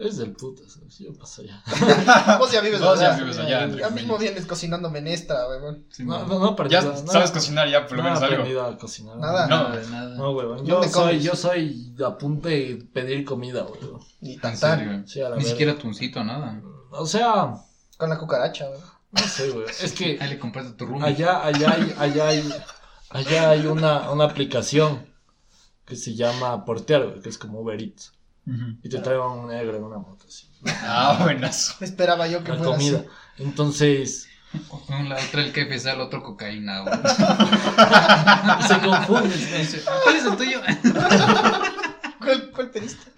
Es 0.00 0.16
del 0.16 0.32
puta, 0.32 0.62
¿sabes? 0.66 0.98
Yo 0.98 1.12
paso 1.12 1.42
ya. 1.42 1.62
Vos 2.38 2.50
ya 2.50 2.62
vives 2.62 2.80
Vos 2.80 2.98
ya 2.98 3.10
allá. 3.12 3.22
vives 3.22 3.38
allá, 3.38 3.68
Ya 3.68 3.90
mismo 3.90 4.16
vienes 4.16 4.46
cocinando 4.46 4.88
menestra, 4.90 5.46
weón. 5.46 5.84
Sí, 5.90 6.04
No, 6.04 6.24
no, 6.26 6.38
no, 6.38 6.56
no, 6.56 6.68
Ya 6.68 6.80
no, 6.80 6.96
sabes 7.06 7.30
cocinar 7.30 7.68
ya, 7.68 7.86
por 7.86 7.98
lo 7.98 8.02
no 8.04 8.08
he 8.08 8.12
menos 8.12 8.22
algo. 8.22 8.34
aprendido 8.36 8.64
a 8.64 8.78
cocinar. 8.78 9.16
Nada. 9.18 9.46
No. 9.46 9.68
nada 9.68 9.76
de 9.76 9.86
nada. 9.90 10.14
No, 10.16 10.30
weón. 10.32 10.64
Yo 10.64 10.76
¿Dónde 10.76 10.88
soy, 10.88 11.02
comes? 11.10 11.22
yo 11.24 11.36
soy 11.36 11.94
a 12.02 12.16
punto 12.16 12.48
de 12.48 12.82
pedir 12.94 13.26
comida, 13.26 13.64
weón. 13.64 14.00
Ni 14.22 14.38
tan 14.38 14.56
serio. 14.56 15.02
Sí, 15.06 15.20
Ni 15.36 15.44
siquiera 15.44 15.76
tuncito, 15.76 16.24
nada. 16.24 16.62
O 16.92 17.04
sea, 17.06 17.56
Con 17.98 18.08
la 18.08 18.18
cucaracha, 18.18 18.70
weón. 18.70 18.82
no 19.12 19.20
sé, 19.22 19.50
weón. 19.50 19.68
Es 19.82 19.92
que 19.92 20.16
Ahí 20.18 20.30
le 20.30 20.38
compraste 20.38 20.72
tu 20.72 20.86
room. 20.86 21.04
allá, 21.04 21.44
allá 21.44 21.72
hay, 21.72 21.94
allá 21.98 22.28
hay, 22.28 22.54
allá 23.10 23.50
hay 23.50 23.66
una, 23.66 24.10
una 24.10 24.24
aplicación 24.24 25.06
que 25.84 25.94
se 25.96 26.14
llama 26.14 26.64
Portear, 26.64 27.20
que 27.20 27.28
es 27.28 27.36
como 27.36 27.60
Uber 27.60 27.78
Eats. 27.82 28.12
Y 28.82 28.88
te 28.88 28.98
traen 28.98 29.20
un 29.20 29.48
negro 29.48 29.76
en 29.76 29.84
una 29.84 29.98
moto, 29.98 30.24
así. 30.26 30.46
Ah, 30.82 31.18
buenazo. 31.22 31.74
Esperaba 31.84 32.26
yo 32.28 32.42
que 32.44 32.52
La 32.52 32.58
fuera 32.58 32.72
comida. 32.72 32.98
así. 32.98 33.08
Entonces, 33.42 34.28
La 35.08 35.16
otra 35.16 35.42
el 35.44 35.52
KFC, 35.52 35.86
el 35.86 36.00
otro 36.00 36.22
cocaína, 36.22 36.80
güey. 36.80 36.94
se 38.66 38.78
confunde. 38.80 39.34
¿Cuál 40.04 40.16
es 40.16 40.24
el 40.24 40.36
tuyo? 40.36 40.60
¿Cuál, 42.18 42.50
cuál 42.50 42.70
pediste? 42.70 43.12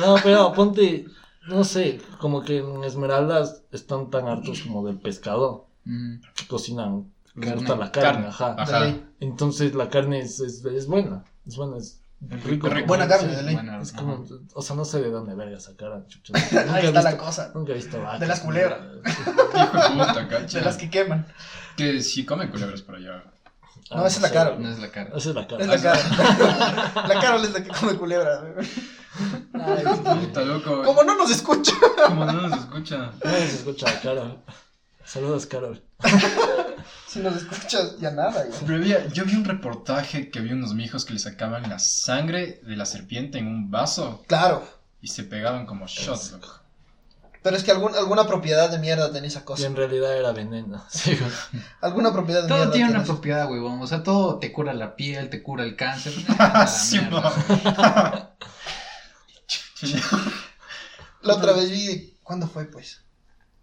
No, 0.00 0.16
pero 0.22 0.52
ponte, 0.52 1.06
no 1.48 1.64
sé, 1.64 2.00
como 2.18 2.42
que 2.42 2.58
en 2.58 2.84
Esmeraldas 2.84 3.62
están 3.72 4.10
tan 4.10 4.28
hartos 4.28 4.60
como 4.62 4.86
del 4.86 4.98
pescado 4.98 5.66
Mm, 5.86 6.22
que 6.34 6.46
cocinan, 6.46 7.12
les 7.34 7.54
gusta 7.56 7.76
la 7.76 7.92
carne, 7.92 8.10
Carne. 8.10 8.26
ajá. 8.28 8.56
Ajá. 8.58 8.80
De 8.80 8.86
ley. 8.86 9.06
Entonces 9.20 9.74
la 9.74 9.90
carne 9.90 10.20
es, 10.20 10.40
es, 10.40 10.64
es 10.64 10.86
buena, 10.86 11.24
es 11.46 11.56
buena, 11.56 11.76
es 11.76 12.00
rico. 12.20 12.68
rico. 12.68 12.86
Buena 12.86 13.06
carne, 13.08 13.30
Sí, 13.30 13.36
de 13.36 13.42
ley. 13.42 13.54
Es 13.82 13.92
ajá. 13.92 13.98
como, 14.02 14.24
o 14.54 14.62
sea, 14.62 14.76
no 14.76 14.84
sé 14.84 15.00
de 15.00 15.10
dónde 15.10 15.34
verga 15.34 15.60
sacaran 15.60 16.06
chucha. 16.06 16.32
Nunca 16.52 16.74
Ahí 16.74 16.86
está 16.86 17.02
la 17.02 17.16
cosa. 17.16 17.52
Nunca 17.54 17.72
he 17.72 17.76
visto 17.76 18.00
vacas. 18.02 18.20
De 18.20 18.26
las 18.26 18.40
culebras. 18.40 18.80
De 20.52 20.60
las 20.60 20.76
que 20.76 20.90
queman. 20.90 21.26
Que 21.76 22.00
si 22.02 22.24
comen 22.24 22.48
culebras 22.50 22.82
por 22.82 22.96
allá. 22.96 23.24
No, 23.90 24.02
Ah, 24.02 24.06
esa 24.06 24.16
es 24.16 24.22
la 24.22 24.28
sí. 24.28 24.34
Carol. 24.34 24.62
No 24.62 24.70
es 24.70 24.78
la 24.78 24.90
cara. 24.90 25.10
Esa 25.16 25.28
es 25.30 25.34
la 25.34 25.46
cara. 25.46 25.62
Es 25.62 25.68
la 25.68 25.92
Carol. 25.92 27.08
la 27.08 27.20
Carol 27.20 27.44
es 27.44 27.52
la 27.52 27.62
que 27.62 27.68
come 27.70 27.94
culebra. 27.96 28.42
Ay, 29.52 29.84
Puta, 30.24 30.40
loco. 30.42 30.82
Como 30.84 31.02
no 31.04 31.16
nos 31.16 31.30
escucha. 31.30 31.72
¿Cómo 32.06 32.24
no 32.24 32.32
nos 32.48 32.58
escucha? 32.60 33.12
Nadie 33.22 33.46
se 33.46 33.56
escucha 33.56 34.00
Carol. 34.02 34.38
Saludos, 35.04 35.46
Carol. 35.46 35.82
Si 37.14 37.20
nos 37.20 37.36
escuchas, 37.36 37.96
ya 38.00 38.10
nada, 38.10 38.42
güey. 38.44 38.58
Pero 38.66 38.76
había- 38.78 39.06
yo 39.06 39.24
vi 39.24 39.36
un 39.36 39.44
reportaje 39.44 40.30
que 40.30 40.40
vi 40.40 40.50
unos 40.52 40.74
mijos 40.74 41.04
que 41.04 41.12
le 41.12 41.20
sacaban 41.20 41.68
la 41.70 41.78
sangre 41.78 42.60
de 42.64 42.74
la 42.76 42.86
serpiente 42.86 43.38
en 43.38 43.46
un 43.46 43.70
vaso 43.70 44.24
Claro. 44.26 44.66
y 45.00 45.06
se 45.08 45.22
pegaban 45.22 45.64
como 45.64 45.86
shots, 45.86 46.32
loco. 46.32 46.60
Pero 47.42 47.56
es 47.56 47.62
que 47.62 47.70
algún, 47.70 47.94
alguna 47.94 48.26
propiedad 48.26 48.68
de 48.70 48.78
mierda 48.78 49.12
tenía 49.12 49.28
esa 49.28 49.40
Y 49.40 49.42
cosa. 49.44 49.66
en 49.66 49.76
realidad 49.76 50.16
era 50.18 50.32
veneno. 50.32 50.82
Sí. 50.90 51.16
Alguna 51.82 52.12
propiedad 52.12 52.42
de 52.42 52.48
Todo 52.48 52.58
mierda. 52.58 52.72
tiene 52.72 52.90
una 52.90 53.04
propiedad, 53.04 53.48
huevón. 53.50 53.80
O 53.80 53.86
sea, 53.86 54.02
todo 54.02 54.38
te 54.40 54.50
cura 54.50 54.72
la 54.74 54.96
piel, 54.96 55.30
te 55.30 55.40
cura 55.42 55.62
el 55.62 55.76
cáncer. 55.76 56.14
La. 56.38 56.66
La 61.22 61.34
otra 61.34 61.52
vez 61.52 61.70
vi, 61.70 62.16
¿cuándo 62.22 62.48
fue 62.48 62.64
pues? 62.64 63.02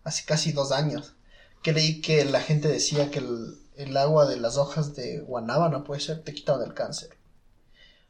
Hace 0.04 0.26
casi 0.26 0.52
dos 0.52 0.72
años. 0.72 1.14
Que 1.62 1.74
leí 1.74 2.02
que 2.02 2.26
la 2.26 2.40
gente 2.42 2.68
decía 2.68 3.12
que 3.12 3.20
el, 3.20 3.58
el 3.76 3.96
agua 3.98 4.26
de 4.26 4.38
las 4.38 4.58
hojas 4.58 4.96
de 4.96 5.20
guanábana 5.22 5.84
puede 5.84 6.02
ser, 6.02 6.24
te 6.24 6.34
quitaban 6.34 6.64
el 6.68 6.74
cáncer. 6.74 7.10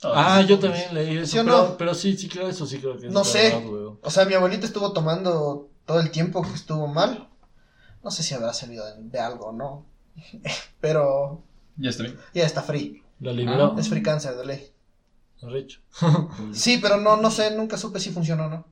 Ah, 0.03 0.41
yo 0.41 0.57
también 0.57 0.93
leí 0.95 1.17
eso. 1.17 1.31
¿Sí 1.33 1.39
o 1.39 1.43
pero, 1.45 1.57
no? 1.69 1.77
pero 1.77 1.93
sí, 1.93 2.17
sí 2.17 2.27
creo 2.27 2.47
eso, 2.49 2.65
sí 2.65 2.79
creo 2.79 2.97
que 2.97 3.07
es 3.07 3.13
No 3.13 3.23
sé. 3.23 3.51
verdad. 3.51 3.97
O 4.01 4.09
sea, 4.09 4.25
mi 4.25 4.33
abuelita 4.33 4.65
estuvo 4.65 4.93
tomando 4.93 5.69
todo 5.85 5.99
el 5.99 6.09
tiempo 6.11 6.41
que 6.41 6.53
estuvo 6.53 6.87
mal. 6.87 7.29
No 8.03 8.09
sé 8.09 8.23
si 8.23 8.33
habrá 8.33 8.51
servido 8.53 8.83
de, 8.85 9.03
de 9.03 9.19
algo 9.19 9.47
o 9.47 9.51
no. 9.51 9.85
Pero 10.79 11.43
Ya 11.77 11.89
está 11.91 12.03
bien. 12.03 12.17
ya 12.33 12.45
está 12.45 12.63
free. 12.63 13.03
La 13.19 13.31
liberó. 13.31 13.77
Es 13.77 13.89
free 13.89 14.01
cáncer 14.01 14.35
de 14.37 14.45
ley. 14.45 14.71
Richo. 15.43 15.79
Sí, 16.53 16.77
pero 16.79 16.97
no, 16.97 17.17
no 17.17 17.31
sé, 17.31 17.55
nunca 17.55 17.75
supe 17.75 17.99
si 17.99 18.11
funcionó 18.11 18.45
o 18.45 18.49
no. 18.49 18.65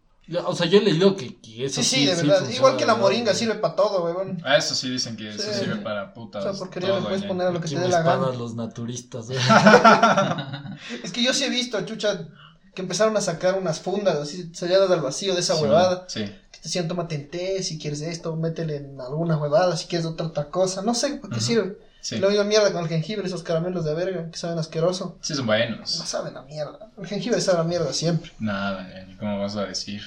O 0.45 0.55
sea, 0.55 0.67
yo 0.67 0.77
he 0.77 0.81
leído 0.81 1.15
que, 1.15 1.37
que 1.37 1.65
eso 1.65 1.81
Sí, 1.81 1.89
sí, 1.89 1.95
sí, 2.01 2.05
de 2.05 2.15
verdad. 2.15 2.47
Igual 2.49 2.77
que 2.77 2.85
la 2.85 2.95
moringa 2.95 3.33
sirve 3.33 3.55
para 3.55 3.75
todo, 3.75 4.03
weón. 4.03 4.41
Ah, 4.45 4.57
eso 4.57 4.75
sí 4.75 4.89
dicen 4.89 5.17
que 5.17 5.29
eso 5.29 5.51
sirve 5.53 5.77
para 5.77 6.13
putas. 6.13 6.45
O 6.45 6.49
sea, 6.51 6.59
porquería 6.59 6.95
le 6.95 7.01
puedes 7.01 7.21
ya. 7.21 7.27
poner 7.27 7.47
a 7.47 7.51
lo 7.51 7.59
que 7.61 7.67
te 7.67 7.79
dé 7.79 7.87
la 7.87 8.01
gana. 8.01 8.27
los 8.31 8.55
naturistas. 8.55 9.27
güey. 9.27 9.39
Es 11.03 11.11
que 11.11 11.23
yo 11.23 11.33
sí 11.33 11.43
he 11.45 11.49
visto, 11.49 11.79
chucha, 11.81 12.27
que 12.73 12.81
empezaron 12.81 13.17
a 13.17 13.21
sacar 13.21 13.57
unas 13.57 13.79
fundas 13.79 14.15
así 14.17 14.51
selladas 14.53 14.89
al 14.91 15.01
vacío 15.01 15.33
de 15.33 15.41
esa 15.41 15.55
Sí, 15.55 15.63
huevada. 15.63 16.05
Sí. 16.07 16.21
Que 16.21 16.57
te 16.57 16.63
decían, 16.63 16.87
tómate 16.87 17.15
en 17.15 17.29
té, 17.29 17.63
si 17.63 17.77
quieres 17.79 18.01
esto, 18.01 18.35
métele 18.35 18.77
en 18.77 19.01
alguna 19.01 19.37
huevada, 19.37 19.75
si 19.75 19.87
quieres 19.87 20.05
otra, 20.05 20.27
otra 20.27 20.49
cosa. 20.49 20.81
No 20.83 20.93
sé 20.93 21.15
para 21.15 21.35
qué 21.35 21.41
sirve. 21.41 21.77
Sí. 22.01 22.15
Y 22.15 22.19
lo 22.19 22.29
mismo 22.29 22.43
mierda 22.45 22.71
con 22.71 22.83
el 22.83 22.89
jengibre, 22.89 23.27
esos 23.27 23.43
caramelos 23.43 23.83
de 23.85 23.93
verga 23.93 24.31
que 24.31 24.37
saben 24.37 24.57
asqueroso. 24.57 25.17
Sí, 25.21 25.33
son 25.35 25.45
No 25.45 25.47
buenos. 25.47 25.91
saben 25.91 26.35
a 26.37 26.41
mierda. 26.43 26.91
El 26.97 27.07
jengibre 27.07 27.41
sabe 27.41 27.59
a 27.59 27.63
mierda 27.63 27.91
siempre. 27.93 28.31
Nada, 28.39 28.87
ni 29.07 29.15
¿cómo 29.17 29.39
vas 29.39 29.55
a 29.57 29.65
decir? 29.65 30.01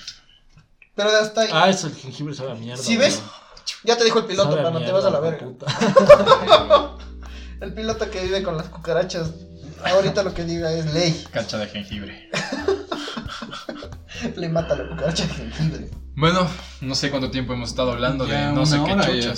Pero 0.95 1.11
hasta 1.11 1.43
ahí. 1.43 1.49
Ah, 1.53 1.69
eso, 1.71 1.87
el 1.89 1.95
jengibre 1.95 2.35
sabe 2.35 2.53
a 2.53 2.55
mierda. 2.55 2.83
¿Sí 2.83 2.97
ves? 2.97 3.23
Ya 3.85 3.97
te 3.97 4.05
dijo 4.05 4.19
el 4.19 4.25
piloto, 4.27 4.57
para 4.57 4.71
no 4.71 4.81
te 4.85 4.91
vas 4.91 5.05
a 5.05 5.11
la 5.11 5.21
verga. 5.21 5.47
puta. 5.47 5.67
El 7.61 7.73
piloto 7.75 8.11
que 8.11 8.21
vive 8.23 8.43
con 8.43 8.57
las 8.57 8.67
cucarachas. 8.69 9.31
Ahorita 9.85 10.25
lo 10.25 10.35
que 10.35 10.45
diga 10.45 10.73
es 10.73 10.93
ley. 10.93 11.25
Cacha 11.31 11.59
de 11.59 11.69
jengibre. 11.69 12.29
Le 14.37 14.49
mata 14.49 14.75
la 14.77 14.89
cucaracha 14.89 15.27
de 15.27 15.35
jengibre. 15.35 15.91
Bueno, 16.17 16.49
no 16.81 16.95
sé 16.97 17.11
cuánto 17.11 17.31
tiempo 17.31 17.53
hemos 17.53 17.71
estado 17.71 17.93
hablando 17.93 18.27
Ya 18.27 18.49
de 18.49 18.53
no 18.53 18.67
sé 18.67 18.81
qué 18.85 19.21
ya. 19.23 19.35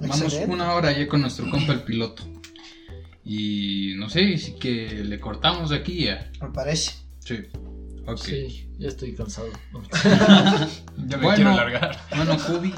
Vamos 0.00 0.34
una 0.48 0.72
hora 0.74 0.92
ya 0.96 1.06
con 1.08 1.20
nuestro 1.22 1.48
compa 1.50 1.72
el 1.72 1.82
piloto. 1.82 2.22
Y 3.24 3.94
no 3.96 4.08
sé, 4.10 4.36
si 4.38 4.52
que 4.54 5.02
le 5.04 5.18
cortamos 5.20 5.72
aquí 5.72 6.04
ya. 6.04 6.30
Me 6.42 6.48
parece. 6.50 6.92
Sí. 7.20 7.36
Ok. 8.06 8.18
Sí, 8.18 8.68
ya 8.78 8.88
estoy 8.88 9.14
cansado. 9.14 9.48
Ya 11.06 11.16
me 11.16 11.24
Bueno. 11.24 11.34
quiero 11.36 11.54
largar. 11.54 11.98
Bueno, 12.14 12.36
Kubi, 12.46 12.74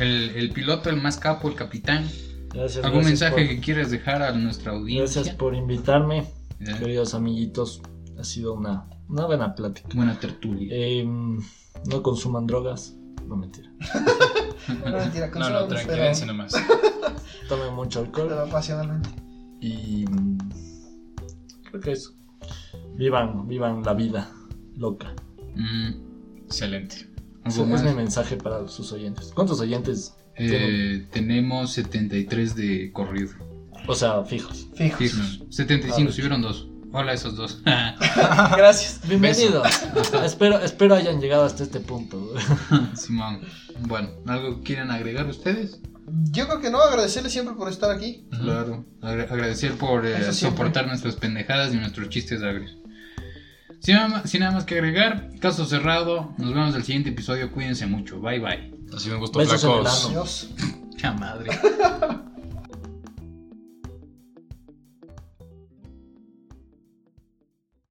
el, 0.00 0.30
el 0.36 0.50
piloto, 0.50 0.90
el 0.90 0.96
más 1.00 1.16
capo, 1.18 1.48
el 1.48 1.54
capitán. 1.54 2.08
Gracias, 2.52 2.84
¿Algún 2.84 3.00
gracias 3.02 3.20
mensaje 3.30 3.46
por- 3.46 3.54
que 3.54 3.60
quieras 3.60 3.90
dejar 3.90 4.22
a 4.22 4.32
nuestra 4.32 4.72
audiencia? 4.72 5.20
Gracias 5.22 5.36
por 5.36 5.54
invitarme, 5.54 6.24
Eh, 6.60 6.74
queridos 6.78 7.14
amiguitos. 7.14 7.80
Ha 8.18 8.24
sido 8.24 8.54
una, 8.54 8.88
una 9.08 9.26
buena 9.26 9.54
plática. 9.54 9.88
Buena 9.94 10.18
tertulia. 10.18 10.68
Em, 10.72 11.38
no 11.86 12.02
consuman 12.02 12.46
drogas. 12.46 12.94
No 13.26 13.36
mentira. 13.36 13.70
No, 14.68 14.92
mentira, 14.96 15.26
No, 15.34 15.50
no, 15.50 15.58
pero, 15.58 15.68
tranquilídense 15.68 16.24
nomás. 16.24 16.54
Tomen 17.48 17.74
mucho 17.74 18.00
alcohol. 18.00 18.28
pero 18.30 18.48
pasionalmente. 18.48 19.10
Y 19.60 20.06
mm, 20.08 20.38
creo 21.68 21.80
que 21.82 21.92
eso. 21.92 22.14
Vivan, 22.96 23.46
vivan 23.46 23.82
la 23.82 23.92
vida 23.92 24.30
loca. 24.76 25.14
Mm, 25.54 26.44
Excelente. 26.46 27.10
¿Algo 27.44 27.64
Ese 27.64 27.74
es 27.74 27.82
mi 27.82 27.94
mensaje 27.94 28.36
para 28.36 28.66
sus 28.68 28.90
oyentes. 28.92 29.32
¿Cuántos 29.34 29.60
oyentes? 29.60 30.14
Eh, 30.36 31.06
tenemos 31.10 31.72
73 31.72 32.54
de 32.56 32.90
corrido. 32.92 33.32
O 33.86 33.94
sea, 33.94 34.24
fijos. 34.24 34.68
Fijo. 34.74 34.96
Fijos. 34.96 35.42
75, 35.50 36.10
subieron 36.12 36.40
dos. 36.40 36.68
Hola, 36.96 37.12
esos 37.12 37.34
dos. 37.34 37.60
Gracias. 37.64 39.00
Bienvenidos. 39.08 39.66
espero, 40.24 40.60
espero 40.60 40.94
hayan 40.94 41.20
llegado 41.20 41.44
hasta 41.44 41.64
este 41.64 41.80
punto. 41.80 42.32
Simón. 42.94 43.40
Bueno, 43.80 44.10
¿algo 44.28 44.62
quieren 44.62 44.92
agregar 44.92 45.26
ustedes? 45.26 45.80
Yo 46.30 46.46
creo 46.46 46.60
que 46.60 46.70
no, 46.70 46.80
agradecerle 46.80 47.30
siempre 47.30 47.56
por 47.56 47.68
estar 47.68 47.90
aquí. 47.90 48.28
Claro. 48.30 48.84
Agra- 49.02 49.24
agradecer 49.24 49.72
por 49.76 50.06
eh, 50.06 50.32
soportar 50.32 50.86
nuestras 50.86 51.16
pendejadas 51.16 51.74
y 51.74 51.78
nuestros 51.78 52.08
chistes 52.10 52.42
agrios. 52.42 52.76
Sin 53.80 53.96
nada, 53.96 54.08
más, 54.08 54.30
sin 54.30 54.40
nada 54.40 54.52
más 54.52 54.64
que 54.64 54.76
agregar, 54.76 55.30
caso 55.40 55.64
cerrado. 55.64 56.32
Nos 56.38 56.54
vemos 56.54 56.70
en 56.70 56.76
el 56.76 56.84
siguiente 56.84 57.10
episodio. 57.10 57.50
Cuídense 57.50 57.86
mucho. 57.86 58.20
Bye 58.20 58.38
bye. 58.38 58.72
Sido 58.98 59.16
un 59.16 59.20
gusto, 59.20 59.40
Besos 59.40 59.64
en 59.64 59.70
el 59.70 59.80
flacos. 59.80 60.04
ano. 60.04 60.10
Dios. 60.12 60.50
Cha 60.96 61.12
madre. 61.12 61.50